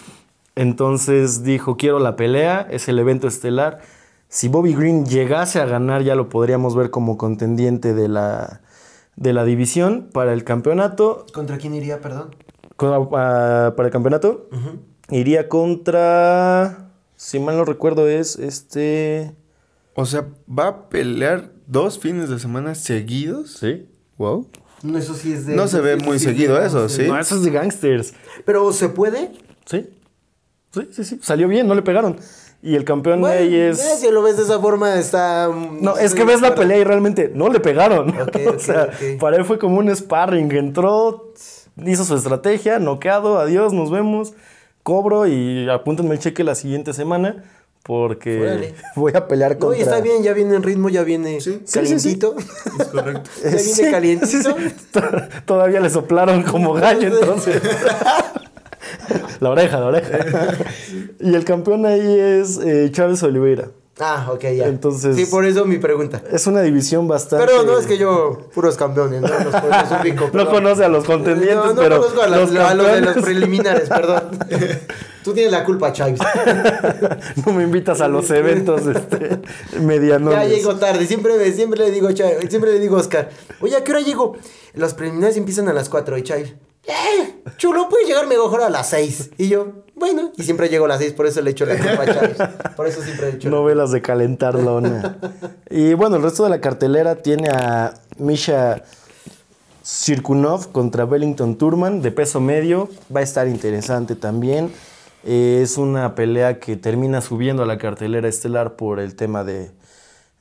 Entonces 0.55 1.43
dijo, 1.43 1.77
quiero 1.77 1.99
la 1.99 2.15
pelea, 2.15 2.67
es 2.69 2.87
el 2.87 2.99
evento 2.99 3.27
estelar. 3.27 3.81
Si 4.33 4.47
Bobby 4.47 4.73
Green 4.73 5.05
llegase 5.05 5.59
a 5.59 5.65
ganar, 5.65 6.03
ya 6.03 6.15
lo 6.15 6.29
podríamos 6.29 6.73
ver 6.73 6.89
como 6.89 7.17
contendiente 7.17 7.93
de 7.93 8.07
la, 8.07 8.61
de 9.17 9.33
la 9.33 9.43
división 9.43 10.07
para 10.13 10.31
el 10.31 10.45
campeonato. 10.45 11.25
¿Contra 11.33 11.57
quién 11.57 11.73
iría, 11.75 11.99
perdón? 11.99 12.33
Con- 12.77 12.93
ah, 13.13 13.73
para 13.75 13.87
el 13.87 13.91
campeonato 13.91 14.47
iría 15.09 15.49
contra, 15.49 16.91
si 17.17 17.39
mal 17.41 17.57
no 17.57 17.65
recuerdo, 17.65 18.07
es 18.07 18.39
este... 18.39 19.35
O 19.95 20.05
sea, 20.05 20.27
¿va 20.47 20.67
a 20.69 20.89
pelear 20.89 21.51
dos 21.67 21.99
fines 21.99 22.29
de 22.29 22.39
semana 22.39 22.73
seguidos? 22.75 23.57
Sí. 23.59 23.85
Wow. 24.17 24.47
No, 24.81 24.97
eso 24.97 25.13
sí 25.13 25.33
es 25.33 25.45
de... 25.45 25.57
No 25.57 25.67
se 25.67 25.81
ve 25.81 25.97
muy 25.97 26.19
sí 26.19 26.25
seguido 26.27 26.57
eso, 26.63 26.87
¿sí? 26.87 27.05
No, 27.05 27.19
eso 27.19 27.35
es 27.35 27.43
de 27.43 27.51
gangsters. 27.51 28.13
Pero 28.45 28.71
¿se 28.71 28.87
puede? 28.87 29.33
Sí. 29.65 29.89
Sí, 30.73 30.87
sí, 30.93 31.03
sí. 31.03 31.19
Salió 31.21 31.49
bien, 31.49 31.67
no 31.67 31.75
le 31.75 31.81
pegaron. 31.81 32.15
Y 32.63 32.75
el 32.75 32.83
campeón 32.85 33.21
Bueno, 33.21 33.39
ahí 33.39 33.55
eh, 33.55 33.69
es... 33.69 33.79
si 33.99 34.11
lo 34.11 34.21
ves 34.21 34.37
de 34.37 34.43
esa 34.43 34.59
forma, 34.59 34.99
está... 34.99 35.49
mm, 35.49 35.79
No, 35.81 35.97
es 35.97 36.13
que 36.13 36.23
ves 36.23 36.41
la 36.41 36.53
pelea 36.53 36.77
y 36.77 36.83
realmente 36.83 37.31
no 37.33 37.49
le 37.49 37.59
pegaron. 37.59 38.13
O 39.15 39.17
para 39.19 39.37
él 39.37 39.45
fue 39.45 39.57
como 39.57 39.79
un 39.79 39.93
sparring. 39.95 40.51
Entró, 40.51 41.33
hizo 41.85 42.03
su 42.05 42.15
estrategia, 42.15 42.77
noqueado, 42.79 43.39
adiós, 43.39 43.73
nos 43.73 43.89
vemos, 43.89 44.33
cobro 44.83 45.25
y 45.25 45.67
apúntenme 45.69 46.13
el 46.13 46.19
cheque 46.19 46.43
la 46.43 46.53
siguiente 46.55 46.93
semana 46.93 47.43
porque 47.83 48.73
voy 48.95 49.11
a 49.15 49.27
pelear 49.27 49.53
No, 49.53 49.59
contra... 49.59 49.79
y 49.79 49.81
está 49.81 49.99
bien, 50.01 50.21
ya 50.21 50.33
viene 50.33 50.55
en 50.55 50.61
ritmo, 50.61 50.89
ya 50.89 51.01
viene 51.03 51.41
Sí. 51.41 51.61
Sí, 51.65 51.79
sí, 51.87 51.99
sí. 51.99 52.19
calientito. 52.19 52.35
Es 52.79 52.87
correcto. 52.89 53.29
ya 53.43 53.49
viene 53.49 53.63
Sí, 53.63 53.91
calientito. 53.91 54.55
sí. 54.55 55.01
Todavía 55.45 55.79
le 55.79 55.89
soplaron 55.89 56.43
como 56.43 56.73
gallo 56.73 57.07
entonces. 57.07 57.59
La 59.39 59.49
oreja, 59.49 59.79
la 59.79 59.85
oreja. 59.87 60.19
y 61.19 61.33
el 61.35 61.45
campeón 61.45 61.85
ahí 61.85 62.19
es 62.19 62.57
eh, 62.59 62.89
Chávez 62.91 63.21
Oliveira. 63.23 63.69
Ah, 63.99 64.29
ok, 64.31 64.41
ya. 64.55 64.67
Entonces- 64.67 65.15
Sí, 65.15 65.25
por 65.25 65.45
eso 65.45 65.65
mi 65.65 65.77
pregunta. 65.77 66.23
Es 66.31 66.47
una 66.47 66.61
división 66.61 67.07
bastante... 67.07 67.45
Pero 67.45 67.63
no 67.63 67.77
es 67.77 67.85
que 67.85 67.97
yo, 67.99 68.49
puros 68.53 68.75
campeones, 68.75 69.21
¿no? 69.21 69.27
Los, 69.27 69.53
los 69.53 70.01
ubico. 70.01 70.29
No 70.33 70.49
conoce 70.49 70.83
a 70.85 70.89
los 70.89 71.03
contendientes, 71.05 71.55
No, 71.55 71.73
no 71.73 71.81
pero 71.81 71.97
conozco 71.99 72.21
a, 72.21 72.27
los 72.27 72.55
a 72.55 72.73
los 72.73 72.87
de 72.87 73.01
los 73.01 73.17
preliminares, 73.17 73.89
perdón. 73.89 74.23
Tú 75.23 75.33
tienes 75.33 75.51
la 75.51 75.63
culpa, 75.63 75.93
Chaves. 75.93 76.19
no 77.45 77.53
me 77.53 77.63
invitas 77.63 78.01
a 78.01 78.07
los 78.07 78.31
eventos 78.31 78.87
este, 78.87 79.39
medianos. 79.79 80.33
Ya 80.33 80.45
llego 80.45 80.77
tarde, 80.77 81.05
siempre, 81.05 81.51
siempre 81.53 81.81
le 81.81 81.91
digo 81.91 82.09
siempre 82.49 82.71
le 82.71 82.79
digo 82.79 82.97
a 82.97 83.01
Oscar, 83.01 83.29
oye, 83.59 83.75
¿a 83.75 83.83
qué 83.83 83.91
hora 83.91 84.01
llego? 84.01 84.35
Los 84.73 84.95
preliminares 84.95 85.37
empiezan 85.37 85.67
a 85.69 85.73
las 85.73 85.89
4 85.89 86.17
y 86.17 86.23
Chaves, 86.23 86.55
eh, 86.91 87.43
chulo, 87.57 87.87
puedes 87.89 88.07
llegar 88.07 88.27
mejor 88.27 88.61
a 88.61 88.69
las 88.69 88.89
6. 88.89 89.31
Y 89.37 89.49
yo, 89.49 89.83
bueno, 89.95 90.31
y 90.37 90.43
siempre 90.43 90.69
llego 90.69 90.85
a 90.85 90.87
las 90.89 90.99
6, 90.99 91.13
por 91.13 91.25
eso 91.25 91.41
le 91.41 91.51
echo 91.51 91.65
la 91.65 91.77
culpa 91.77 92.03
a 92.03 92.05
Chaves. 92.05 92.37
Por 92.75 92.87
eso 92.87 93.01
siempre 93.01 93.31
le 93.31 93.37
echo 93.37 93.49
la 93.49 93.57
Novelas 93.57 93.91
de 93.91 94.01
calentar 94.01 94.55
lona. 94.55 95.17
y 95.69 95.93
bueno, 95.93 96.17
el 96.17 96.23
resto 96.23 96.43
de 96.43 96.49
la 96.49 96.61
cartelera 96.61 97.15
tiene 97.15 97.49
a 97.49 97.93
Misha 98.17 98.83
Sirkunov 99.83 100.71
contra 100.71 101.05
Bellington 101.05 101.57
Turman 101.57 102.01
de 102.01 102.11
peso 102.11 102.39
medio. 102.39 102.89
Va 103.15 103.21
a 103.21 103.23
estar 103.23 103.47
interesante 103.47 104.15
también. 104.15 104.71
Eh, 105.23 105.59
es 105.61 105.77
una 105.77 106.15
pelea 106.15 106.59
que 106.59 106.77
termina 106.77 107.21
subiendo 107.21 107.63
a 107.63 107.65
la 107.65 107.77
cartelera 107.77 108.27
estelar 108.27 108.75
por 108.75 108.99
el 108.99 109.15
tema 109.15 109.43
de, 109.43 109.71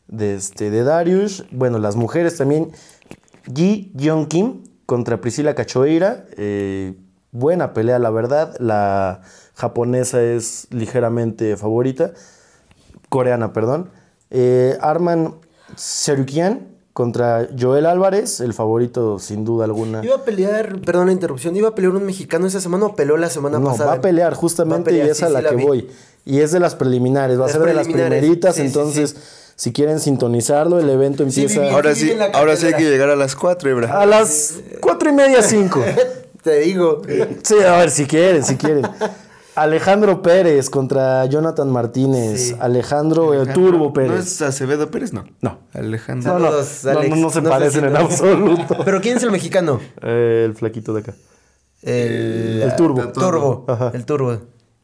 de, 0.08 0.34
este, 0.34 0.70
de 0.70 0.84
Darius. 0.84 1.44
Bueno, 1.50 1.78
las 1.78 1.96
mujeres 1.96 2.36
también. 2.36 2.72
Ji 3.52 3.90
Yeon 3.94 4.26
Kim 4.26 4.69
contra 4.90 5.20
Priscila 5.20 5.54
Cachoeira. 5.54 6.24
Eh, 6.36 6.94
buena 7.30 7.74
pelea, 7.74 8.00
la 8.00 8.10
verdad. 8.10 8.56
La 8.58 9.20
japonesa 9.54 10.20
es 10.20 10.66
ligeramente 10.70 11.56
favorita. 11.56 12.10
Coreana, 13.08 13.52
perdón. 13.52 13.88
Eh, 14.30 14.76
Arman 14.80 15.36
Serukian 15.76 16.66
contra 16.92 17.46
Joel 17.56 17.86
Álvarez, 17.86 18.40
el 18.40 18.52
favorito 18.52 19.20
sin 19.20 19.44
duda 19.44 19.64
alguna. 19.64 20.04
Iba 20.04 20.16
a 20.16 20.24
pelear, 20.24 20.80
perdón 20.80 21.06
la 21.06 21.12
interrupción, 21.12 21.54
iba 21.54 21.68
a 21.68 21.74
pelear 21.76 21.94
un 21.94 22.04
mexicano 22.04 22.48
esa 22.48 22.60
semana 22.60 22.86
o 22.86 22.96
peleó 22.96 23.16
la 23.16 23.30
semana 23.30 23.60
No, 23.60 23.66
pasada. 23.68 23.90
va 23.90 23.96
a 23.98 24.00
pelear 24.00 24.34
justamente 24.34 24.80
Va 24.80 24.82
a 24.82 24.84
pelear, 24.86 25.06
y 25.06 25.10
es 25.10 25.18
sí, 25.18 25.24
a 25.24 25.28
la 25.28 25.48
que 25.48 25.54
voy. 25.54 25.88
Y 26.24 26.40
es 26.40 26.50
de 26.50 26.58
las 26.58 26.74
preliminares, 26.74 27.40
va 27.40 27.46
a 27.46 27.48
ser 27.48 27.62
de 27.62 27.74
las 27.74 27.86
primeritas, 27.86 28.56
sí, 28.56 28.62
entonces. 28.62 29.14
Si 29.60 29.72
quieren 29.74 30.00
sintonizarlo, 30.00 30.78
el 30.80 30.88
evento 30.88 31.22
Sí, 31.30 31.42
empieza 31.42 31.60
viví. 31.60 31.74
Ahora 31.74 31.94
Sí, 31.94 32.08
sí, 32.08 32.16
ahora 32.32 32.56
sí 32.56 32.66
hay 32.66 32.72
que 32.74 32.84
llegar 32.88 33.10
a 33.10 33.16
las 33.16 33.36
4, 33.36 33.68
Ibra. 33.70 34.00
a 34.00 34.06
las 34.06 34.54
cuatro 34.80 35.10
y 35.10 35.12
media, 35.12 35.42
cinco. 35.42 35.84
Te 36.42 36.60
digo. 36.60 37.02
Sí, 37.42 37.56
a 37.62 37.76
ver, 37.76 37.90
si 37.90 38.06
quieren, 38.06 38.42
si 38.42 38.56
quieren. 38.56 38.86
Alejandro 39.54 40.22
Pérez 40.22 40.70
contra 40.70 41.26
Jonathan 41.26 41.68
Martínez. 41.70 42.40
Sí. 42.48 42.56
Alejandro, 42.58 43.34
el 43.34 43.52
Turbo 43.52 43.86
¿No 43.88 43.92
Pérez. 43.92 44.20
es 44.26 44.40
Acevedo 44.40 44.90
Pérez? 44.90 45.12
No. 45.12 45.24
No. 45.42 45.58
Alejandro. 45.74 46.32
No, 46.32 46.38
no, 46.38 46.50
no, 46.50 47.02
no, 47.08 47.16
no 47.16 47.30
se 47.30 47.42
No 47.42 47.50
parecen 47.50 47.84
en 47.84 47.92
no- 47.92 47.98
absoluto. 47.98 48.78
Pero 48.86 49.02
¿quién 49.02 49.18
es 49.18 49.22
el 49.24 49.30
mexicano? 49.30 49.78
Eh, 50.00 50.44
el 50.46 50.54
flaquito 50.54 50.94
de 50.94 51.00
acá. 51.00 51.14
El, 51.82 52.62
El 52.62 52.76
Turbo. 52.76 53.08
Turbo. 53.12 53.64
Ajá. 53.68 53.90
El 53.92 54.06
Turbo. 54.06 54.38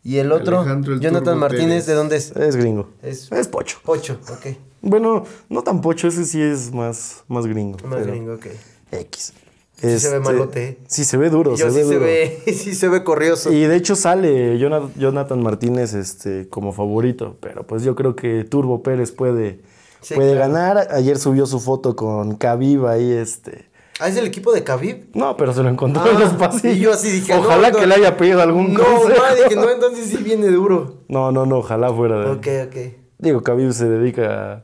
Y 0.06 0.18
el 0.18 0.30
otro, 0.30 0.62
el 0.62 1.00
Jonathan 1.00 1.24
Turbo 1.24 1.36
Martínez, 1.40 1.66
Pérez. 1.68 1.86
¿de 1.86 1.92
dónde 1.94 2.16
es? 2.16 2.30
Es 2.36 2.54
gringo. 2.56 2.88
Es- 3.02 3.30
Es, 3.32 3.48
pocho. 3.48 3.78
Ocho, 3.86 4.18
ok. 4.30 4.56
Bueno, 4.82 5.24
no 5.48 5.62
tan 5.62 5.80
pocho, 5.80 6.06
ese 6.06 6.24
sí 6.24 6.40
es 6.40 6.72
más, 6.72 7.24
más 7.26 7.46
gringo. 7.46 7.78
Más 7.84 7.98
pero 8.00 8.12
gringo, 8.12 8.34
ok. 8.34 8.46
X. 8.92 9.32
Sí 9.78 9.98
se 10.00 10.10
ve 10.10 10.20
malote, 10.20 10.64
¿eh? 10.68 10.78
Sí 10.86 11.04
se 11.04 11.16
ve 11.16 11.28
duro, 11.28 11.54
Yo 11.56 11.66
se 11.66 11.72
sí 11.72 11.76
ve 11.78 11.84
se 11.84 11.94
duro. 11.94 12.06
ve, 12.06 12.42
sí 12.46 12.74
se 12.74 12.88
ve 12.88 13.02
corrioso. 13.04 13.52
Y 13.52 13.60
de 13.64 13.76
hecho 13.76 13.94
sale 13.96 14.58
Jona- 14.58 14.90
Jonathan 14.96 15.42
Martínez 15.42 15.92
este, 15.92 16.48
como 16.48 16.72
favorito, 16.72 17.36
pero 17.40 17.66
pues 17.66 17.82
yo 17.82 17.94
creo 17.96 18.14
que 18.16 18.44
Turbo 18.44 18.82
Pérez 18.82 19.10
puede, 19.12 19.60
Sí, 20.00 20.14
puede 20.14 20.34
claro. 20.34 20.52
ganar. 20.52 20.88
Ayer 20.92 21.18
subió 21.18 21.44
su 21.46 21.58
foto 21.60 21.94
con 21.96 22.36
Khabib 22.36 22.86
ahí, 22.86 23.10
este... 23.12 23.66
Ah, 23.98 24.08
¿es 24.08 24.16
el 24.16 24.26
equipo 24.26 24.52
de 24.52 24.62
Khabib? 24.62 25.06
No, 25.14 25.36
pero 25.36 25.52
se 25.54 25.62
lo 25.62 25.68
encontró 25.70 26.02
Ah, 26.04 26.10
en 26.12 26.20
los 26.20 26.32
pasillos. 26.34 26.76
y 26.76 26.80
yo 26.80 26.92
así 26.92 27.10
dije, 27.10 27.34
Ojalá 27.34 27.70
no, 27.70 27.76
que 27.76 27.82
no. 27.82 27.86
le 27.88 27.94
haya 27.94 28.16
pedido 28.16 28.42
algún 28.42 28.74
No, 28.74 28.82
madre, 28.82 29.44
que 29.48 29.56
no, 29.56 29.70
entonces 29.70 30.06
sí 30.08 30.18
viene 30.18 30.48
duro. 30.48 31.04
No, 31.08 31.32
no, 31.32 31.46
no, 31.46 31.58
ojalá 31.58 31.92
fuera 31.92 32.18
de... 32.20 32.30
Ok, 32.32 32.46
ok. 32.68 32.76
Digo, 33.18 33.42
Khabib 33.42 33.72
se 33.72 33.88
dedica 33.88 34.52
a 34.52 34.62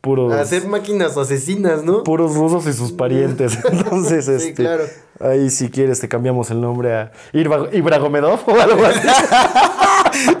puros... 0.00 0.32
Hacer 0.32 0.66
máquinas 0.66 1.16
asesinas, 1.16 1.84
¿no? 1.84 2.02
puros 2.04 2.34
rusos 2.34 2.66
y 2.66 2.72
sus 2.72 2.92
parientes. 2.92 3.58
Entonces, 3.70 4.24
Sí, 4.26 4.32
este, 4.32 4.54
claro. 4.54 4.84
ahí 5.20 5.50
si 5.50 5.68
quieres 5.70 6.00
te 6.00 6.08
cambiamos 6.08 6.50
el 6.50 6.60
nombre 6.60 6.94
a 6.94 7.12
Ibra- 7.32 7.68
Ibragomedov 7.72 8.40
o 8.46 8.60
algo 8.60 8.84
así. 8.84 9.06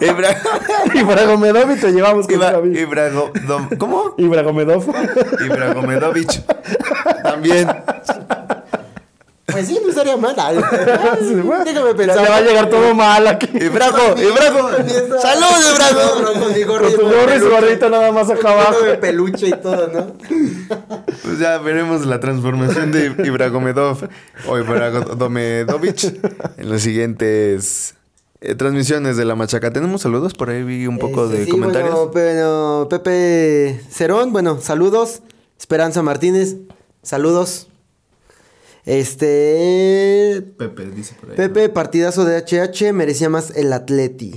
Ibra. 0.00 0.36
Ibragomedov 0.94 1.70
y 1.70 1.76
te 1.80 1.92
llevamos 1.92 2.26
con 2.26 2.36
Ibra- 2.36 2.52
Khabib. 2.52 2.76
Ibrago- 2.76 3.32
Dom- 3.46 3.76
¿Cómo? 3.78 4.14
Ibragomedov. 4.18 4.84
Ibragomedovich. 5.44 6.42
También. 7.22 7.68
Pues 9.52 9.66
sí, 9.66 9.78
no 9.82 9.88
estaría 9.90 10.16
mal. 10.16 10.34
Sí. 11.20 11.34
Déjame 11.34 11.90
Ya 11.90 11.94
pensar. 11.96 12.22
le 12.22 12.28
va 12.30 12.36
a 12.36 12.40
llegar 12.40 12.70
todo 12.70 12.94
mal 12.94 13.26
aquí. 13.26 13.48
Ibrago, 13.54 14.14
Ibrago. 14.18 14.70
¡Salud, 15.20 15.56
Ibrago! 15.74 16.40
Con 16.40 16.52
mi 16.54 16.62
gorro 16.62 16.84
Con 16.84 16.90
y 16.90 16.94
tu 16.94 17.00
con 17.02 17.10
gorro 17.12 17.70
y 17.70 17.78
su 17.78 17.90
nada 17.90 18.12
más 18.12 18.30
acá 18.30 18.52
abajo. 18.52 18.80
de 18.84 18.96
peluche 18.98 19.48
y 19.48 19.52
todo, 19.52 19.88
¿no? 19.88 20.12
Pues 21.22 21.38
ya 21.38 21.58
veremos 21.58 22.06
la 22.06 22.20
transformación 22.20 22.92
de 22.92 23.14
Ibragomedov 23.24 24.08
o 24.48 24.58
Ibragomedovich 24.58 26.04
en 26.56 26.70
las 26.70 26.82
siguientes 26.82 27.94
eh, 28.40 28.54
transmisiones 28.54 29.16
de 29.16 29.24
la 29.24 29.34
machaca. 29.34 29.72
¿Tenemos 29.72 30.02
saludos? 30.02 30.34
Por 30.34 30.50
ahí 30.50 30.62
vi 30.62 30.86
un 30.86 30.98
poco 30.98 31.24
Este, 31.26 31.38
de 31.38 31.44
sí, 31.46 31.50
comentarios. 31.50 31.94
Bueno, 32.12 32.12
bueno, 32.12 32.88
Pepe 32.88 33.80
Cerón, 33.90 34.32
bueno, 34.32 34.58
saludos. 34.60 35.22
Esperanza 35.58 36.02
Martínez, 36.02 36.56
saludos. 37.02 37.68
Este. 38.84 40.42
Pepe 40.58 40.86
dice 40.90 41.14
por 41.20 41.30
ahí. 41.30 41.36
Pepe, 41.36 41.68
partidazo 41.68 42.24
de 42.24 42.36
HH, 42.38 42.92
merecía 42.92 43.28
más 43.28 43.50
el 43.56 43.72
Atleti. 43.72 44.34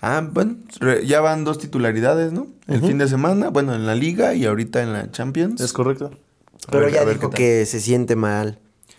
Ah, 0.00 0.26
bueno, 0.32 0.56
ya 1.04 1.20
van 1.20 1.44
dos 1.44 1.58
titularidades, 1.58 2.32
¿no? 2.32 2.46
El 2.68 2.80
fin 2.80 2.98
de 2.98 3.08
semana, 3.08 3.50
bueno, 3.50 3.74
en 3.74 3.86
la 3.86 3.94
liga 3.96 4.34
y 4.34 4.44
ahorita 4.44 4.82
en 4.82 4.92
la 4.92 5.10
Champions. 5.10 5.60
Es 5.60 5.72
correcto. 5.72 6.10
Pero 6.70 6.84
ver- 6.84 6.94
ya 6.94 7.04
dijo 7.04 7.30
que 7.30 7.66
se 7.66 7.80
siente 7.80 8.14
mal. 8.14 8.58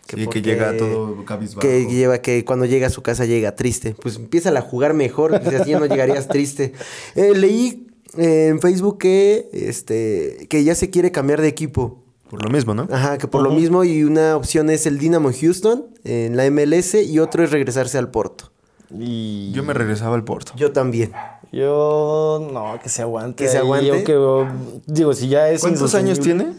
Sí, 0.09 0.15
que 0.17 0.25
porque- 0.25 0.41
llega 0.41 0.75
todo 0.75 1.23
cabizbajo. 1.23 1.61
Que 1.61 1.85
lleva 1.85 2.17
que 2.17 2.43
cuando 2.43 2.65
llega 2.65 2.87
a 2.87 2.89
su 2.89 3.01
casa 3.03 3.25
llega 3.25 3.55
triste. 3.55 3.95
Pues 4.01 4.15
empieza 4.15 4.49
a 4.49 4.61
jugar 4.61 4.93
mejor, 4.93 5.39
pues 5.41 5.61
así 5.61 5.71
no 5.73 5.85
llegarías 5.85 6.27
triste. 6.27 6.73
Eh, 7.15 7.33
leí 7.35 7.87
eh, 8.17 8.47
en 8.47 8.59
Facebook 8.59 8.97
que 8.97 9.47
este 9.53 10.47
que 10.49 10.63
ya 10.63 10.73
se 10.75 10.89
quiere 10.89 11.11
cambiar 11.11 11.41
de 11.41 11.47
equipo. 11.47 12.03
Por 12.29 12.43
lo 12.43 12.49
mismo, 12.51 12.73
¿no? 12.75 12.87
Ajá, 12.91 13.17
que 13.17 13.27
por 13.27 13.41
lo 13.41 13.49
mismo 13.51 13.83
y 13.83 14.03
una 14.03 14.35
opción 14.35 14.69
es 14.69 14.85
el 14.85 14.99
Dynamo 14.99 15.31
Houston 15.33 15.87
en 16.03 16.37
la 16.37 16.49
MLS 16.51 16.93
y 16.95 17.17
otro 17.19 17.43
es 17.43 17.51
regresarse 17.51 17.97
al 17.97 18.09
Porto. 18.11 18.51
Y 18.91 19.51
Yo 19.51 19.63
me 19.63 19.73
regresaba 19.73 20.15
al 20.15 20.23
Porto. 20.23 20.53
Yo 20.55 20.71
también. 20.71 21.11
Yo, 21.51 22.47
no, 22.53 22.79
que 22.81 22.89
se 22.89 23.01
aguante. 23.01 23.43
¿Que 23.43 23.49
se 23.49 23.57
aguante? 23.57 23.87
Yo 23.87 24.03
que, 24.03 24.47
digo, 24.85 25.13
si 25.13 25.27
ya 25.27 25.49
es 25.49 25.61
¿Cuántos 25.61 25.95
años 25.95 26.19
tiene? 26.19 26.53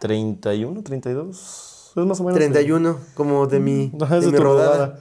31, 0.00 0.82
32. 0.82 1.92
Es 1.96 2.04
más 2.04 2.18
o 2.20 2.24
menos. 2.24 2.36
31, 2.38 2.98
como 3.14 3.46
de 3.46 3.60
mi, 3.60 3.92
Ajá, 4.00 4.16
es 4.18 4.24
de 4.24 4.32
de 4.32 4.38
mi 4.38 4.44
rodada. 4.44 4.72
rodada. 4.72 5.00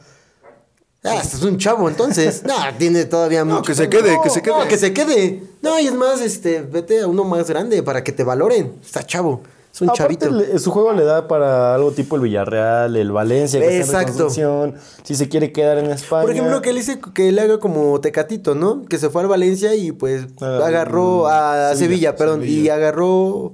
Ah, 1.06 1.20
este 1.22 1.36
es 1.38 1.44
un 1.44 1.58
chavo, 1.58 1.90
entonces. 1.90 2.44
No, 2.48 2.54
tiene 2.78 3.06
todavía 3.06 3.44
No, 3.44 3.56
mucho. 3.56 3.68
que 3.68 3.76
se 3.76 3.90
quede, 3.90 4.18
que 4.24 4.30
se 4.30 4.42
No, 4.42 4.60
quede. 4.60 4.68
que 4.70 4.78
se 4.78 4.94
quede. 4.94 5.44
No, 5.62 5.80
y 5.80 5.88
es 5.88 5.94
más, 5.94 6.22
este, 6.22 6.62
vete 6.62 7.02
a 7.02 7.08
uno 7.08 7.24
más 7.24 7.50
grande 7.50 7.84
para 7.84 8.04
que 8.04 8.12
te 8.12 8.24
valoren. 8.24 8.74
Está 8.82 9.04
chavo. 9.06 9.42
Es 9.74 9.82
un 9.82 9.90
Aparte, 9.90 10.18
chavito. 10.18 10.30
le- 10.30 10.60
su 10.60 10.70
juego 10.70 10.94
le 10.94 11.04
da 11.04 11.28
para 11.28 11.74
algo 11.74 11.92
tipo 11.92 12.16
el 12.16 12.22
Villarreal, 12.22 12.96
el 12.96 13.12
Valencia, 13.12 13.60
que 13.60 13.80
está 13.80 14.04
en 14.04 14.08
Exacto. 14.10 14.30
Si 15.02 15.16
se 15.16 15.30
quiere 15.30 15.52
quedar 15.52 15.80
en 15.80 15.88
España. 15.88 16.22
Por 16.22 16.32
ejemplo, 16.32 16.62
que 16.62 16.70
él 16.70 16.76
dice 16.76 17.00
que 17.16 17.32
le 17.32 17.42
haga 17.42 17.60
como 17.60 18.00
Tecatito, 18.00 18.54
¿no? 18.54 18.86
Que 18.86 19.00
se 19.00 19.10
fue 19.10 19.24
al 19.24 19.28
Valencia 19.28 19.74
y 19.74 19.92
pues 19.92 20.28
Ah, 20.42 20.60
agarró 20.64 21.26
a 21.28 21.70
Sevilla, 21.70 21.76
Sevilla, 21.76 22.16
perdón, 22.16 22.44
y 22.46 22.70
agarró. 22.70 23.54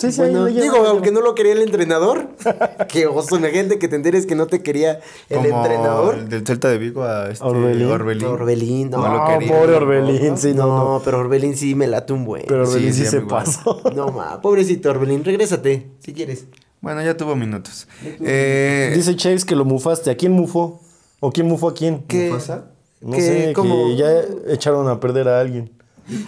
Sí, 0.00 0.12
sí, 0.12 0.20
bueno, 0.20 0.44
ahí 0.46 0.54
le 0.54 0.62
digo, 0.62 0.76
aunque 0.86 1.10
no 1.12 1.20
lo 1.20 1.34
quería 1.34 1.52
el 1.52 1.60
entrenador. 1.62 2.30
que 2.88 3.06
oso, 3.06 3.38
gente 3.38 3.78
que 3.78 3.86
te 3.86 3.96
enteres 3.96 4.24
que 4.26 4.34
no 4.34 4.46
te 4.46 4.62
quería 4.62 5.00
el 5.28 5.36
Como 5.38 5.48
entrenador. 5.58 6.14
el 6.14 6.28
del 6.28 6.46
Celta 6.46 6.68
de 6.68 6.78
Vigo 6.78 7.04
a 7.04 7.30
este 7.30 7.44
Orbelín. 7.44 7.90
Orbelín. 7.90 8.24
Orbelín, 8.26 8.90
no. 8.90 8.98
No 8.98 9.08
lo 9.12 9.18
No, 9.18 9.26
quería. 9.38 9.52
pobre 9.58 9.74
Orbelín, 9.74 10.38
sí, 10.38 10.54
no, 10.54 10.66
no, 10.66 10.84
no. 10.94 11.02
pero 11.04 11.18
Orbelín 11.18 11.56
sí 11.56 11.74
me 11.74 11.86
late 11.86 12.12
un 12.14 12.24
buen. 12.24 12.44
Pero 12.48 12.62
Orbelín 12.62 12.94
Sí, 12.94 13.00
sí, 13.00 13.04
sí, 13.04 13.10
se 13.10 13.20
pasó. 13.20 13.80
No, 13.94 14.08
ma, 14.08 14.40
pobrecito 14.40 14.90
Orbelín, 14.90 15.22
regrésate, 15.24 15.90
si 15.98 16.14
quieres. 16.14 16.46
Bueno, 16.80 17.02
ya 17.02 17.14
tuvo 17.16 17.36
minutos. 17.36 17.86
Eh, 18.22 18.92
Dice 18.94 19.14
Chaves 19.16 19.44
que 19.44 19.54
lo 19.54 19.66
mufaste. 19.66 20.10
¿A 20.10 20.16
quién 20.16 20.32
mufó? 20.32 20.80
¿O 21.20 21.30
quién 21.30 21.46
mufó 21.46 21.68
a 21.68 21.74
quién? 21.74 22.04
¿Qué? 22.08 22.30
¿Mufasa? 22.30 22.70
No 23.02 23.16
¿Qué? 23.16 23.20
sé, 23.22 23.52
¿Cómo? 23.52 23.88
que 23.88 23.96
ya 23.96 24.10
echaron 24.48 24.88
a 24.88 24.98
perder 24.98 25.28
a 25.28 25.40
alguien. 25.40 25.70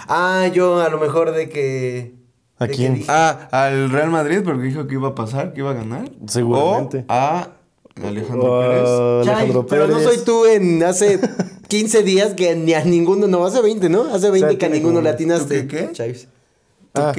Ah, 0.09 0.49
yo 0.53 0.81
a 0.81 0.91
lo 0.91 0.99
mejor 0.99 1.33
de 1.33 1.49
que. 1.49 2.14
¿A 2.62 2.68
quién? 2.68 2.94
dije- 2.96 3.06
Ah, 3.08 3.48
al 3.50 3.90
Real 3.90 4.10
Madrid 4.10 4.40
porque 4.44 4.62
dijo 4.62 4.86
que 4.86 4.94
iba 4.94 5.08
a 5.08 5.14
pasar, 5.14 5.52
que 5.52 5.60
iba 5.60 5.70
a 5.70 5.74
ganar. 5.74 6.10
Seguramente. 6.26 7.04
O 7.08 7.12
a 7.12 7.48
Alejandro 8.04 8.62
Ah, 8.62 8.66
Pérez. 8.68 8.84
Chay, 9.26 9.34
Alejandro 9.34 9.66
pero 9.66 9.86
no 9.86 9.94
Pérez. 9.98 10.08
soy 10.08 10.24
tú 10.24 10.46
en 10.46 10.82
hace 10.82 11.20
15 11.68 12.02
días 12.02 12.34
que 12.34 12.54
ni 12.56 12.74
a 12.74 12.84
ninguno, 12.84 13.26
no, 13.28 13.44
hace 13.44 13.60
20, 13.60 13.88
¿no? 13.88 14.04
Hace 14.14 14.30
20 14.30 14.56
que 14.58 14.66
a 14.66 14.68
ninguno 14.68 14.94
como- 14.94 15.02
le 15.04 15.10
atinaste. 15.10 15.62
¿tú 15.62 15.68
qué, 15.68 15.86
qué? 15.88 15.92
Chaves. 15.92 16.28
Tú 16.92 17.00
Ah. 17.02 17.12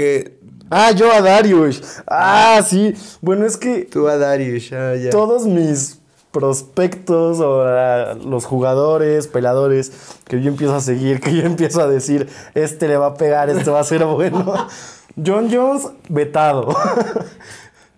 Ah, 0.69 0.91
yo 0.91 1.11
a 1.11 1.21
Darius. 1.21 1.81
Ah, 2.07 2.61
sí. 2.67 2.93
Bueno, 3.21 3.45
es 3.45 3.57
que 3.57 3.81
Tú 3.85 4.07
a 4.07 4.17
Darius, 4.17 4.71
ah, 4.73 4.95
ya. 4.95 5.09
todos 5.11 5.45
mis 5.45 5.99
prospectos 6.31 7.39
o 7.39 7.61
ah, 7.61 8.15
los 8.25 8.45
jugadores, 8.45 9.27
peladores 9.27 9.91
que 10.27 10.41
yo 10.41 10.49
empiezo 10.49 10.75
a 10.75 10.81
seguir, 10.81 11.19
que 11.21 11.33
yo 11.35 11.43
empiezo 11.43 11.81
a 11.81 11.87
decir, 11.87 12.27
este 12.55 12.87
le 12.87 12.97
va 12.97 13.07
a 13.07 13.13
pegar, 13.15 13.49
este 13.49 13.69
va 13.69 13.79
a 13.81 13.83
ser 13.83 14.03
bueno. 14.05 14.53
John 15.23 15.49
Jones, 15.51 15.87
vetado. 16.09 16.75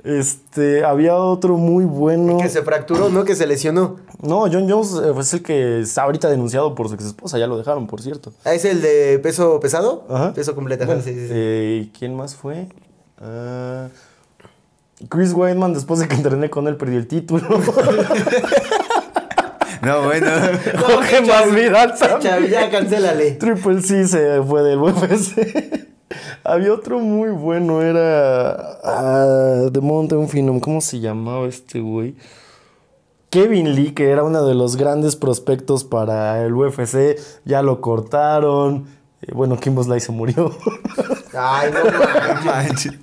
Este, 0.07 0.86
había 0.86 1.16
otro 1.16 1.57
muy 1.57 1.84
bueno. 1.84 2.38
Que 2.38 2.47
se 2.47 2.61
fracturó, 2.61 3.09
¿no? 3.09 3.24
Que 3.26 3.36
se 3.36 3.47
lesionó. 3.47 3.95
No, 4.22 4.41
John 4.41 4.70
Jones 4.70 4.93
eh, 5.03 5.11
es 5.20 5.34
el 5.34 5.41
que 5.41 5.80
está 5.80 6.03
ahorita 6.03 6.30
denunciado 6.30 6.76
por 6.76 6.89
su 6.89 6.93
ex 6.93 7.05
esposa, 7.05 7.39
ya 7.39 7.47
lo 7.47 7.57
dejaron, 7.57 7.88
por 7.88 8.03
cierto. 8.03 8.32
Ah, 8.43 8.53
¿Es 8.53 8.66
el 8.66 8.84
de 8.84 9.18
peso 9.18 9.59
pesado? 9.59 10.05
Ajá. 10.07 10.32
Peso 10.36 10.53
completo. 10.53 10.84
ajá, 10.84 10.93
Bueno, 10.93 11.01
sí, 11.03 11.11
sí, 11.11 11.22
sí. 11.28 11.34
eh, 11.34 11.89
¿Quién 11.97 12.16
más 12.16 12.36
fue? 12.36 12.68
Ah, 13.20 13.88
Chris 15.09 15.34
Weidman, 15.34 15.74
después 15.74 15.99
de 15.99 16.07
que 16.07 16.13
entrené 16.13 16.51
con 16.51 16.68
él, 16.68 16.78
perdió 16.78 16.99
el 16.99 17.07
título. 17.07 17.41
No, 19.82 20.01
bueno. 20.03 20.28
Jorge 20.88 21.22
Masvidal 21.22 21.95
Chaves, 21.95 22.24
también. 22.24 22.51
ya 22.51 22.70
cancélale. 22.72 23.32
Triple 23.34 23.82
C 23.82 24.07
se 24.07 24.41
fue 24.41 24.63
del 24.63 24.80
UFC. 24.80 25.94
Había 26.43 26.74
otro 26.74 26.99
muy 26.99 27.30
bueno, 27.30 27.82
era 27.82 28.80
ah, 28.84 29.70
de 29.72 29.82
Mountain 29.82 30.28
Phenom. 30.28 30.59
¿Cómo 30.59 30.82
se 30.82 30.99
llamaba 30.99 31.47
este 31.47 31.80
güey? 31.80 32.16
Kevin 33.30 33.76
Lee, 33.76 33.91
que 33.91 34.09
era 34.09 34.24
uno 34.24 34.45
de 34.45 34.55
los 34.55 34.78
grandes 34.78 35.16
prospectos 35.16 35.84
para 35.84 36.41
el 36.45 36.53
UFC, 36.53 37.18
ya 37.43 37.61
lo 37.61 37.82
cortaron. 37.82 38.86
Eh, 39.22 39.32
bueno, 39.34 39.59
Kimbo 39.59 39.84
Slice 39.84 40.05
se 40.05 40.11
murió. 40.11 40.55
Ay, 41.38 41.72
no 41.72 42.45
manches. 42.45 42.93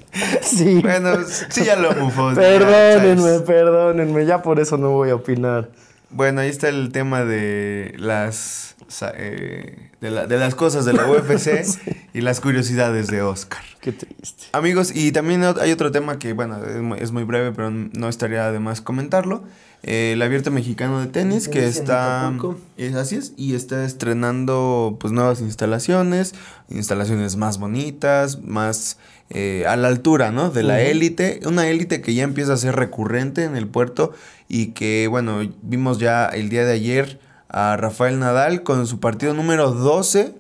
Sí. 0.41 0.81
Bueno, 0.81 1.19
sí 1.27 1.65
ya 1.65 1.77
lo 1.77 1.93
mufó. 1.93 2.33
Perdónenme, 2.35 3.23
Chávez. 3.23 3.43
perdónenme, 3.43 4.25
ya 4.25 4.43
por 4.43 4.59
eso 4.59 4.79
no 4.79 4.91
voy 4.91 5.11
a 5.11 5.17
opinar. 5.17 5.69
Bueno, 6.13 6.41
ahí 6.41 6.49
está 6.49 6.69
el 6.69 6.91
tema 6.93 7.25
de 7.25 7.95
las 7.99 8.75
eh, 9.17 9.91
de, 10.01 10.11
la- 10.11 10.27
de 10.27 10.39
las 10.39 10.55
cosas 10.55 10.85
de 10.85 10.93
la 10.93 11.07
UFC 11.11 11.65
y 12.15 12.21
las 12.21 12.41
curiosidades 12.41 13.07
de 13.09 13.23
Oscar. 13.23 13.63
Qué 13.81 13.93
triste. 13.93 14.45
Amigos, 14.53 14.95
y 14.95 15.13
también 15.13 15.43
hay 15.43 15.73
otro 15.73 15.91
tema 15.91 16.19
que, 16.19 16.33
bueno, 16.35 16.63
es 16.65 16.77
muy, 16.83 16.99
es 16.99 17.11
muy 17.13 17.25
breve, 17.25 17.53
pero 17.53 17.71
no 17.71 18.09
estaría 18.09 18.51
de 18.53 18.59
más 18.59 18.81
comentarlo. 18.81 19.45
Eh, 19.83 20.13
el 20.13 20.23
abierto 20.23 20.51
mexicano 20.53 21.01
de 21.01 21.07
tenis, 21.09 21.49
que 21.49 21.67
está... 21.67 22.33
Es, 22.77 22.95
así 22.95 23.17
es, 23.17 23.33
y 23.37 23.55
está 23.55 23.85
estrenando 23.85 24.97
pues 25.01 25.13
nuevas 25.13 25.41
instalaciones, 25.41 26.35
instalaciones 26.69 27.35
más 27.37 27.59
bonitas, 27.59 28.41
más 28.43 28.99
eh, 29.35 29.65
a 29.67 29.77
la 29.77 29.89
altura, 29.89 30.31
¿no? 30.31 30.51
De 30.51 30.63
la 30.63 30.83
élite, 30.83 31.41
una 31.47 31.67
élite 31.67 32.03
que 32.03 32.13
ya 32.13 32.23
empieza 32.23 32.53
a 32.53 32.59
ser 32.59 32.77
recurrente 32.77 33.45
en 33.45 33.57
el 33.57 33.67
puerto 33.67 34.13
y 34.47 34.73
que, 34.73 35.07
bueno, 35.09 35.41
vimos 35.63 35.99
ya 35.99 36.27
el 36.27 36.51
día 36.51 36.67
de 36.67 36.73
ayer 36.73 37.19
a 37.49 37.79
Rafael 37.79 38.19
Nadal 38.19 38.63
con 38.63 38.87
su 38.87 39.01
partido 39.01 39.33
número 39.33 39.71
12 39.71 40.35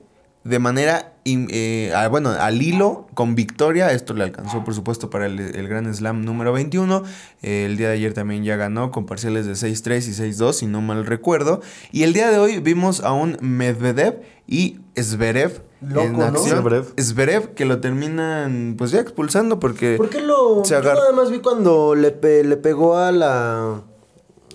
de 0.45 0.59
manera, 0.59 1.13
eh, 1.25 1.93
ah, 1.95 2.09
bueno, 2.09 2.31
al 2.31 2.61
hilo, 2.63 3.07
con 3.15 3.35
victoria. 3.37 3.93
Esto 3.93 4.13
le 4.15 4.25
alcanzó, 4.25 4.65
por 4.65 4.75
supuesto, 4.75 5.09
para 5.09 5.27
el, 5.27 5.39
el 5.39 5.69
Grand 5.69 5.93
Slam 5.95 6.25
número 6.25 6.53
21. 6.53 7.03
Eh, 7.43 7.67
el 7.67 7.77
día 7.77 7.89
de 7.89 7.95
ayer 7.95 8.13
también 8.13 8.43
ya 8.45 8.57
ganó 8.57 8.91
con 8.91 9.07
parciales 9.07 9.47
de 9.47 9.53
6-3 9.53 10.09
y 10.09 10.33
6-2, 10.35 10.53
si 10.55 10.67
no 10.67 10.81
mal 10.81 11.07
recuerdo. 11.07 11.61
Y 11.93 12.03
el 12.03 12.13
día 12.13 12.31
de 12.31 12.39
hoy 12.39 12.59
vimos 12.59 13.03
a 13.05 13.13
un 13.13 13.37
Medvedev 13.41 14.21
y 14.49 14.81
Zverev 15.01 15.63
Loco, 15.81 16.01
en 16.03 16.19
¿no? 16.19 16.25
acción. 16.25 16.61
Zverev. 16.61 16.85
Zverev, 17.01 17.55
que 17.55 17.65
lo 17.65 17.81
terminan, 17.81 18.75
pues 18.77 18.91
ya 18.91 19.01
expulsando 19.01 19.59
porque 19.61 19.97
¿Por 19.97 20.11
qué 20.11 20.21
lo.? 20.21 20.65
Se 20.65 20.71
Yo 20.75 20.79
agarra- 20.79 21.01
nada 21.01 21.13
más 21.13 21.31
vi 21.31 21.39
cuando 21.39 21.95
le, 21.95 22.11
pe- 22.11 22.45
le 22.45 22.57
pegó 22.57 22.97
a 22.99 23.11
la. 23.13 23.83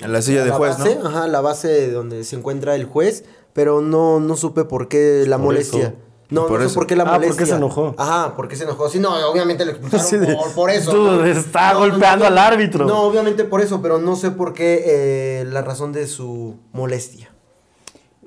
a 0.01 0.07
la 0.07 0.21
silla 0.21 0.41
a 0.41 0.43
de 0.43 0.49
la 0.51 0.55
juez, 0.55 0.77
base, 0.77 0.99
¿no? 1.01 1.07
Ajá, 1.09 1.27
la 1.27 1.41
base 1.41 1.91
donde 1.91 2.23
se 2.23 2.35
encuentra 2.35 2.75
el 2.75 2.85
juez, 2.85 3.23
pero 3.57 3.81
no, 3.81 4.19
no 4.19 4.37
supe 4.37 4.65
por 4.65 4.87
qué 4.87 5.23
la 5.27 5.37
Por 5.37 5.45
molestia. 5.47 5.79
eso. 5.87 5.93
No, 6.29 6.45
Por 6.45 6.57
no 6.59 6.59
sé 6.59 6.65
eso. 6.67 6.75
por 6.75 6.85
qué 6.85 6.95
la 6.95 7.03
Ah, 7.05 7.13
¿por 7.13 7.21
qué 7.21 7.25
molestia. 7.29 7.45
se 7.47 7.55
enojó? 7.55 7.95
Ajá, 7.97 8.35
¿por 8.35 8.47
qué 8.47 8.55
se 8.55 8.65
enojó? 8.65 8.87
Sí, 8.87 8.99
no, 8.99 9.15
obviamente 9.31 9.65
le 9.65 9.71
expulsaron 9.77 10.05
Sí, 10.07 10.17
por, 10.35 10.51
por 10.53 10.69
eso. 10.69 10.91
Tú, 10.91 10.97
¿no? 11.03 11.25
está 11.25 11.73
No, 11.73 11.79
golpeando 11.79 12.25
no, 12.25 12.27
al 12.31 12.37
árbitro. 12.37 12.85
No, 12.85 13.01
obviamente 13.01 13.45
por 13.45 13.61
eso, 13.61 13.81
pero 13.81 13.97
no 13.97 14.15
sé 14.15 14.29
por 14.29 14.53
qué 14.53 14.83
eh, 14.85 15.45
la 15.49 15.63
razón 15.63 15.91
de 15.91 16.05
su 16.05 16.55
molestia. 16.71 17.31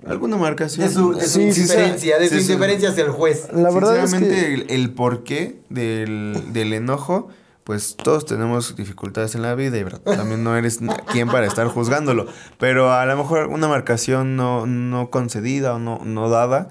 Alguna 0.04 0.36
marcación. 0.36 0.88
De 0.88 0.92
su, 0.92 1.12
de 1.14 1.20
su 1.26 1.28
Sí, 1.40 1.52
sí, 1.52 1.60
indiferencia, 1.60 2.18
de 2.18 2.28
su 2.28 2.34
sí, 2.34 2.40
sí. 2.40 2.46
indiferencia 2.52 2.88
hacia 2.88 3.04
el 3.04 3.10
juez. 3.10 3.48
La 3.52 3.70
verdad 3.70 3.98
es 4.02 4.10
Sinceramente, 4.10 4.46
que... 4.46 4.54
el, 4.74 4.80
el 4.82 4.94
porqué 4.94 5.60
del, 5.68 6.42
del 6.52 6.72
enojo, 6.72 7.28
pues 7.70 7.94
todos 7.96 8.26
tenemos 8.26 8.74
dificultades 8.74 9.36
en 9.36 9.42
la 9.42 9.54
vida 9.54 9.78
y 9.78 9.84
también 10.16 10.42
no 10.42 10.56
eres 10.56 10.80
quien 11.12 11.28
para 11.28 11.46
estar 11.46 11.68
juzgándolo. 11.68 12.26
Pero 12.58 12.92
a 12.92 13.06
lo 13.06 13.16
mejor 13.16 13.46
una 13.46 13.68
marcación 13.68 14.34
no, 14.34 14.66
no 14.66 15.08
concedida 15.10 15.74
o 15.74 15.78
no, 15.78 16.00
no 16.04 16.28
dada. 16.28 16.68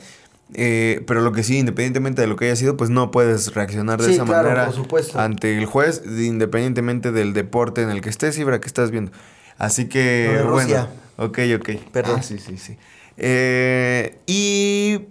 eh, 0.55 1.01
pero 1.07 1.21
lo 1.21 1.31
que 1.31 1.43
sí, 1.43 1.57
independientemente 1.57 2.21
de 2.21 2.27
lo 2.27 2.35
que 2.35 2.47
haya 2.47 2.57
sido, 2.57 2.75
pues 2.75 2.89
no 2.89 3.11
puedes 3.11 3.53
reaccionar 3.53 4.01
de 4.01 4.07
Sí, 4.09 4.15
esa 4.15 4.25
claro, 4.25 4.49
manera 4.49 4.69
ante 5.15 5.57
el 5.57 5.65
juez, 5.67 6.01
independientemente 6.05 7.13
del 7.13 7.31
deporte 7.31 7.81
en 7.81 7.91
el 7.91 8.01
que 8.01 8.09
estés 8.09 8.37
y 8.37 8.43
que 8.43 8.59
estás 8.65 8.91
viendo. 8.91 9.13
Así 9.57 9.87
que, 9.87 9.99
de 10.39 10.43
bueno, 10.43 10.89
ok, 11.15 11.39
ok. 11.59 11.69
Perdón. 11.93 12.15
Ah, 12.19 12.23
sí, 12.23 12.39
sí, 12.39 12.57
sí. 12.57 12.77
Eh, 13.15 14.19
y 14.25 15.05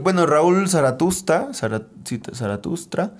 bueno, 0.00 0.24
Raúl 0.24 0.66
Zaratusta, 0.70 1.48
Zara- 1.52 1.86
sí, 2.04 2.18
Zaratustra, 2.32 3.12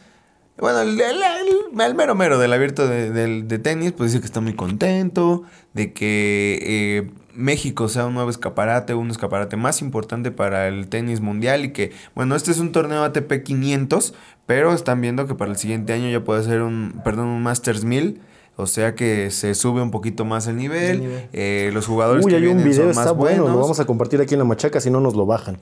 Bueno, 0.60 0.80
el, 0.80 1.00
el- 1.00 1.22
el- 1.22 1.80
el 1.80 1.94
mero 1.94 2.14
mero 2.14 2.38
del 2.38 2.52
abierto 2.52 2.86
de, 2.88 3.10
del- 3.10 3.46
de 3.48 3.58
tenis, 3.58 3.92
pues 3.92 4.10
dice 4.12 4.20
que 4.20 4.26
está 4.26 4.40
muy 4.40 4.54
contento, 4.54 5.44
de 5.74 5.92
que 5.92 6.58
eh, 6.62 7.10
México 7.34 7.88
sea 7.88 8.06
un 8.06 8.14
nuevo 8.14 8.30
escaparate, 8.30 8.94
un 8.94 9.10
escaparate 9.10 9.56
más 9.56 9.80
importante 9.82 10.30
para 10.32 10.66
el 10.68 10.88
tenis 10.88 11.20
mundial 11.20 11.64
y 11.64 11.72
que, 11.72 11.92
bueno, 12.16 12.34
este 12.34 12.50
es 12.50 12.58
un 12.58 12.72
torneo 12.72 13.04
ATP 13.04 13.42
500, 13.44 14.14
pero 14.46 14.72
están 14.72 15.00
viendo 15.00 15.26
que 15.26 15.34
para 15.34 15.50
el 15.52 15.56
siguiente 15.56 15.92
año 15.92 16.10
ya 16.10 16.24
puede 16.24 16.42
ser 16.42 16.62
un, 16.62 17.00
perdón, 17.04 17.26
un 17.26 17.42
Masters 17.42 17.84
1000. 17.84 18.20
O 18.60 18.66
sea 18.66 18.96
que 18.96 19.30
se 19.30 19.54
sube 19.54 19.80
un 19.82 19.92
poquito 19.92 20.24
más 20.24 20.48
el 20.48 20.56
nivel. 20.56 21.28
eh, 21.32 21.70
los 21.72 21.86
jugadores 21.86 22.24
Uy, 22.24 22.32
que 22.32 22.36
hay 22.38 22.42
un 22.46 22.54
vienen 22.56 22.64
video, 22.64 22.82
son 22.82 22.90
está 22.90 23.04
más 23.04 23.14
bueno, 23.14 23.42
buenos. 23.42 23.56
lo 23.56 23.62
vamos 23.62 23.78
a 23.78 23.84
compartir 23.84 24.20
aquí 24.20 24.34
en 24.34 24.40
la 24.40 24.44
machaca, 24.44 24.80
si 24.80 24.90
no 24.90 24.98
nos 25.00 25.14
lo 25.14 25.26
bajan. 25.26 25.58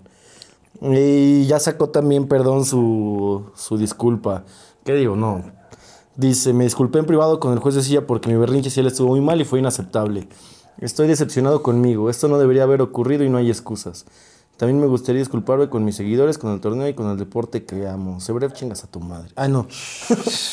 Y 0.80 1.44
ya 1.46 1.58
sacó 1.58 1.90
también, 1.90 2.26
perdón, 2.26 2.64
su, 2.64 3.50
su 3.54 3.76
disculpa. 3.76 4.44
¿Qué 4.86 4.94
digo? 4.94 5.16
No. 5.16 5.42
Dice, 6.14 6.52
me 6.52 6.62
disculpé 6.62 7.00
en 7.00 7.06
privado 7.06 7.40
con 7.40 7.52
el 7.52 7.58
juez 7.58 7.74
de 7.74 7.82
silla 7.82 8.06
porque 8.06 8.30
mi 8.30 8.36
berrinche 8.36 8.70
sí 8.70 8.80
le 8.82 8.88
estuvo 8.88 9.08
muy 9.08 9.20
mal 9.20 9.40
y 9.40 9.44
fue 9.44 9.58
inaceptable. 9.58 10.28
Estoy 10.78 11.08
decepcionado 11.08 11.60
conmigo, 11.60 12.08
esto 12.08 12.28
no 12.28 12.38
debería 12.38 12.62
haber 12.62 12.80
ocurrido 12.80 13.24
y 13.24 13.28
no 13.28 13.36
hay 13.36 13.48
excusas. 13.48 14.06
También 14.56 14.80
me 14.80 14.86
gustaría 14.86 15.18
disculparme 15.20 15.68
con 15.68 15.84
mis 15.84 15.96
seguidores, 15.96 16.38
con 16.38 16.52
el 16.54 16.60
torneo 16.60 16.88
y 16.88 16.94
con 16.94 17.10
el 17.10 17.18
deporte 17.18 17.64
que 17.64 17.86
amo. 17.86 18.20
Sebref, 18.20 18.54
chingas 18.54 18.84
a 18.84 18.86
tu 18.90 19.00
madre. 19.00 19.28
Ah, 19.36 19.48
no. 19.48 19.66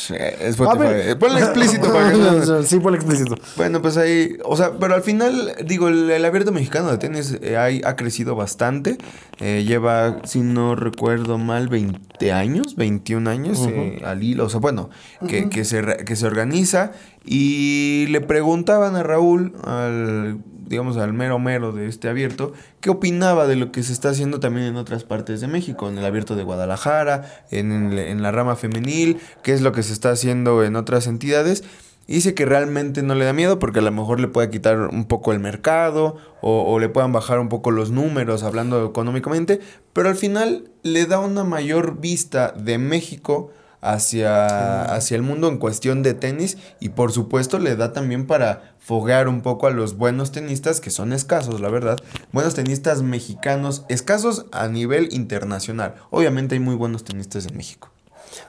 Eh, 0.09 1.15
Ponle 1.19 1.39
explícito 1.39 1.91
para 1.91 2.11
que 2.11 2.17
no- 2.17 2.63
sí, 2.63 2.79
por 2.79 2.93
explícito. 2.95 3.35
Bueno, 3.55 3.81
pues 3.81 3.95
ahí, 3.97 4.37
o 4.43 4.57
sea, 4.57 4.73
pero 4.77 4.95
al 4.95 5.03
final, 5.03 5.53
digo, 5.65 5.87
el, 5.87 6.09
el 6.11 6.25
abierto 6.25 6.51
mexicano 6.51 6.91
de 6.91 6.97
tenis 6.97 7.37
eh, 7.41 7.55
hay- 7.57 7.81
ha 7.85 7.95
crecido 7.95 8.35
bastante. 8.35 8.97
Eh, 9.39 9.63
lleva, 9.65 10.19
si 10.25 10.41
no 10.41 10.75
recuerdo 10.75 11.37
mal, 11.37 11.69
20 11.69 12.31
años, 12.33 12.75
21 12.75 13.29
años 13.29 13.65
eh, 13.69 14.01
al 14.05 14.21
hilo. 14.21 14.45
O 14.45 14.49
sea, 14.49 14.59
bueno, 14.59 14.89
que, 15.27 15.49
que, 15.49 15.63
se, 15.65 15.81
re- 15.81 16.03
que 16.05 16.15
se 16.15 16.25
organiza. 16.27 16.91
Y 17.25 18.05
le 18.09 18.19
preguntaban 18.19 18.95
a 18.97 19.03
Raúl, 19.03 19.53
al, 19.63 20.39
digamos, 20.67 20.97
al 20.97 21.13
mero 21.13 21.39
mero 21.39 21.71
de 21.71 21.87
este 21.87 22.09
abierto, 22.09 22.53
qué 22.81 22.89
opinaba 22.89 23.47
de 23.47 23.55
lo 23.55 23.71
que 23.71 23.83
se 23.83 23.93
está 23.93 24.09
haciendo 24.09 24.39
también 24.39 24.67
en 24.67 24.75
otras 24.75 25.03
partes 25.03 25.41
de 25.41 25.47
México, 25.47 25.89
en 25.89 25.97
el 25.97 26.05
abierto 26.05 26.35
de 26.35 26.43
Guadalajara, 26.43 27.45
en, 27.51 28.21
la 28.21 28.31
rama 28.31 28.55
femenil, 28.55 29.19
qué 29.43 29.53
es 29.53 29.61
lo 29.61 29.71
que 29.71 29.83
se 29.83 29.93
está 29.93 30.11
haciendo 30.11 30.63
en 30.63 30.75
otras 30.75 31.07
entidades. 31.07 31.63
Y 32.05 32.15
dice 32.15 32.33
que 32.33 32.45
realmente 32.45 33.01
no 33.01 33.15
le 33.15 33.23
da 33.23 33.31
miedo 33.31 33.59
porque 33.59 33.79
a 33.79 33.81
lo 33.81 33.91
mejor 33.91 34.19
le 34.19 34.27
puede 34.27 34.49
quitar 34.49 34.77
un 34.77 35.05
poco 35.05 35.31
el 35.31 35.39
mercado 35.39 36.17
o, 36.41 36.63
o 36.63 36.79
le 36.79 36.89
puedan 36.89 37.13
bajar 37.13 37.39
un 37.39 37.47
poco 37.47 37.71
los 37.71 37.91
números 37.91 38.43
hablando 38.43 38.85
económicamente, 38.85 39.61
pero 39.93 40.09
al 40.09 40.15
final 40.15 40.69
le 40.83 41.05
da 41.05 41.19
una 41.19 41.45
mayor 41.45 42.01
vista 42.01 42.51
de 42.57 42.77
México 42.77 43.51
hacia, 43.83 44.83
hacia 44.95 45.15
el 45.15 45.21
mundo 45.21 45.49
en 45.49 45.57
cuestión 45.57 46.03
de 46.03 46.13
tenis 46.13 46.57
y 46.79 46.89
por 46.89 47.11
supuesto 47.11 47.59
le 47.59 47.75
da 47.75 47.91
también 47.91 48.25
para 48.25 48.72
foguear 48.83 49.27
un 49.29 49.41
poco 49.41 49.67
a 49.67 49.71
los 49.71 49.97
buenos 49.97 50.31
tenistas 50.31 50.81
que 50.81 50.89
son 50.89 51.13
escasos, 51.13 51.61
la 51.61 51.69
verdad, 51.69 51.97
buenos 52.33 52.53
tenistas 52.53 53.01
mexicanos, 53.01 53.85
escasos 53.87 54.45
a 54.51 54.67
nivel 54.67 55.09
internacional. 55.13 55.95
Obviamente 56.09 56.55
hay 56.55 56.59
muy 56.59 56.75
buenos 56.75 57.03
tenistas 57.03 57.45
en 57.45 57.55
México. 57.55 57.89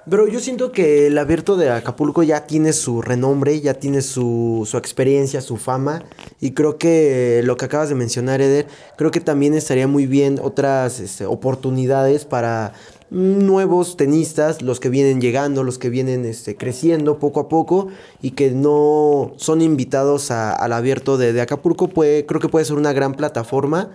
Pero 0.09 0.27
yo 0.27 0.41
siento 0.41 0.73
que 0.73 1.07
el 1.07 1.19
abierto 1.19 1.57
de 1.57 1.71
Acapulco 1.71 2.23
ya 2.23 2.47
tiene 2.47 2.73
su 2.73 3.03
renombre, 3.03 3.61
ya 3.61 3.75
tiene 3.75 4.03
su, 4.03 4.67
su 4.69 4.77
experiencia, 4.77 5.41
su 5.41 5.57
fama. 5.57 6.05
Y 6.41 6.53
creo 6.53 6.79
que 6.79 7.43
lo 7.45 7.57
que 7.57 7.67
acabas 7.67 7.89
de 7.89 7.95
mencionar, 7.95 8.41
Eder, 8.41 8.67
creo 8.97 9.11
que 9.11 9.21
también 9.21 9.55
estaría 9.55 9.87
muy 9.87 10.07
bien 10.07 10.41
otras 10.43 11.01
este, 11.01 11.27
oportunidades 11.27 12.25
para 12.25 12.73
nuevos 13.11 13.97
tenistas, 13.97 14.63
los 14.63 14.81
que 14.81 14.89
vienen 14.89 15.21
llegando, 15.21 15.63
los 15.63 15.79
que 15.79 15.91
vienen 15.91 16.25
este, 16.25 16.57
creciendo 16.57 17.19
poco 17.19 17.41
a 17.41 17.49
poco 17.49 17.89
y 18.23 18.33
que 18.33 18.51
no 18.51 19.33
son 19.37 19.61
invitados 19.63 20.31
a- 20.31 20.53
al 20.53 20.73
abierto 20.73 21.17
de, 21.17 21.33
de 21.33 21.41
Acapulco, 21.41 21.89
puede, 21.89 22.27
creo 22.27 22.41
que 22.41 22.49
puede 22.49 22.65
ser 22.65 22.77
una 22.77 22.93
gran 22.93 23.15
plataforma. 23.15 23.91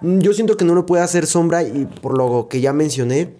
Mm, 0.00 0.20
Yo 0.20 0.32
siento 0.32 0.56
que 0.56 0.64
no 0.64 0.74
lo 0.74 0.86
puede 0.86 1.02
hacer 1.02 1.26
sombra 1.26 1.62
y 1.62 1.86
por 2.00 2.16
lo 2.16 2.48
que 2.48 2.60
ya 2.60 2.72
mencioné, 2.72 3.34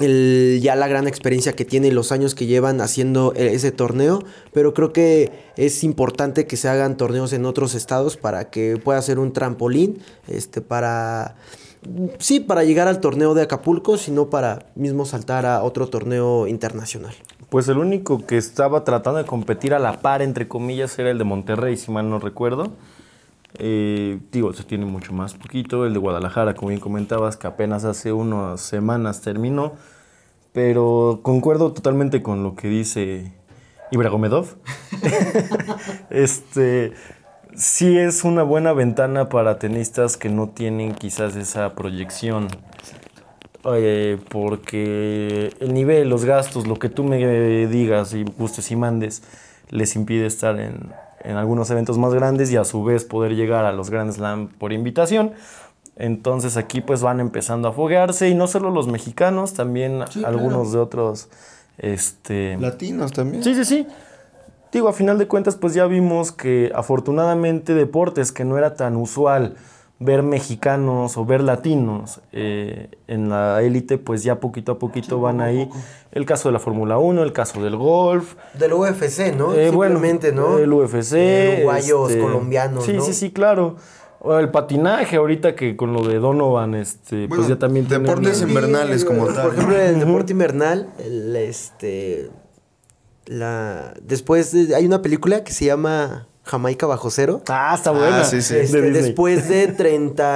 el- 0.00 0.60
ya 0.62 0.76
la 0.76 0.86
gran 0.86 1.08
experiencia 1.08 1.52
que 1.54 1.64
tiene 1.64 1.88
y 1.88 1.90
los 1.90 2.12
años 2.12 2.36
que 2.36 2.46
llevan 2.46 2.80
haciendo 2.80 3.32
e- 3.34 3.54
ese 3.54 3.72
torneo, 3.72 4.22
pero 4.52 4.72
creo 4.72 4.92
que 4.92 5.32
es 5.56 5.82
importante 5.82 6.46
que 6.46 6.56
se 6.56 6.68
hagan 6.68 6.96
torneos 6.96 7.32
en 7.32 7.44
otros 7.44 7.74
estados 7.74 8.16
para 8.16 8.48
que 8.48 8.76
pueda 8.76 9.02
ser 9.02 9.18
un 9.18 9.32
trampolín, 9.32 9.98
este, 10.28 10.60
para, 10.60 11.34
sí, 12.18 12.40
para 12.40 12.64
llegar 12.64 12.88
al 12.88 13.00
torneo 13.00 13.34
de 13.34 13.42
Acapulco, 13.42 13.96
sino 13.96 14.30
para 14.30 14.66
mismo 14.74 15.04
saltar 15.04 15.46
a 15.46 15.62
otro 15.62 15.88
torneo 15.88 16.46
internacional. 16.46 17.14
Pues 17.50 17.68
el 17.68 17.78
único 17.78 18.26
que 18.26 18.36
estaba 18.36 18.84
tratando 18.84 19.18
de 19.18 19.24
competir 19.24 19.72
a 19.72 19.78
la 19.78 20.00
par, 20.00 20.22
entre 20.22 20.48
comillas, 20.48 20.98
era 20.98 21.10
el 21.10 21.18
de 21.18 21.24
Monterrey, 21.24 21.76
si 21.76 21.90
mal 21.90 22.10
no 22.10 22.18
recuerdo. 22.18 22.72
Eh, 23.58 24.20
digo, 24.30 24.52
se 24.52 24.64
tiene 24.64 24.84
mucho 24.84 25.12
más 25.12 25.34
poquito. 25.34 25.86
El 25.86 25.94
de 25.94 25.98
Guadalajara, 25.98 26.54
como 26.54 26.68
bien 26.68 26.80
comentabas, 26.80 27.36
que 27.36 27.46
apenas 27.46 27.84
hace 27.84 28.12
unas 28.12 28.60
semanas 28.60 29.22
terminó. 29.22 29.72
Pero 30.52 31.20
concuerdo 31.22 31.72
totalmente 31.72 32.22
con 32.22 32.42
lo 32.42 32.54
que 32.54 32.68
dice 32.68 33.32
Ibragomedov. 33.90 34.56
este, 36.10 36.92
sí 37.58 37.98
es 37.98 38.24
una 38.24 38.42
buena 38.42 38.72
ventana 38.72 39.28
para 39.28 39.58
tenistas 39.58 40.16
que 40.16 40.28
no 40.28 40.48
tienen 40.48 40.94
quizás 40.94 41.36
esa 41.36 41.74
proyección. 41.74 42.48
Eh, 43.64 44.18
porque 44.30 45.52
el 45.60 45.74
nivel, 45.74 46.08
los 46.08 46.24
gastos, 46.24 46.66
lo 46.66 46.78
que 46.78 46.88
tú 46.88 47.04
me 47.04 47.66
digas 47.66 48.14
y 48.14 48.22
gustes 48.24 48.70
y 48.70 48.76
mandes, 48.76 49.22
les 49.68 49.96
impide 49.96 50.26
estar 50.26 50.58
en, 50.58 50.92
en 51.20 51.36
algunos 51.36 51.68
eventos 51.70 51.98
más 51.98 52.14
grandes 52.14 52.50
y 52.52 52.56
a 52.56 52.64
su 52.64 52.84
vez 52.84 53.04
poder 53.04 53.34
llegar 53.34 53.64
a 53.64 53.72
los 53.72 53.90
Grand 53.90 54.12
Slam 54.12 54.48
por 54.48 54.72
invitación. 54.72 55.32
Entonces 55.96 56.56
aquí 56.56 56.80
pues 56.80 57.02
van 57.02 57.18
empezando 57.18 57.68
a 57.68 57.72
foguearse 57.72 58.28
y 58.28 58.34
no 58.34 58.46
solo 58.46 58.70
los 58.70 58.86
mexicanos, 58.86 59.54
también 59.54 60.04
algunos 60.24 60.72
de 60.72 60.78
otros 60.78 61.28
este, 61.76 62.56
Latinos 62.58 63.12
también. 63.12 63.42
Sí, 63.42 63.54
sí, 63.54 63.64
sí. 63.64 63.86
Digo, 64.72 64.88
a 64.88 64.92
final 64.92 65.18
de 65.18 65.26
cuentas, 65.26 65.56
pues 65.56 65.74
ya 65.74 65.86
vimos 65.86 66.30
que 66.32 66.70
afortunadamente 66.74 67.74
deportes 67.74 68.32
que 68.32 68.44
no 68.44 68.58
era 68.58 68.74
tan 68.74 68.96
usual 68.96 69.54
ver 70.00 70.22
mexicanos 70.22 71.16
o 71.16 71.24
ver 71.24 71.40
latinos 71.40 72.20
eh, 72.32 72.88
en 73.08 73.30
la 73.30 73.62
élite, 73.62 73.98
pues 73.98 74.22
ya 74.22 74.38
poquito 74.38 74.72
a 74.72 74.78
poquito 74.78 75.20
van 75.20 75.40
ahí. 75.40 75.68
El 76.12 76.24
caso 76.24 76.48
de 76.48 76.52
la 76.52 76.58
Fórmula 76.60 76.98
1, 76.98 77.22
el 77.22 77.32
caso 77.32 77.62
del 77.62 77.76
golf. 77.76 78.34
Del 78.54 78.74
UFC, 78.74 79.34
¿no? 79.36 79.54
eh, 79.54 79.70
bueno, 79.70 79.94
Simplemente, 79.96 80.32
¿no? 80.32 80.58
El 80.58 80.72
UFC. 80.72 81.14
Eh, 81.14 81.54
uruguayos, 81.58 82.10
este, 82.10 82.22
colombianos, 82.22 82.84
Sí, 82.84 82.92
¿no? 82.92 83.02
sí, 83.02 83.12
sí, 83.14 83.32
claro. 83.32 83.76
O 84.20 84.36
el 84.38 84.50
patinaje 84.50 85.16
ahorita 85.16 85.54
que 85.54 85.76
con 85.76 85.92
lo 85.92 86.06
de 86.06 86.18
Donovan, 86.18 86.74
este, 86.74 87.28
pues 87.28 87.46
ya 87.48 87.56
también 87.58 87.86
deportes 87.88 88.42
invernales 88.42 89.04
como 89.04 89.24
Por 89.24 89.34
tal. 89.34 89.52
ejemplo, 89.52 89.76
el 89.80 89.98
deporte 90.00 90.32
invernal, 90.32 90.88
el, 90.98 91.34
este, 91.36 92.28
la, 93.28 93.94
después 94.02 94.52
de- 94.52 94.74
hay 94.74 94.86
una 94.86 95.02
película 95.02 95.44
que 95.44 95.52
se 95.52 95.66
llama 95.66 96.26
Jamaica 96.44 96.86
bajo 96.86 97.10
cero. 97.10 97.42
Ah, 97.48 97.74
está 97.76 97.90
buena. 97.90 98.24
sí, 98.24 98.40
sí. 98.42 98.54
De 98.54 98.62
Este, 98.62 98.80
Disney. 98.82 99.02
después 99.02 99.48
de 99.48 99.68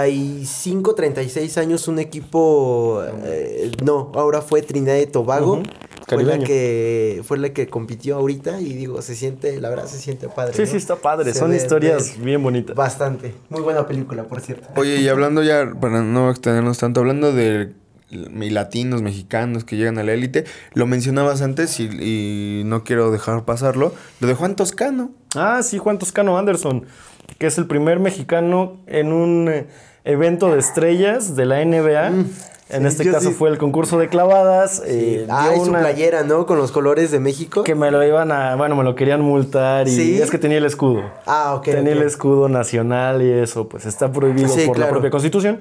35, 0.02 0.94
36 0.94 1.58
años, 1.58 1.88
un 1.88 1.98
equipo, 1.98 3.02
eh, 3.24 3.72
no, 3.84 4.12
ahora 4.14 4.42
fue 4.42 4.62
Trinidad 4.62 4.96
y 4.96 5.06
Tobago. 5.06 5.62
Fue 6.08 6.24
la, 6.24 6.38
que, 6.40 7.22
fue 7.24 7.38
la 7.38 7.54
que 7.54 7.68
compitió 7.68 8.16
ahorita 8.16 8.60
y 8.60 8.74
digo, 8.74 9.00
se 9.00 9.14
siente, 9.14 9.58
la 9.60 9.70
verdad 9.70 9.86
se 9.86 9.96
siente 9.98 10.28
padre. 10.28 10.52
Sí, 10.52 10.62
¿no? 10.62 10.66
sí, 10.68 10.76
está 10.76 10.96
padre. 10.96 11.32
Se 11.32 11.38
Son 11.38 11.50
ve- 11.50 11.56
historias 11.56 12.18
ve 12.18 12.24
bien 12.24 12.42
bonitas. 12.42 12.76
Bastante. 12.76 13.32
Muy 13.48 13.62
buena 13.62 13.86
película, 13.86 14.24
por 14.24 14.40
cierto. 14.42 14.68
Oye, 14.76 14.96
y 15.00 15.08
hablando 15.08 15.42
ya, 15.42 15.72
para 15.80 16.02
no 16.02 16.30
extendernos 16.30 16.76
tanto, 16.76 17.00
hablando 17.00 17.32
de 17.32 17.72
y 18.12 18.50
latinos, 18.50 19.02
mexicanos 19.02 19.64
que 19.64 19.76
llegan 19.76 19.98
a 19.98 20.02
la 20.02 20.12
élite, 20.12 20.44
lo 20.74 20.86
mencionabas 20.86 21.42
antes 21.42 21.80
y, 21.80 21.84
y 22.60 22.62
no 22.64 22.84
quiero 22.84 23.10
dejar 23.10 23.44
pasarlo, 23.44 23.94
lo 24.20 24.28
de 24.28 24.34
Juan 24.34 24.54
Toscano. 24.56 25.10
Ah, 25.34 25.60
sí, 25.62 25.78
Juan 25.78 25.98
Toscano 25.98 26.36
Anderson, 26.38 26.84
que 27.38 27.46
es 27.46 27.58
el 27.58 27.66
primer 27.66 27.98
mexicano 28.00 28.76
en 28.86 29.12
un 29.12 29.48
eh, 29.48 29.66
evento 30.04 30.52
de 30.52 30.58
estrellas 30.58 31.36
de 31.36 31.46
la 31.46 31.64
NBA. 31.64 32.06
en 32.08 32.26
sí, 32.82 32.86
este 32.86 33.10
caso 33.10 33.28
sí. 33.30 33.34
fue 33.34 33.48
el 33.50 33.58
concurso 33.58 33.98
de 33.98 34.08
clavadas. 34.08 34.82
eh, 34.86 35.26
ah, 35.30 35.50
y 35.54 35.60
su 35.60 35.70
una- 35.70 35.80
playera, 35.80 36.22
¿no? 36.22 36.44
Con 36.46 36.58
los 36.58 36.70
colores 36.72 37.10
de 37.10 37.20
México. 37.20 37.64
Que 37.64 37.74
me 37.74 37.90
lo 37.90 38.02
iban 38.06 38.30
a. 38.32 38.56
Bueno, 38.56 38.76
me 38.76 38.84
lo 38.84 38.94
querían 38.94 39.20
multar 39.22 39.88
y 39.88 39.90
¿Sí? 39.90 40.20
es 40.22 40.30
que 40.30 40.38
tenía 40.38 40.58
el 40.58 40.64
escudo. 40.66 41.02
Ah, 41.26 41.54
ok. 41.54 41.64
tenía 41.64 41.92
el 41.92 42.02
escudo 42.02 42.48
nacional 42.48 43.22
y 43.22 43.30
eso, 43.30 43.68
pues 43.68 43.86
está 43.86 44.10
prohibido 44.12 44.48
Sí, 44.48 44.66
por 44.66 44.78
la 44.78 44.88
propia 44.88 45.10
constitución. 45.10 45.60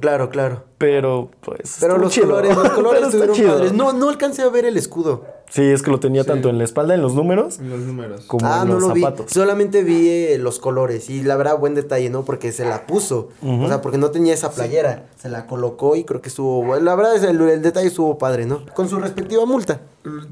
Claro, 0.00 0.28
claro. 0.30 0.64
Pero, 0.76 1.30
pues. 1.40 1.78
Pero 1.80 1.98
los 1.98 2.12
chido. 2.12 2.26
colores, 2.26 2.56
los 2.56 2.70
colores 2.74 3.02
estuvieron 3.04 3.36
padres. 3.36 3.72
No, 3.72 3.92
no 3.92 4.08
alcancé 4.08 4.42
a 4.42 4.48
ver 4.48 4.64
el 4.64 4.76
escudo. 4.76 5.24
Sí, 5.50 5.62
es 5.62 5.82
que 5.82 5.90
lo 5.90 5.98
tenía 5.98 6.22
Sí. 6.22 6.28
tanto 6.28 6.50
en 6.50 6.58
la 6.58 6.64
espalda, 6.64 6.94
en 6.94 7.00
los 7.02 7.14
números, 7.14 7.58
Los 7.60 7.80
números. 7.80 8.26
como 8.26 8.46
ah, 8.46 8.60
en 8.62 8.68
no 8.68 8.74
los 8.74 8.88
lo 8.88 8.94
vi. 8.94 9.00
zapatos. 9.02 9.32
Solamente 9.32 9.82
vi 9.82 10.08
eh, 10.08 10.38
los 10.38 10.58
colores. 10.58 11.08
Y 11.08 11.22
la 11.22 11.36
verdad, 11.36 11.58
buen 11.58 11.74
detalle, 11.74 12.10
¿no? 12.10 12.24
Porque 12.24 12.52
se 12.52 12.64
la 12.66 12.86
puso. 12.86 13.30
O 13.42 13.66
sea, 13.68 13.80
porque 13.80 13.96
no 13.98 14.10
tenía 14.10 14.34
esa 14.34 14.50
playera. 14.50 15.06
Se 15.20 15.28
la 15.28 15.46
colocó 15.46 15.96
y 15.96 16.04
creo 16.04 16.20
que 16.20 16.28
estuvo. 16.28 16.62
bueno, 16.64 16.84
La 16.84 16.94
verdad, 16.94 17.16
es 17.16 17.22
el, 17.22 17.40
el 17.40 17.62
detalle 17.62 17.88
estuvo 17.88 18.18
padre, 18.18 18.44
¿no? 18.46 18.64
Con 18.74 18.88
su 18.88 18.98
respectiva 18.98 19.46
multa. 19.46 19.80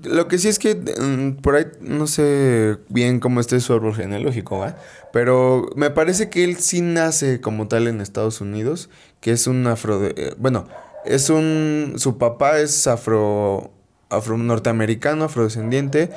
Lo 0.04 0.28
que 0.28 0.38
sí 0.38 0.48
es 0.48 0.58
que 0.58 0.74
mm, 0.74 1.42
por 1.42 1.56
ahí 1.56 1.64
no 1.80 2.06
sé 2.06 2.76
bien 2.88 3.18
cómo 3.20 3.40
esté 3.40 3.58
su 3.60 3.72
árbol 3.74 3.94
genealógico, 3.94 4.58
¿va? 4.58 4.76
Pero 5.12 5.68
me 5.76 5.90
parece 5.90 6.28
que 6.30 6.44
él 6.44 6.56
sí 6.56 6.80
nace 6.82 7.40
como 7.40 7.68
tal 7.68 7.86
en 7.88 8.00
Estados 8.00 8.40
Unidos, 8.40 8.90
que 9.20 9.32
es 9.32 9.46
un 9.46 9.66
afro... 9.66 10.00
eh, 10.04 10.34
bueno, 10.38 10.66
es 11.04 11.30
un... 11.30 11.94
Su 11.96 12.16
papá 12.18 12.58
es 12.60 12.86
afro... 12.86 13.70
afro 14.08 14.38
norteamericano, 14.38 15.24
afrodescendiente. 15.24 16.10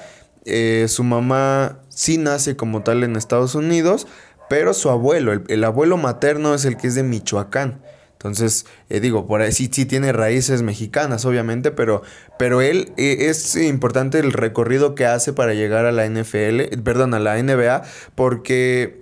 Eh, 0.46 0.86
su 0.88 1.04
mamá 1.04 1.80
sí 1.90 2.18
nace 2.18 2.56
como 2.56 2.82
tal 2.84 3.04
en 3.04 3.16
Estados 3.16 3.56
Unidos, 3.56 4.08
pero 4.50 4.74
su 4.74 4.90
abuelo, 4.90 5.34
el, 5.34 5.44
el 5.48 5.64
abuelo 5.64 5.98
materno 5.98 6.54
es 6.56 6.66
el 6.66 6.78
que 6.78 6.88
es 6.88 6.96
de 6.96 7.04
Michoacán. 7.04 7.82
Entonces, 8.20 8.66
eh, 8.90 9.00
digo, 9.00 9.28
por 9.28 9.40
ahí 9.42 9.54
sí, 9.54 9.70
sí 9.72 9.86
tiene 9.86 10.12
raíces 10.12 10.62
mexicanas, 10.62 11.24
obviamente, 11.24 11.72
pero, 11.72 12.02
pero 12.38 12.60
él 12.60 12.92
eh, 12.98 13.30
es 13.30 13.56
importante 13.56 14.20
el 14.20 14.34
recorrido 14.34 14.94
que 14.94 15.06
hace 15.06 15.32
para 15.32 15.54
llegar 15.54 15.86
a 15.86 15.94
la 15.94 16.06
NFL, 16.06 16.82
perdón, 16.84 17.14
a 17.14 17.20
la 17.20 17.42
NBA, 17.42 17.84
porque 18.16 18.99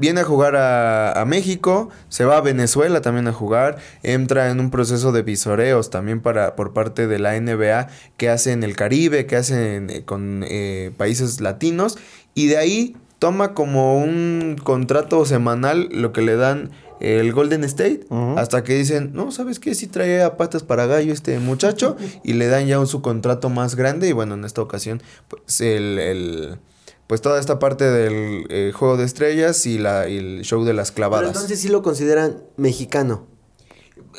viene 0.00 0.20
a 0.22 0.24
jugar 0.24 0.56
a, 0.56 1.12
a 1.12 1.24
México, 1.26 1.90
se 2.08 2.24
va 2.24 2.38
a 2.38 2.40
Venezuela 2.40 3.00
también 3.02 3.28
a 3.28 3.32
jugar, 3.32 3.76
entra 4.02 4.50
en 4.50 4.58
un 4.58 4.70
proceso 4.70 5.12
de 5.12 5.22
visoreos 5.22 5.90
también 5.90 6.20
para, 6.20 6.56
por 6.56 6.72
parte 6.72 7.06
de 7.06 7.18
la 7.18 7.38
NBA 7.40 7.88
que 8.16 8.28
hace 8.30 8.52
en 8.52 8.64
el 8.64 8.74
Caribe, 8.76 9.26
que 9.26 9.36
hace 9.36 9.76
en- 9.76 9.90
eh, 9.90 10.02
con 10.04 10.44
eh, 10.48 10.90
países 10.96 11.40
latinos, 11.40 11.98
y 12.34 12.46
de 12.48 12.56
ahí 12.56 12.96
toma 13.18 13.52
como 13.54 13.98
un 14.02 14.56
contrato 14.64 15.24
semanal 15.26 15.88
lo 15.92 16.12
que 16.12 16.22
le 16.22 16.36
dan 16.36 16.70
el 17.00 17.32
Golden 17.32 17.64
State, 17.64 18.06
hasta 18.36 18.62
que 18.62 18.74
dicen, 18.74 19.12
no, 19.14 19.30
¿sabes 19.32 19.58
qué? 19.58 19.74
Sí 19.74 19.86
trae 19.86 20.22
a 20.22 20.36
patas 20.36 20.62
para 20.62 20.84
gallo 20.86 21.12
este 21.14 21.38
muchacho, 21.38 21.96
y 22.24 22.34
le 22.34 22.46
dan 22.48 22.66
ya 22.66 22.78
un, 22.80 22.86
su 22.86 23.00
contrato 23.02 23.48
más 23.50 23.74
grande, 23.74 24.08
y 24.08 24.12
bueno, 24.12 24.34
en 24.34 24.44
esta 24.44 24.60
ocasión, 24.62 25.02
pues 25.28 25.60
el... 25.60 25.98
el- 25.98 26.58
pues 27.10 27.20
toda 27.20 27.40
esta 27.40 27.58
parte 27.58 27.90
del 27.90 28.46
eh, 28.50 28.70
juego 28.72 28.96
de 28.96 29.04
estrellas 29.04 29.66
y, 29.66 29.78
la, 29.78 30.08
y 30.08 30.16
el 30.16 30.42
show 30.42 30.62
de 30.62 30.74
las 30.74 30.92
Pero 30.92 31.08
clavadas. 31.08 31.26
entonces 31.26 31.58
sí 31.58 31.66
lo 31.68 31.82
consideran 31.82 32.44
mexicano. 32.56 33.26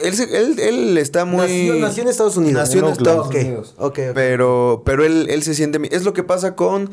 él, 0.04 0.14
él, 0.30 0.60
él 0.60 0.98
está 0.98 1.24
muy... 1.24 1.38
Nació, 1.40 1.76
nació 1.76 2.04
en 2.04 2.10
Estados 2.10 2.36
Unidos. 2.36 2.62
Nació 2.62 2.86
en. 2.86 2.92
Estados 2.92 3.30
Unidos. 3.30 3.76
Ok, 3.78 4.00
ok. 4.10 4.14
Pero, 4.14 4.82
pero 4.86 5.06
él, 5.06 5.28
él 5.30 5.42
se 5.42 5.56
siente... 5.56 5.80
Es 5.96 6.04
lo 6.04 6.12
que 6.12 6.24
pasa 6.24 6.58
con... 6.58 6.90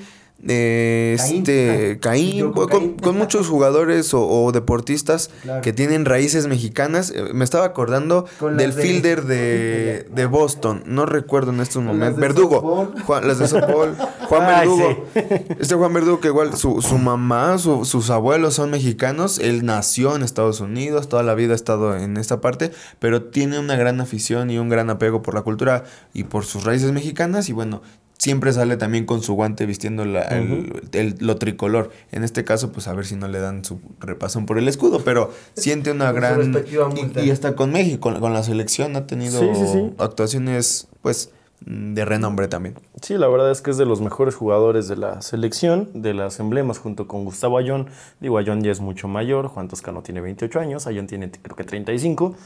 eh, 0.47 1.17
Caín. 1.19 1.37
este 1.39 1.93
Ah, 1.97 1.99
Caín, 2.01 2.53
con 2.53 2.69
con, 2.69 2.69
Caín. 2.69 2.97
con 2.99 3.19
muchos 3.19 3.49
jugadores 3.49 4.15
o, 4.15 4.27
o 4.27 4.53
deportistas 4.53 5.31
Claro. 5.43 5.63
que 5.63 5.73
tienen 5.73 6.05
raíces 6.05 6.47
mexicanas. 6.47 7.11
Eh, 7.15 7.33
Me 7.35 7.45
estaba 7.45 7.65
acordando 7.65 8.27
Con 8.39 8.57
del 8.57 8.75
de- 8.75 8.83
fielder 8.83 9.25
de, 9.25 10.07
de 10.15 10.27
Boston. 10.27 10.83
No 10.87 11.07
recuerdo 11.07 11.51
en 11.53 11.61
estos 11.61 11.83
momentos. 11.83 12.21
Verdugo. 12.21 12.93
Juan- 13.05 13.27
las 13.27 13.39
de 13.39 13.49
softball. 13.49 13.97
Juan 14.29 14.43
Ay, 14.45 14.69
Verdugo. 14.69 15.05
Este 15.59 15.75
Juan 15.75 15.93
Verdugo 15.93 16.21
que 16.21 16.29
igual 16.29 16.57
su, 16.57 16.83
su 16.83 16.99
mamá, 16.99 17.59
su- 17.59 17.85
sus 17.85 18.11
abuelos 18.11 18.55
son 18.55 18.71
mexicanos. 18.71 19.39
Él 19.39 19.65
nació 19.65 20.15
en 20.15 20.23
Estados 20.23 20.61
Unidos, 20.61 21.09
toda 21.09 21.23
la 21.23 21.35
vida 21.35 21.53
ha 21.53 21.57
estado 21.57 21.97
en 21.97 22.17
esta 22.17 22.41
parte, 22.41 22.71
pero 23.01 23.23
tiene 23.25 23.59
una 23.59 23.77
gran 23.77 24.01
afición 24.01 24.51
y 24.51 24.59
un 24.59 24.69
gran 24.69 24.89
apego 24.91 25.23
por 25.23 25.35
la 25.35 25.43
cultura 25.43 25.85
y 26.15 26.25
por 26.25 26.45
sus 26.45 26.65
raíces 26.65 26.93
mexicanas. 26.93 27.49
Y 27.49 27.53
bueno, 27.53 27.83
siempre 28.19 28.53
sale 28.53 28.77
también 28.77 29.07
con 29.07 29.23
su 29.23 29.35
guante 29.35 29.65
vistiendo 29.65 30.05
la- 30.05 30.23
el- 30.23 30.83
el- 30.93 31.17
lo 31.21 31.37
tricolor. 31.37 31.91
En 32.11 32.25
este 32.25 32.45
caso, 32.45 32.73
pues 32.73 32.89
a 32.89 32.93
ver 32.95 33.07
si 33.07 33.15
no 33.17 33.29
le 33.29 33.39
dan 33.39 33.65
su 33.65 33.81
repasón 34.01 34.45
por 34.45 34.59
el 34.59 34.67
escudo, 34.69 35.03
pero 35.05 35.33
siente 35.55 35.93
una 35.93 36.11
gran... 36.13 36.53
y-. 36.53 37.27
Y, 37.27 37.31
hasta 37.31 37.55
con 37.55 37.71
México, 37.73 38.11
con, 38.11 38.21
con 38.21 38.33
la 38.33 38.43
selección 38.43 38.97
ha 38.97 39.07
tenido 39.07 39.41
Sí, 39.41 39.49
sí, 39.55 39.67
sí. 39.73 39.95
actuaciones, 39.99 40.89
pues, 41.03 41.31
de 41.65 42.05
renombre 42.05 42.47
también. 42.49 42.77
Sí, 43.03 43.15
la 43.19 43.27
verdad 43.29 43.51
es 43.51 43.61
que 43.61 43.71
es 43.73 43.77
de 43.79 43.85
los 43.87 44.01
mejores 44.01 44.35
jugadores 44.37 44.87
de 44.89 44.97
la 44.97 45.23
selección, 45.23 45.89
de 45.93 46.15
las 46.15 46.39
emblemas, 46.41 46.79
junto 46.79 47.09
con 47.09 47.25
Gustavo 47.25 47.59
Ayón. 47.59 47.89
Digo, 48.21 48.39
Ayón 48.39 48.63
ya 48.63 48.71
es 48.71 48.81
mucho 48.81 49.09
mayor, 49.09 49.49
Juan 49.49 49.69
Toscano 49.69 50.03
tiene 50.03 50.21
28 50.21 50.61
años, 50.61 50.87
Ayón 50.87 51.07
tiene 51.09 51.31
creo 51.31 51.57
que 51.57 51.65
35. 51.65 52.37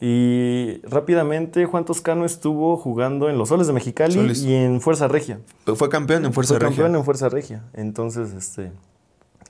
Y 0.00 0.80
rápidamente 0.82 1.64
Juan 1.64 1.86
Toscano 1.86 2.26
estuvo 2.26 2.76
jugando 2.76 3.30
en 3.30 3.38
los 3.38 3.48
Soles 3.48 3.66
de 3.66 3.72
Mexicali 3.72 4.12
Soles. 4.12 4.42
y 4.42 4.54
en 4.54 4.80
Fuerza 4.82 5.08
Regia. 5.08 5.40
Fue 5.74 5.88
campeón 5.88 6.26
en 6.26 6.32
Fuerza 6.34 6.54
Fue 6.54 6.58
Regia. 6.58 6.76
campeón 6.76 6.96
en 6.96 7.04
Fuerza 7.04 7.28
Regia. 7.30 7.64
Entonces, 7.72 8.34
este, 8.34 8.72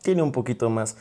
tiene 0.03 0.22
un 0.22 0.30
poquito 0.30 0.70
más. 0.70 0.97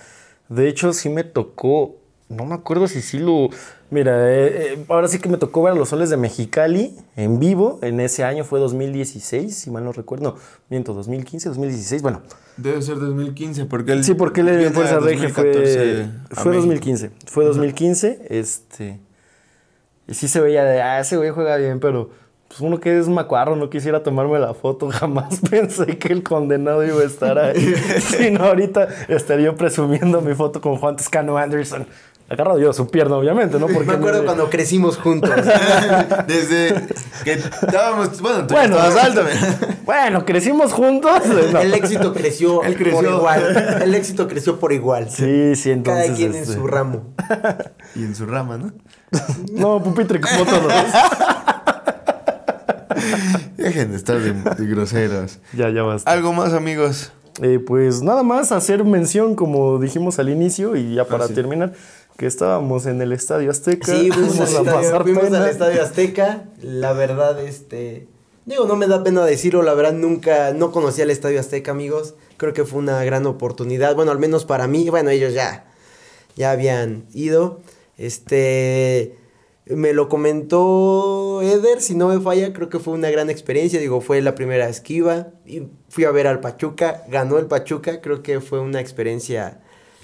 De 0.50 0.68
hecho, 0.68 0.94
sí 0.94 1.10
me 1.10 1.24
tocó, 1.24 1.96
no 2.28 2.46
me 2.46 2.56
acuerdo 2.56 2.88
si 2.88 3.02
sí 3.02 3.20
lo... 3.20 3.50
Mira, 3.92 4.14
eh, 4.32 4.74
eh, 4.74 4.86
ahora 4.90 5.08
sí 5.08 5.20
que 5.20 5.30
me 5.30 5.38
tocó 5.38 5.62
ver 5.62 5.74
a 5.74 5.76
los 5.76 5.90
soles 5.90 6.10
de 6.10 6.18
Mexicali 6.18 6.96
en 7.16 7.40
vivo. 7.40 7.78
En 7.84 8.00
ese 8.00 8.24
año 8.24 8.44
fue 8.46 8.60
2016, 8.60 9.56
si 9.56 9.70
mal 9.70 9.84
no 9.84 9.92
recuerdo. 9.92 10.24
No, 10.32 10.36
miento, 10.72 10.96
2015, 10.96 11.50
2016. 11.50 12.02
Bueno, 12.02 12.24
Debe 12.58 12.82
ser 12.82 12.98
2015, 13.00 13.66
porque 13.66 13.92
él. 13.92 14.04
sí, 14.04 14.16
porque 14.16 14.42
él 14.42 14.50
en 14.50 14.74
Fuerza 14.74 15.00
Regia 15.00 15.28
2014 15.30 16.10
fue, 16.32 16.36
fue 16.36 16.52
México. 16.54 16.66
2015. 16.66 17.12
Fue 17.28 17.46
2015, 17.46 18.26
este... 18.30 19.05
Y 20.08 20.14
sí 20.14 20.28
se 20.28 20.40
veía 20.40 20.64
de, 20.64 20.82
ah, 20.82 21.00
ese 21.00 21.18
güey 21.18 21.30
juega 21.32 21.58
bien, 21.58 21.80
pero... 21.80 22.10
Pues 22.48 22.60
uno 22.62 22.80
que 22.80 22.98
es 23.00 23.08
macuarro, 23.10 23.56
no 23.56 23.72
quisiera 23.72 24.04
tomarme 24.04 24.38
la 24.38 24.54
foto. 24.54 24.88
Jamás 24.92 25.40
pensé 25.50 25.98
que 25.98 26.14
el 26.14 26.22
condenado 26.22 26.86
iba 26.86 27.02
a 27.02 27.06
estar 27.06 27.38
ahí. 27.40 27.74
si 28.00 28.30
no, 28.30 28.44
ahorita 28.46 28.88
estaría 29.10 29.54
presumiendo 29.56 30.22
mi 30.22 30.36
foto 30.36 30.62
con 30.62 30.78
Juan 30.78 30.96
Toscano 30.96 31.38
Anderson. 31.38 31.88
Agarrado 32.30 32.58
yo 32.60 32.74
su 32.74 32.88
pierna, 32.88 33.18
obviamente, 33.18 33.60
¿no? 33.60 33.68
Porque 33.68 33.86
Me 33.88 33.94
acuerdo 33.94 34.20
me- 34.22 34.26
cuando 34.26 34.50
crecimos 34.50 34.98
juntos. 34.98 35.30
Desde 36.28 36.88
que 37.24 37.34
estábamos. 37.34 38.20
Bueno, 38.20 38.48
tú 38.48 38.54
Bueno, 38.56 38.78
alto, 38.80 39.22
Bueno, 39.84 40.26
crecimos 40.26 40.74
juntos. 40.74 41.22
No. 41.52 41.60
El 41.60 41.74
éxito 41.76 42.14
creció, 42.14 42.64
Él 42.64 42.78
creció. 42.78 42.96
por 43.02 43.06
igual. 43.06 43.80
El 43.84 43.94
éxito 43.94 44.28
creció 44.28 44.60
por 44.60 44.72
igual. 44.74 45.10
Sí, 45.12 45.56
sí, 45.56 45.70
entonces. 45.72 46.06
Cada 46.06 46.16
quien 46.16 46.34
en 46.34 46.42
este, 46.42 46.54
su 46.56 46.66
ramo. 46.66 47.14
Y 47.96 48.04
en 48.04 48.16
su 48.16 48.26
rama, 48.26 48.58
¿no? 48.58 48.74
No, 49.54 49.82
pupitre, 49.82 50.20
como 50.20 50.44
todos. 50.46 50.74
Dejen 53.58 53.92
de 53.92 53.98
estar 53.98 54.20
de, 54.20 54.34
de 54.34 54.66
groseros. 54.70 55.40
ya, 55.54 55.70
ya 55.70 55.84
basta. 55.84 56.12
Algo 56.12 56.34
más, 56.34 56.54
amigos. 56.54 57.12
Eh, 57.42 57.60
pues 57.60 58.02
nada 58.02 58.24
más 58.24 58.52
hacer 58.52 58.84
mención, 58.86 59.36
como 59.36 59.80
dijimos 59.80 60.20
al 60.20 60.30
inicio, 60.30 60.76
y 60.76 60.96
ya 60.96 61.06
para 61.06 61.26
Ah, 61.26 61.28
sí. 61.28 61.34
terminar, 61.34 61.74
que 62.18 62.28
estábamos 62.28 62.86
en 62.86 63.02
el 63.02 63.12
Estadio 63.12 63.52
Azteca. 63.52 63.92
Sí, 63.94 64.10
fuimos, 64.12 64.36
al, 64.36 64.42
a 64.42 64.46
estadio, 64.46 64.74
pasar 64.74 65.04
fuimos 65.04 65.24
al 65.26 65.32
pena. 65.32 65.50
Estadio 65.50 65.84
Azteca. 65.84 66.44
La 66.62 66.94
verdad, 66.94 67.40
este. 67.44 68.08
Digo, 68.46 68.66
no 68.68 68.76
me 68.76 68.88
da 68.88 69.04
pena 69.04 69.26
decirlo, 69.26 69.64
la 69.64 69.74
verdad 69.74 69.94
nunca, 69.94 70.54
no 70.54 70.72
conocía 70.72 71.04
el 71.04 71.10
Estadio 71.10 71.40
Azteca, 71.40 71.72
amigos. 71.72 72.14
Creo 72.38 72.54
que 72.54 72.64
fue 72.64 72.80
una 72.80 73.04
gran 73.04 73.26
oportunidad. 73.26 73.96
Bueno, 73.96 74.12
al 74.12 74.20
menos 74.20 74.46
para 74.46 74.68
mí. 74.68 74.90
Bueno, 74.90 75.10
ellos 75.10 75.34
ya, 75.34 75.66
ya 76.36 76.52
habían 76.52 77.06
ido. 77.14 77.60
Este. 77.98 79.18
Me 79.68 79.94
lo 79.94 80.10
comentó 80.10 81.42
Eder, 81.42 81.82
si 81.82 81.96
no 81.96 82.10
me 82.10 82.20
falla, 82.20 82.54
creo 82.54 82.70
que 82.70 82.78
fue 82.78 82.94
una 82.94 83.10
gran 83.10 83.32
experiencia. 83.32 83.80
Digo, 83.80 84.00
fue 84.00 84.22
la 84.22 84.36
primera 84.36 84.70
esquiva. 84.70 85.30
Y 85.46 85.64
fui 85.90 86.04
a 86.04 86.12
ver 86.12 86.28
al 86.28 86.40
Pachuca, 86.40 87.04
ganó 87.10 87.40
el 87.40 87.48
Pachuca. 87.48 88.00
Creo 88.00 88.22
que 88.22 88.42
fue 88.42 88.60
una 88.60 88.80
experiencia 88.80 89.62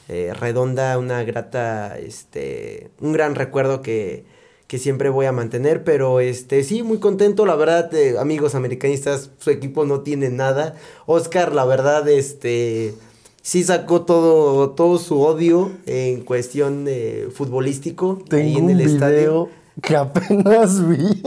eh, 0.09 0.33
redonda, 0.33 0.97
una 0.97 1.23
grata, 1.23 1.97
este, 1.99 2.89
un 2.99 3.13
gran 3.13 3.35
recuerdo 3.35 3.83
que, 3.83 4.25
que 4.65 4.79
siempre 4.79 5.09
voy 5.09 5.27
a 5.27 5.31
mantener. 5.31 5.83
Pero 5.83 6.19
este, 6.19 6.63
sí, 6.63 6.81
muy 6.81 6.97
contento. 6.99 7.45
La 7.45 7.55
verdad, 7.55 7.93
eh, 7.93 8.15
amigos 8.17 8.55
americanistas, 8.55 9.29
su 9.37 9.51
equipo 9.51 9.85
no 9.85 10.01
tiene 10.01 10.31
nada. 10.31 10.73
Oscar, 11.05 11.53
la 11.53 11.65
verdad, 11.65 12.09
este 12.09 12.95
sí 13.41 13.63
sacó 13.63 14.01
todo, 14.01 14.71
todo 14.71 14.97
su 14.99 15.21
odio 15.21 15.71
en 15.85 16.21
cuestión 16.23 16.85
de 16.85 17.29
futbolístico 17.33 18.19
ahí 18.23 18.27
Tengo 18.29 18.57
en 18.59 18.63
un 18.65 18.69
el 18.71 18.77
video 18.77 18.93
estadio. 18.93 19.49
que 19.81 19.95
apenas 19.95 20.87
vi. 20.87 21.23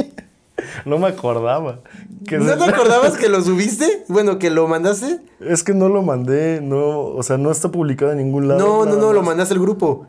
No 0.84 0.98
me 0.98 1.08
acordaba. 1.08 1.80
Que 2.26 2.38
¿No 2.38 2.48
se- 2.48 2.56
te 2.56 2.64
acordabas 2.64 3.12
que 3.18 3.28
lo 3.28 3.42
subiste? 3.42 4.04
Bueno, 4.08 4.38
que 4.38 4.50
lo 4.50 4.66
mandaste. 4.68 5.20
Es 5.40 5.62
que 5.62 5.74
no 5.74 5.88
lo 5.88 6.02
mandé, 6.02 6.60
no, 6.62 7.00
o 7.00 7.22
sea, 7.22 7.36
no 7.36 7.50
está 7.50 7.70
publicado 7.70 8.12
en 8.12 8.18
ningún 8.18 8.48
lado. 8.48 8.60
No, 8.60 8.84
no, 8.86 8.96
no, 8.96 9.12
lo 9.12 9.22
mandaste 9.22 9.54
al 9.54 9.60
grupo. 9.60 10.06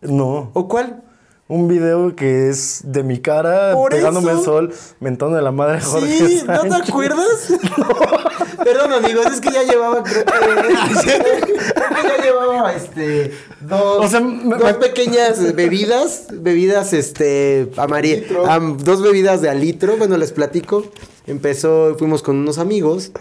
No. 0.00 0.50
¿O 0.54 0.68
cuál? 0.68 1.02
Un 1.48 1.66
video 1.66 2.14
que 2.14 2.48
es 2.50 2.82
de 2.84 3.02
mi 3.02 3.20
cara 3.20 3.72
Por 3.74 3.90
pegándome 3.90 4.32
eso. 4.32 4.38
el 4.38 4.44
sol, 4.44 4.74
mentando 5.00 5.34
de 5.36 5.42
la 5.42 5.50
madre 5.50 5.80
Jorge 5.80 6.06
Sí, 6.28 6.42
¿no 6.46 6.60
te 6.60 6.74
acuerdas? 6.74 7.48
Perdón, 8.72 8.92
amigos, 9.04 9.26
es 9.26 9.40
que 9.40 9.50
ya 9.50 9.62
llevaba, 9.62 10.02
creo 10.02 10.24
que, 10.24 10.74
ya 11.04 12.22
llevaba, 12.22 12.72
este, 12.74 13.32
dos, 13.60 14.04
O 14.06 14.08
sea, 14.08 14.20
dos 14.20 14.62
me- 14.62 14.74
pequeñas 14.74 15.54
bebidas, 15.54 16.26
bebidas, 16.32 16.92
este, 16.92 17.68
amari- 17.76 18.24
am- 18.46 18.76
dos 18.78 19.02
bebidas 19.02 19.40
de 19.40 19.48
al 19.48 19.60
litro, 19.60 19.96
bueno, 19.96 20.16
les 20.16 20.32
platico. 20.32 20.84
empezó, 21.26 21.94
fuimos 21.98 22.22
con 22.22 22.36
unos 22.36 22.58
amigos 22.58 23.12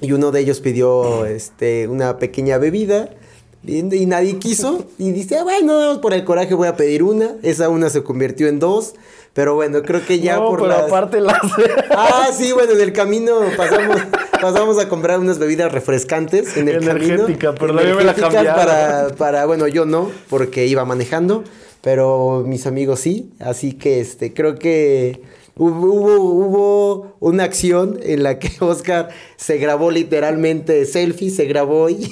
y 0.00 0.12
uno 0.12 0.30
de 0.30 0.40
ellos 0.40 0.60
pidió 0.60 1.26
este, 1.26 1.86
una 1.88 2.18
pequeña 2.18 2.58
bebida 2.58 3.10
y, 3.66 3.78
y 3.94 4.06
nadie 4.06 4.38
quiso 4.38 4.86
y 4.98 5.12
dice, 5.12 5.36
"Ah, 5.38 5.42
bueno, 5.44 6.00
por 6.00 6.14
el 6.14 6.24
coraje 6.24 6.54
voy 6.54 6.68
a 6.68 6.76
pedir 6.76 7.02
una. 7.02 7.32
Esa 7.42 7.68
una 7.68 7.90
se 7.90 8.02
convirtió 8.02 8.48
en 8.48 8.58
dos. 8.58 8.94
Pero 9.32 9.54
bueno, 9.54 9.82
creo 9.82 10.04
que 10.04 10.18
ya 10.18 10.36
no, 10.36 10.46
por 10.48 10.60
pero 10.62 10.68
las- 10.72 10.82
aparte 10.82 11.20
las... 11.20 11.36
Ah, 11.90 12.28
sí, 12.36 12.50
bueno, 12.52 12.72
en 12.72 12.80
el 12.80 12.92
camino 12.92 13.32
pasamos, 13.56 13.96
pasamos 14.40 14.78
a 14.78 14.88
comprar 14.88 15.20
unas 15.20 15.38
bebidas 15.38 15.70
refrescantes 15.72 16.56
en 16.56 16.68
el 16.68 16.82
Energética, 16.82 17.54
camino. 17.54 17.54
pero 17.58 17.72
la 17.72 17.82
mía 17.82 17.94
me 17.94 18.04
la 18.04 18.54
para, 18.56 19.08
para, 19.16 19.46
bueno, 19.46 19.68
yo 19.68 19.86
no, 19.86 20.10
porque 20.28 20.66
iba 20.66 20.84
manejando, 20.84 21.44
pero 21.80 22.42
mis 22.44 22.66
amigos 22.66 23.00
sí. 23.00 23.30
Así 23.38 23.72
que 23.74 24.00
este, 24.00 24.34
creo 24.34 24.56
que 24.56 25.22
hubo, 25.56 26.20
hubo, 26.20 27.16
una 27.20 27.44
acción 27.44 28.00
en 28.02 28.24
la 28.24 28.38
que 28.40 28.50
Oscar 28.64 29.10
se 29.36 29.58
grabó 29.58 29.92
literalmente 29.92 30.84
selfie, 30.86 31.30
se 31.30 31.44
grabó 31.44 31.88
y, 31.88 32.10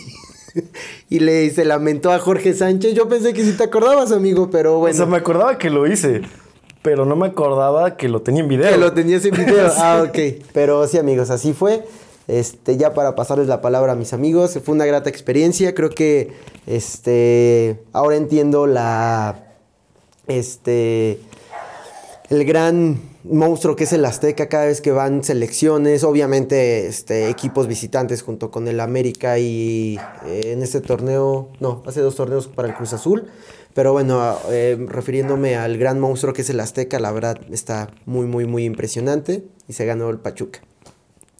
y 1.10 1.18
le 1.18 1.50
se 1.50 1.64
lamentó 1.64 2.12
a 2.12 2.20
Jorge 2.20 2.54
Sánchez. 2.54 2.94
Yo 2.94 3.08
pensé 3.08 3.32
que 3.32 3.44
sí 3.44 3.52
te 3.56 3.64
acordabas, 3.64 4.12
amigo, 4.12 4.50
pero 4.50 4.76
O 4.76 4.78
bueno. 4.78 4.96
sea, 4.96 5.06
me 5.06 5.16
acordaba 5.16 5.58
que 5.58 5.68
lo 5.70 5.86
hice, 5.86 6.22
pero 6.82 7.04
no 7.04 7.16
me 7.16 7.26
acordaba 7.26 7.96
que 7.96 8.08
lo 8.08 8.22
tenía 8.22 8.42
en 8.42 8.48
video. 8.48 8.70
Que 8.70 8.78
lo 8.78 8.92
tenías 8.92 9.24
en 9.24 9.34
video. 9.34 9.70
Ah, 9.76 10.04
ok. 10.06 10.18
Pero 10.52 10.86
sí, 10.86 10.98
amigos, 10.98 11.30
así 11.30 11.52
fue. 11.52 11.84
Este, 12.28 12.76
ya 12.76 12.92
para 12.92 13.14
pasarles 13.14 13.48
la 13.48 13.62
palabra 13.62 13.92
a 13.92 13.96
mis 13.96 14.12
amigos, 14.12 14.58
fue 14.62 14.74
una 14.74 14.84
grata 14.84 15.08
experiencia. 15.08 15.74
Creo 15.74 15.90
que 15.90 16.32
este 16.66 17.80
ahora 17.92 18.16
entiendo 18.16 18.66
la 18.66 19.54
este 20.26 21.20
el 22.28 22.44
gran 22.44 23.00
monstruo 23.24 23.76
que 23.76 23.84
es 23.84 23.92
el 23.92 24.04
Azteca 24.04 24.48
cada 24.48 24.66
vez 24.66 24.80
que 24.80 24.90
van 24.90 25.24
selecciones, 25.24 26.04
obviamente 26.04 26.86
este, 26.86 27.30
equipos 27.30 27.66
visitantes 27.66 28.22
junto 28.22 28.50
con 28.50 28.68
el 28.68 28.80
América 28.80 29.38
y 29.38 29.98
eh, 30.26 30.52
en 30.52 30.62
este 30.62 30.80
torneo, 30.80 31.48
no, 31.60 31.82
hace 31.86 32.00
dos 32.00 32.16
torneos 32.16 32.48
para 32.48 32.68
el 32.68 32.74
Cruz 32.74 32.92
Azul, 32.92 33.28
pero 33.78 33.92
bueno, 33.92 34.36
eh, 34.50 34.76
refiriéndome 34.88 35.54
al 35.54 35.78
gran 35.78 36.00
monstruo 36.00 36.32
que 36.32 36.42
es 36.42 36.50
el 36.50 36.58
Azteca, 36.58 36.98
la 36.98 37.12
verdad 37.12 37.38
está 37.48 37.88
muy, 38.06 38.26
muy, 38.26 38.44
muy 38.44 38.64
impresionante 38.64 39.44
y 39.68 39.72
se 39.72 39.86
ganó 39.86 40.10
el 40.10 40.18
Pachuca. 40.18 40.62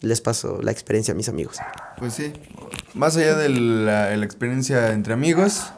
Les 0.03 0.21
paso 0.21 0.63
la 0.63 0.71
experiencia 0.71 1.15
a 1.15 1.17
mis 1.17 1.29
amigos. 1.29 1.59
Pues 1.99 2.15
sí. 2.15 2.33
Más 2.95 3.17
allá 3.17 3.35
de 3.35 3.49
la 3.49 4.15
experiencia 4.23 4.93
entre 4.93 5.15
amigos, 5.15 5.73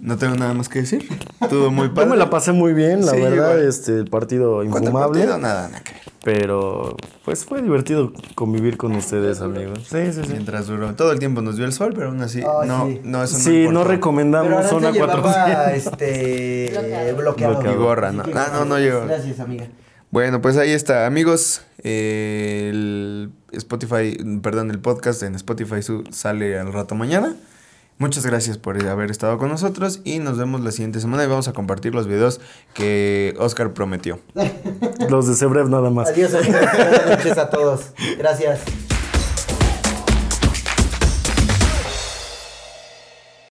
no 0.00 0.16
tengo 0.18 0.34
nada 0.36 0.54
más 0.54 0.68
que 0.68 0.80
decir. 0.80 1.08
Estuvo 1.40 1.70
muy 1.70 1.88
Yo 1.88 1.94
padre. 1.94 2.10
me 2.10 2.16
la 2.16 2.30
pasé 2.30 2.52
muy 2.52 2.72
bien, 2.74 3.04
la 3.04 3.12
Sí, 3.12 3.20
verdad, 3.20 3.34
igual. 3.54 3.68
este, 3.68 3.92
el 3.98 4.06
partido 4.10 4.56
¿Cuánto 4.56 4.78
infumable. 4.78 5.20
partido? 5.20 5.38
Nada, 5.38 5.68
nada 5.68 5.82
que 5.82 5.92
ver. 5.92 6.02
Pero, 6.24 6.96
pues 7.24 7.44
fue 7.44 7.62
divertido 7.62 8.12
convivir 8.34 8.76
con 8.76 8.96
ustedes, 8.96 9.40
amigos. 9.40 9.86
Sí, 9.88 10.12
sí, 10.12 10.22
sí. 10.24 10.28
Mientras 10.32 10.66
duró. 10.66 10.92
Todo 10.96 11.12
el 11.12 11.20
tiempo 11.20 11.40
nos 11.40 11.56
dio 11.56 11.64
el 11.64 11.72
sol, 11.72 11.92
pero 11.94 12.08
aún 12.08 12.20
así, 12.20 12.40
no, 12.40 12.86
sí. 12.88 13.00
no, 13.04 13.22
eso 13.22 13.38
no 13.38 13.44
Sí, 13.44 13.68
no 13.70 13.84
recomendamos 13.84 14.66
zona 14.66 14.92
400. 14.92 15.72
este 15.76 16.70
Bloqueado. 17.16 17.16
bloqueado. 17.16 17.72
Y 17.72 17.76
gorra, 17.76 18.10
¿no? 18.10 18.24
Ah, 18.34 18.48
no, 18.52 18.64
no 18.64 18.78
llegó. 18.80 19.04
Gracias, 19.06 19.38
amiga. 19.38 19.68
Bueno, 20.10 20.40
pues 20.40 20.56
ahí 20.56 20.72
está, 20.72 21.06
amigos. 21.06 21.62
eh, 21.84 22.70
el 22.72 23.30
Spotify, 23.52 24.16
perdón, 24.42 24.70
el 24.72 24.80
podcast 24.80 25.22
en 25.22 25.36
Spotify 25.36 25.80
su- 25.82 26.04
sale 26.10 26.58
al 26.58 26.72
rato 26.72 26.96
mañana. 26.96 27.36
Muchas 27.98 28.26
gracias 28.26 28.58
por 28.58 28.76
haber 28.86 29.10
estado 29.10 29.38
con 29.38 29.48
nosotros 29.48 30.00
y 30.04 30.18
nos 30.18 30.36
vemos 30.36 30.60
la 30.60 30.70
siguiente 30.70 31.00
semana 31.00 31.24
y 31.24 31.28
vamos 31.28 31.48
a 31.48 31.54
compartir 31.54 31.94
los 31.94 32.06
videos 32.06 32.40
que 32.74 33.34
Oscar 33.38 33.72
prometió. 33.72 34.20
Los 35.08 35.26
de 35.28 35.34
Sebrev 35.34 35.68
nada 35.70 35.90
más. 35.90 36.08
Adiós, 36.08 36.34
amigos. 36.34 36.60
Buenas 36.60 37.06
noches 37.06 37.38
a 37.38 37.48
todos. 37.48 37.92
Gracias. 38.18 38.60